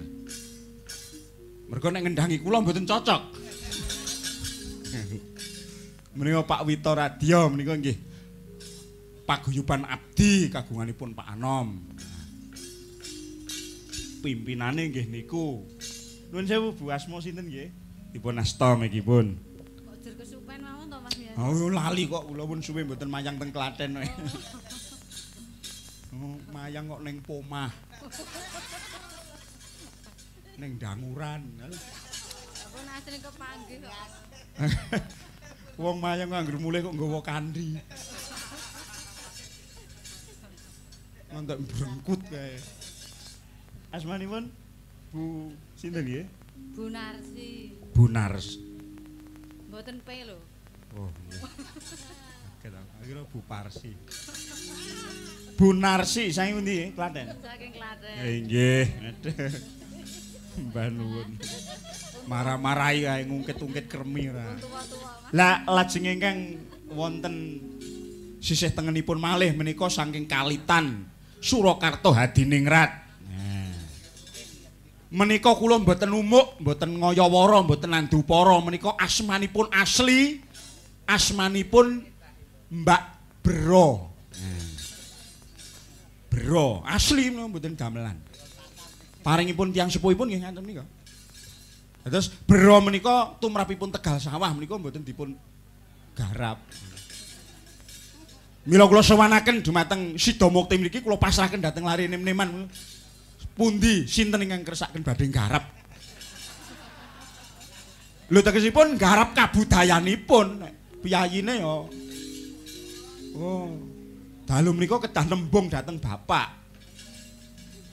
[1.71, 3.23] Mergo nek ngendangi kula mboten cocok.
[6.19, 7.99] menika Pak Wito Radya menika nggih
[9.23, 11.79] paguyuban abdi kagunganipun Pak Anom.
[14.23, 15.63] Pimpinane nggih niku.
[16.31, 17.71] Nuwun sewu Bu Asma sinten nggih?
[18.13, 19.52] Dipun asta mekipun.
[21.39, 23.97] Oh lali kok kula pun suwe mboten mayang teng Klaten.
[26.13, 27.73] Oh, mayang kok ning pomah.
[30.61, 31.41] ning danguran.
[32.69, 33.97] Aku asline kepanggih kok.
[35.81, 37.81] Wong mayang nganggur mulih kok nggawa kandi.
[41.33, 42.61] Ngantek brengkut kae.
[43.93, 44.53] Asmanipun
[45.13, 46.25] Bu sinten nggih?
[46.77, 47.73] Bu Narsi.
[47.97, 48.57] Bu Nars.
[49.69, 50.52] Mboten P lho.
[50.97, 51.41] Oh iya.
[53.03, 53.91] Akhirnya Bu Parsi.
[55.59, 57.35] Bu Narsi saya pundi Klaten?
[57.43, 58.15] Saking Klaten.
[58.23, 58.85] Eh, Nggih.
[60.71, 61.29] Mbah nuwun.
[62.31, 64.55] Marah-marahi kae ngungkit-ungkit kremi ra.
[64.55, 65.35] Tua-tua Mas.
[65.35, 66.39] Lah lajeng ingkang
[66.95, 67.59] wonten
[68.39, 71.03] sisih tengenipun malih menika saking kalitan
[71.43, 73.03] Surakarta Hadiningrat.
[73.27, 73.75] Nah.
[75.11, 80.39] Menika kula mboten umuk, mboten ngayawara, mboten nandupara, menika asmanipun asli,
[81.07, 82.05] asmanipun
[82.73, 83.03] Mbak
[83.43, 84.09] Bro.
[86.33, 88.17] Bro, asli menika mboten gamelan.
[89.21, 90.85] Paringipun tiyang sepuhipun nggih ngaten menika.
[92.09, 95.37] Terus Bro menika tumrapipun Tegal Sawah menika mboten dipun
[96.17, 96.59] garap.
[98.63, 102.71] Mila kula sowanaken dumateng Sida Mukti mriki kula pasrahaken dhateng lari nem-neman.
[103.53, 105.69] Pundi sinten ingkang kersaken badhe garap?
[108.33, 110.65] Lho tegesipun garap kabudayanipun.
[111.03, 111.75] Piyayine ya.
[113.35, 113.69] Oh.
[114.47, 116.63] Dalu menika kedah nembung dhateng bapak.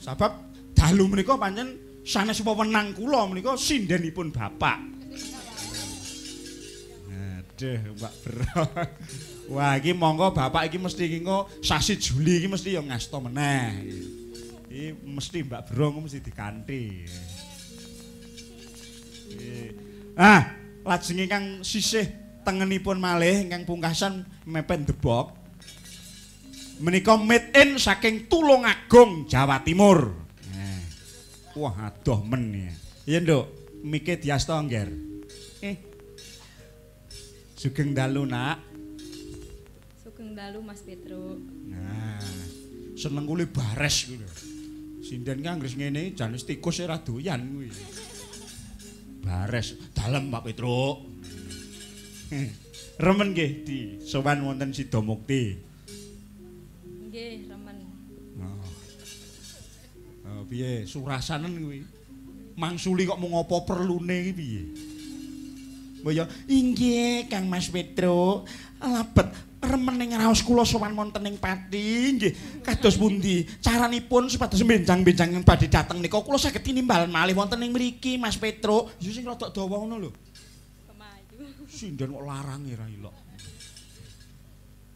[0.05, 0.31] Sebab
[0.77, 4.77] dalu menika pancen sanes wewenang kula menika sindenipun bapak.
[7.09, 8.63] Aduh, Mbak Bro.
[9.49, 13.83] Wah, iki monggo bapak iki mesti engko sasi Juli iki mesti ya ngasta meneh.
[14.69, 16.85] Iki mesti Mbak Bro mesti dikanthi.
[19.33, 19.69] Eh,
[20.19, 20.51] Ah,
[20.83, 22.03] lajeng ingkang sisih
[22.49, 25.37] tengenipun malih ingkang pungkasan mepen debok.
[26.81, 30.17] Menika made in saking Tulungagung, Jawa Timur.
[30.49, 30.81] Nah.
[31.53, 32.73] Wah, adoh men ya.
[33.05, 33.45] Iya, Nduk.
[33.85, 34.89] Mike diasta ngger.
[35.61, 35.77] Eh.
[37.53, 38.57] Sugeng dalu, Nak.
[40.01, 41.37] Sugeng dalu Mas Petro.
[41.67, 42.23] Nah,
[42.95, 44.25] seneng kuli bares kuwi.
[45.03, 47.69] Sinden ki anggere ngene jan wis tikus ora doyan kuwi.
[49.19, 51.08] Bares dalem Pak Petruk.
[52.99, 55.58] Remen nggih di sowan wonten Sida Mukti.
[57.09, 57.77] Nggih, remen.
[58.38, 58.61] Oh.
[60.30, 61.82] Oh, piye surasanen kuwi?
[62.53, 64.64] Mangsuli kok mung apa perlune iki piye?
[66.06, 68.45] Mbaya, inggih Kang Mas Petro,
[68.77, 69.27] labet
[69.59, 72.61] remen ing raos kula sowan wonten ing Pati nggih.
[72.61, 78.22] Kados pundi caranipun supados benjang-benjang badhe dateng nika kula saged tinimbal malih wonten ing mriki
[78.22, 78.85] Mas Petro.
[79.01, 80.11] Ya sing rada dawa ngono lho.
[81.80, 83.16] Sinden kok larang ora ilok.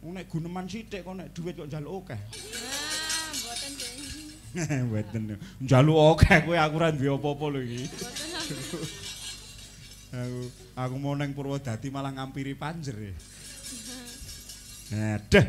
[0.04, 2.20] Nek guneman sithik kok nek dhuwit kok njaluk akeh.
[2.20, 3.90] Ah, mboten deh.
[4.84, 5.22] Mboten.
[5.64, 7.84] Njaluk akeh kowe aku ora duwe apa-apa lho iki.
[10.12, 10.40] Aku
[10.76, 12.96] aku mau nang Purwodadi malah ngampiri panjer.
[13.00, 13.12] e.
[15.16, 15.46] Aduh.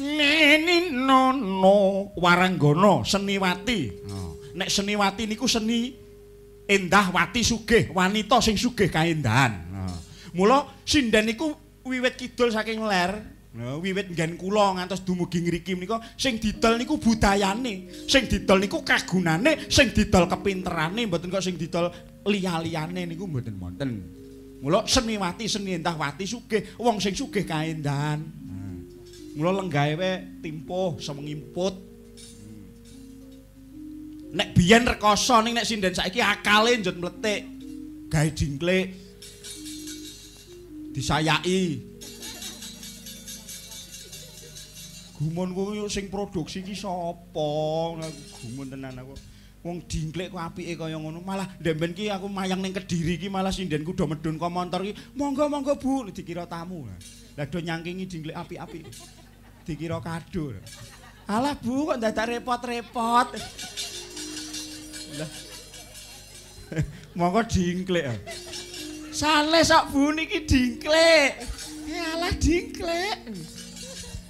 [0.00, 3.80] Neni nono waranggana seniwati.
[4.08, 4.32] Oh.
[4.56, 5.92] Nek seniwati niku seni
[6.64, 9.73] endah wati sugih, wanita sing sugih kaendahan.
[10.34, 11.54] Mula sinden niku
[11.86, 13.34] wiwit kidul saking ler.
[13.54, 18.82] Nah, wiwit nggen kula ngantos dumugi ngriki menika sing didol niku budayane, sing didol niku
[18.82, 21.86] kagunane, sing didol kepinterane, mboten kok sing didol
[22.26, 23.90] liya-liyane niku mboten wonten.
[24.58, 28.18] Mula seniwati seni endah wati sugih, wong sing sugih kaendahan.
[28.18, 28.74] Nah.
[29.38, 31.78] Mula lenggahe wae timpuh semengimput.
[34.34, 37.46] Nek biyen rekoso ning nek sinden saiki akale njut mletik.
[38.10, 39.03] Gawe dingklik.
[40.94, 41.82] Disayaki.
[45.18, 47.50] Gumun kuwi sing produksi iki sapa?
[48.46, 49.18] Gumun tenan aku.
[49.64, 51.18] Wong dingklik kok apike kaya ngono.
[51.24, 54.94] Malah ndemben ki aku mayang ning Kediri ki malah sindenku do medun ka montor ki.
[55.18, 56.86] Monggo monggo Bu dikira tamu.
[57.34, 58.86] Lah do nyangkingi dingklik apik-apik.
[59.66, 60.54] Dikira kado.
[61.26, 63.28] Alah Bu kok dadak repot-repot.
[65.18, 65.30] Lah.
[67.18, 68.04] Monggo dingklik.
[69.14, 71.32] Sales kok Bu niki dingklik.
[71.86, 73.18] Ya alah dingklik.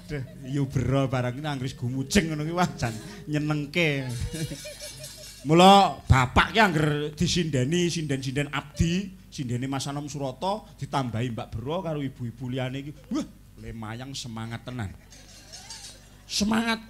[0.05, 2.93] Duh, yo bero barang ini anggris gumuceng ngono ki wah jan
[3.25, 4.05] nyenengke.
[5.49, 12.05] Mula bapak ki angger disindeni sinden-sinden abdi, sindene Mas Anom Surata ditambahi Mbak Bro karo
[12.05, 12.93] ibu-ibu liyane iki.
[13.09, 13.25] Wah,
[13.65, 14.93] lemayang semangat tenan.
[16.29, 16.81] Semangat.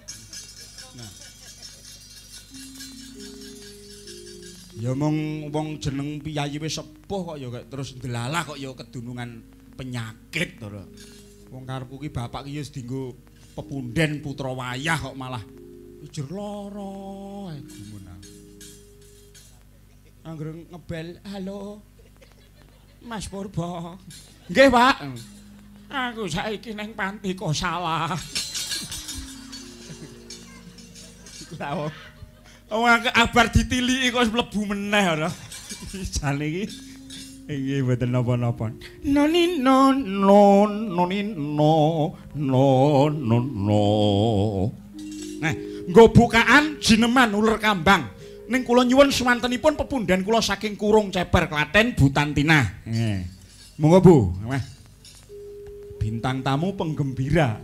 [4.75, 9.39] Ya mong wong jeneng piyayi wis sepuh kok ya terus ndelalah kok ya kedunungan
[9.79, 10.67] penyakit to.
[11.47, 13.15] Wong karepku ki bapak ki wis dienggo
[13.55, 15.39] pepunden putra wayah kok malah
[16.03, 18.31] ijur lara gumun aku.
[20.75, 21.79] Ngebel, "Halo.
[23.05, 23.95] Mas Purba."
[24.49, 24.95] "Nggih, Pak."
[25.85, 28.11] Aku saiki ning panti kok salah.
[31.55, 31.87] Tau.
[32.65, 35.29] Wong kabar ditiliki kok mlebu meneh ora.
[35.93, 36.65] Jane iki
[37.45, 38.73] Inggih mboten napa-napa.
[39.05, 41.73] Noni no no noni no
[42.33, 43.85] no no.
[45.45, 45.53] Nah,
[45.85, 48.09] nggo bukaan jineman uler kambang.
[48.49, 52.65] Ning kula nyuwun swantenipun pepundhen kula saking Kurung Ceper Klaten Butantina.
[52.81, 53.21] Nggih.
[53.77, 54.15] Monggo Bu,
[54.49, 54.63] Wah.
[56.01, 57.61] Bintang tamu penggembira.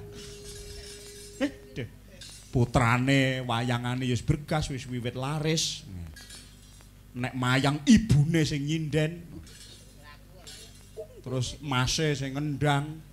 [2.51, 5.88] Putrane wayangane wis bergas wis wiwit laris.
[7.15, 9.19] Nek mayang ibune sing nyinden,
[11.23, 13.03] terus mase sing ngendang.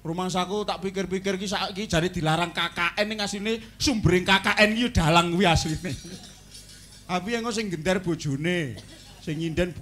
[0.00, 5.44] Rumangsaku tak pikir-pikir ki saiki jare dilarang KKN ning asline sumbering KKN ki dalang kuwi
[5.44, 5.92] asline.
[7.04, 8.80] Tapi engko sing gender bojone
[9.20, 9.76] sing nyinden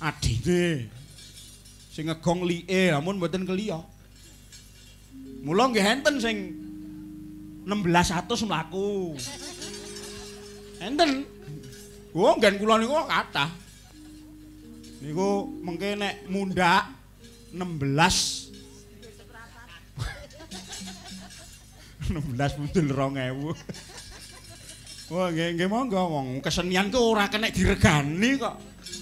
[0.00, 0.88] adine
[1.92, 3.78] sing ngegong liye namun mboten keliya
[5.44, 6.36] mula nggih enten sing
[7.64, 9.14] 1600 mlaku
[10.82, 11.26] enten
[12.12, 13.48] Oh, nggen kula niku kathah.
[15.00, 16.92] Niku mengke nek mundak
[17.56, 18.52] 16
[22.12, 23.56] 16 mundul 2000.
[25.12, 28.56] Wah, nggih nggih monggo wong kesenian ku ora kena diregani kok.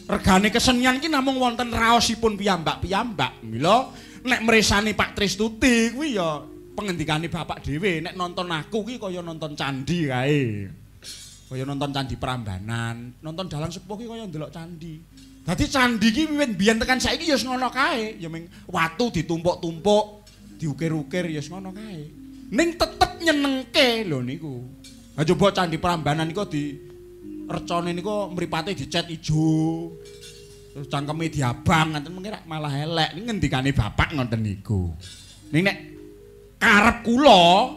[0.06, 3.42] Regane kesenian ki namung wonten raosipun piyambak-piyambak.
[3.42, 3.90] Mila
[4.22, 6.47] nek mresani Pak Tristuti kuwi ya
[6.81, 10.65] pengendikane bapak dhewe nek nonton aku ki kaya nonton candi kae.
[11.52, 14.97] Kaya nonton candi Prambanan, nonton dalang sepuh ki kaya ndelok candi.
[15.44, 20.25] Dadi candi ki wiwit biyen tekan saiki ya ngono kae, ya ming watu ditumpuk-tumpuk,
[20.57, 22.00] diukir-ukir ya ngono kae.
[22.49, 24.65] Ning tetep nyenengke lho niku.
[25.20, 26.73] Ha coba candi Prambanan niku di
[27.44, 29.92] recone niku mripate dicet ijo.
[30.70, 33.18] Terus cangkeme diabang ngoten mengki malah elek.
[33.18, 34.94] Ning ngendikane bapak ngoten niku.
[35.50, 35.89] Ning nek
[36.60, 37.74] karep kula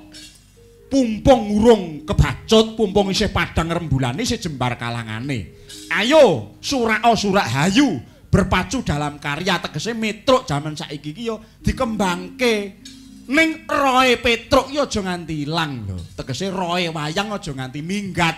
[0.91, 5.65] pumpung urung kebacut, pumpung isih padang rembulane isih jembar kalangane.
[5.89, 7.97] Ayo surao surak hayu
[8.29, 12.83] berpacu dalam karya tegese metruk jaman saiki iki yo dikembangke.
[13.23, 15.97] Ning roe petruk yo aja nganti ilang lho.
[16.13, 18.35] Tegese roe wayang aja nganti minggat.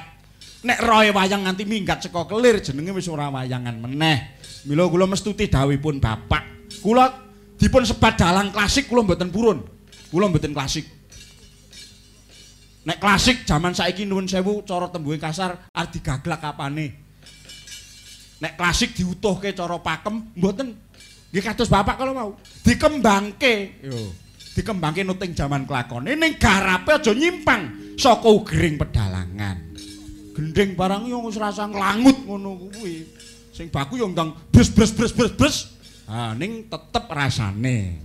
[0.64, 4.38] Nek roe wayang nganti minggat saka kelir jenenge wis ora wayangan meneh.
[4.70, 6.72] Mila kula mestuti dawuhipun Bapak.
[6.80, 7.10] Kula
[7.58, 9.75] dipun sebat dalang klasik kula mboten purun.
[10.12, 10.86] Kula mboten klasik.
[12.86, 16.88] Nek klasik jaman saiki nuwun sewu cara tembunge kasar arep digaglak kapane.
[18.38, 20.70] Nek klasik diutuhke cara pakem mboten.
[21.34, 22.30] Nggih kados Bapak kalau mau
[22.62, 23.82] dikembangke.
[23.82, 24.14] Yo.
[24.56, 29.58] Dikembangke nuting jaman kelakone ning garape aja nyimpang saka ugering pedalangan.
[30.32, 33.04] Gending barang yo wis rasa nglangut ngono kuwi.
[33.52, 35.56] Sing baku yo ndang bres bres bres bres bres.
[36.06, 38.00] Ha ning tetep rasane.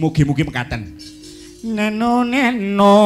[0.00, 0.96] Mugi-mugi mekaten.
[1.64, 2.96] Neno neno.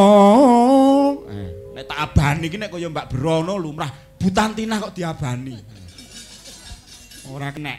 [1.31, 5.55] Eh, nek tak abani iki nek kaya Mbak Brono lumrah Butantina kok diabani.
[7.31, 7.79] Ora kenek.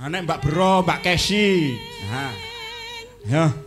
[0.00, 1.76] Ha nek Mbak Bro, Mbak Kesi.
[2.08, 2.24] Ha.
[3.28, 3.65] Ya.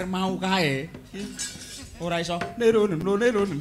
[0.00, 0.88] Gender mau kae.
[2.00, 2.40] Ora iso.
[2.56, 3.52] Nerun no nerun.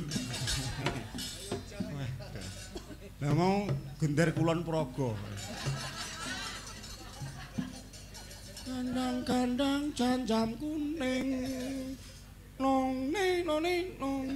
[3.19, 3.68] Lah mau
[4.00, 5.11] gender kulon praga.
[8.64, 11.27] Kandang-kandang jam-jam kuning.
[12.56, 14.27] Nong ni nong ni nong.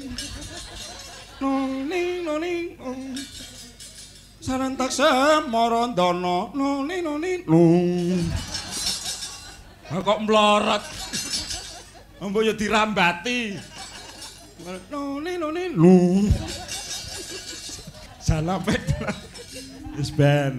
[1.40, 3.02] Nong ni nong ni nong.
[4.44, 7.88] Sarentak semarandana nong ni nong ni nong.
[9.88, 10.84] Ah, kok mlorot
[12.24, 13.60] Ambo ya dirambati.
[14.88, 16.32] Nong ni nong ni nong
[18.24, 18.64] salah
[20.00, 20.56] wis ben.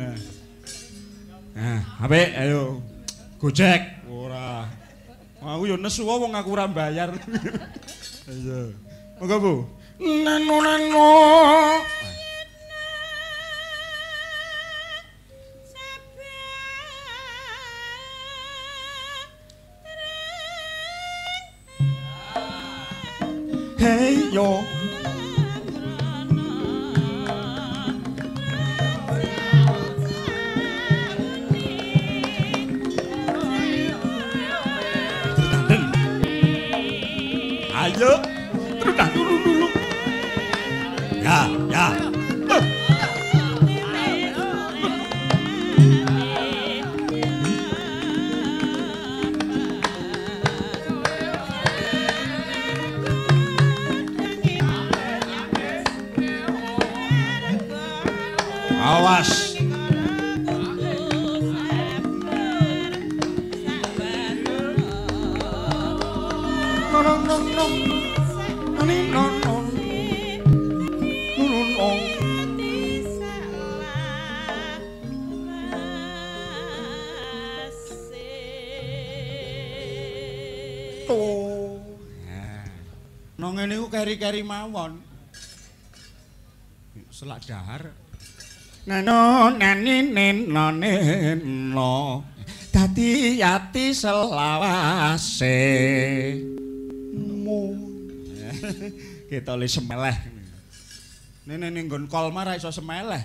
[1.56, 2.84] Nah apik ayo.
[3.40, 4.04] Gojek.
[4.12, 4.68] Ora.
[5.40, 7.12] Aku yo nesu wong aku ora bayar
[8.28, 8.60] iya.
[9.16, 9.54] Monggo Bu.
[10.04, 11.08] Neno neno
[23.84, 24.64] Hey yo
[37.84, 38.16] Ayo,
[38.80, 39.68] terus dah dulu dulu.
[41.20, 42.23] Ya, ya.
[81.04, 81.82] Tuh.
[83.36, 85.02] No ngene ku keri-keri mawon.
[87.10, 88.03] Selak dahar.
[88.84, 92.20] Nano nani neno neno
[92.68, 95.56] Dadi yati selawase
[97.16, 97.60] Mu.
[99.30, 100.16] Kita oleh semeleh.
[101.48, 103.24] Nene ning nggon kolmar ra iso semeleh.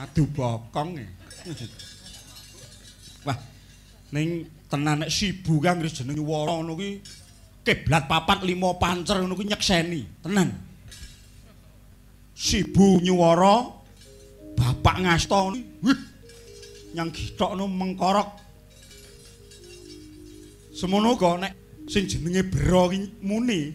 [0.00, 1.06] Adu bokong e.
[3.28, 3.36] Wah
[4.16, 6.80] ning tenan nek sibu kang wis jeneng Wara ngono
[7.60, 10.24] kiblat papat lima pancer ngono kuwi nyekseni.
[10.24, 10.65] Tenan
[12.36, 13.64] Sibu Nyuwara
[14.52, 15.48] Bapak Ngasta
[15.80, 15.96] wih
[16.92, 18.28] nyang githokno mengkorok.
[20.76, 21.52] Semono kok nek
[21.88, 22.92] sing jenenge Bro
[23.24, 23.72] muni.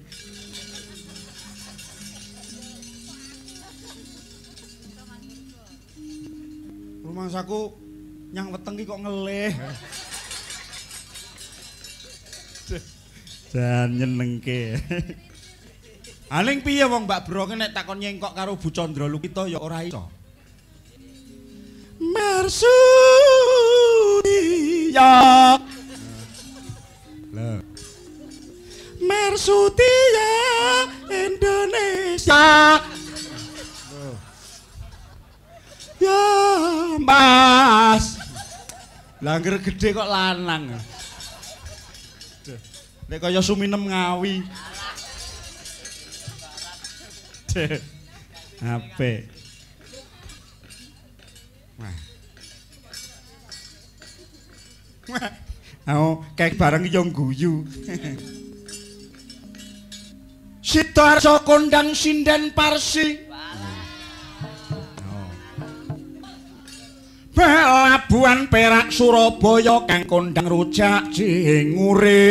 [7.01, 7.73] Rumangsaku
[8.29, 9.53] nyang weteng ki kok ngelih.
[13.51, 14.77] Jan nyenengke
[16.31, 19.83] Aling piye wong Mbak Bro ki nek takon nyengkok karo Bu Chandra Lukita ya ora
[19.83, 20.07] iso.
[21.99, 22.71] Mersudia.
[27.35, 27.59] Lah.
[29.03, 30.31] Mersudia
[31.11, 32.79] Indonesia.
[35.99, 36.23] Ya,
[36.95, 38.15] Mas.
[39.19, 40.79] Langger gede kok lanang.
[43.11, 44.47] Nek kaya suminem ngawi.
[48.61, 49.13] Ape.
[51.81, 51.97] Wah.
[55.81, 57.65] Aku kayak bareng yo guyu.
[60.61, 63.17] Sitarso kondang sinden parsi.
[67.31, 72.29] Pelabuhan Perak Surabaya kang kondang rujak jingure.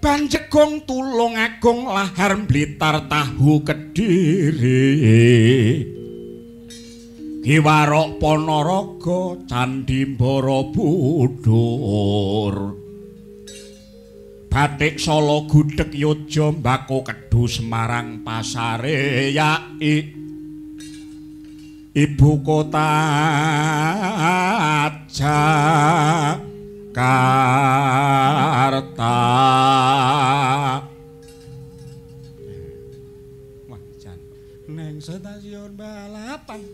[0.00, 4.96] Banjegong tulung agung lahar blitar tahu kediri
[7.44, 11.36] Kiwarok Ponorogo Candi Borobudur.
[14.48, 20.16] Batik Solo Gudeg Yojo Mbako Kedu Semarang Pasare Yai.
[21.92, 22.88] Ibu kota
[26.90, 28.82] Jakarta
[33.70, 34.18] Wah, jan.
[34.66, 36.66] Neng stasiun balapan.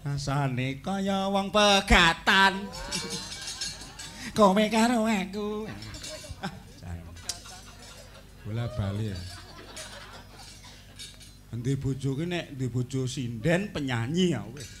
[0.00, 2.72] Rasane kaya wong pegatan.
[4.32, 5.68] Kowe karo aku.
[6.40, 6.48] Ah.
[8.48, 9.20] Bola bali ya.
[11.52, 14.77] Endi bojo ki nek ndek bojo sinden penyanyi ya wis.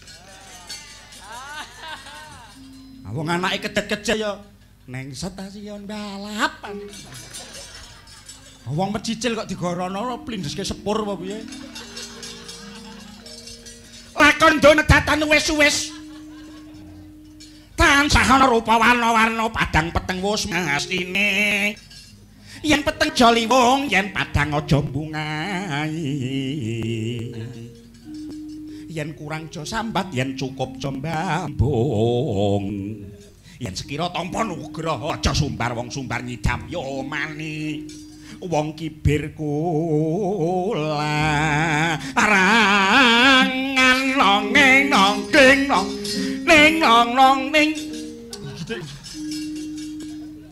[3.12, 4.40] Wong anake kedet-kedet ya
[4.88, 6.76] neng stasiun balapan.
[8.68, 11.38] Wong mecicil kok digorono plindeske sepur apa piye?
[14.18, 15.98] Lakon done datan wis-wis.
[17.78, 21.78] tansah ana rupa warna-warna padang peteng wus mestine
[22.66, 25.94] yen peteng joliwung yen padang aja mbungai
[28.98, 32.66] yen kurang aja sambat yen cukup aja mbambung.
[33.62, 37.86] Yen sekira tampa nugraha aja sumbar wong sumbar nyidap yo mani.
[38.42, 41.14] Wong kibir kula
[42.12, 45.88] arangan longeng nong ding nong
[46.42, 47.70] ning nong nong ning.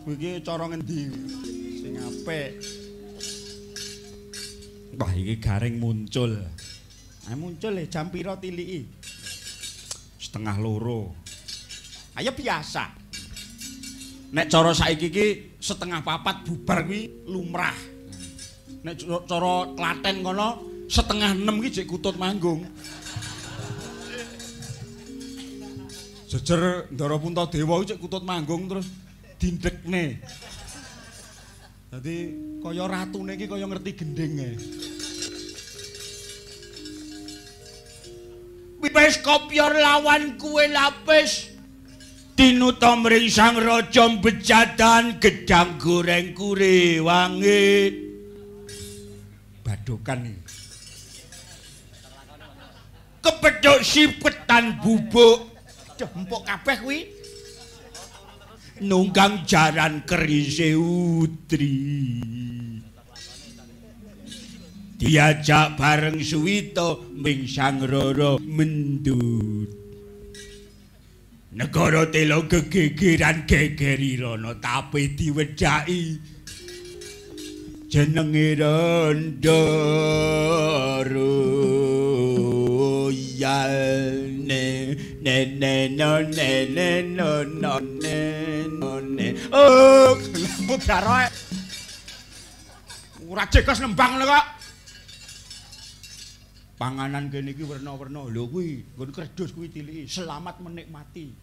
[0.07, 1.11] Iki cara ngendi?
[1.83, 2.63] Sing apik.
[4.97, 6.47] Wah iki garing muncul
[7.27, 8.87] ah muncul e jam pira tiliki?
[10.15, 11.11] Setengah loro.
[12.15, 12.87] Ayo biasa.
[14.31, 15.27] Nek cara saiki iki
[15.59, 17.75] setengah papat bubar kuwi lumrah.
[18.83, 18.95] Nek
[19.27, 20.49] cara klaten kono
[20.87, 22.63] setengah enam iki jek kutut manggung.
[26.27, 28.87] Jejer ndara puntadewa iki jek kutut manggung terus
[29.35, 30.23] dindekne.
[31.91, 32.15] Dadi
[32.63, 34.49] kaya ratune iki kaya ngerti gendenge
[38.77, 41.57] Wis kopyor lawan kuwe lapis
[42.37, 47.89] Tinuta mring sang raja bejadan gedang goreng kure wangi.
[49.65, 50.57] Badokan iki.
[53.25, 55.49] Kepethuk sipetan bubuk.
[55.97, 56.99] Dempuk kabeh kuwi.
[58.85, 61.73] Nunggang jaran kerise utri.
[64.97, 69.69] Diajak bareng Suwito ming sang rara mendut.
[71.53, 76.17] Negara telo gegegeran gegerirana tapi diwedhaki
[77.93, 79.53] jenenge Randaro
[83.13, 84.65] yalne
[85.21, 88.17] ne ne no ne ne no no ne
[88.65, 89.37] no ne.
[89.53, 90.17] Oh
[90.65, 91.29] mudara
[93.29, 94.56] ora jekos nembang lho kok
[96.77, 101.33] panganan kene iki werna-werna lho kuwi nggon kredus kuwi tiliki selamat menikmati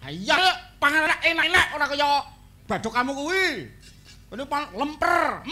[0.00, 0.32] Ayo
[0.80, 2.24] panganan enak-enak ora kaya
[2.64, 3.68] badok kamu kuwi.
[4.32, 5.44] Ini lemper.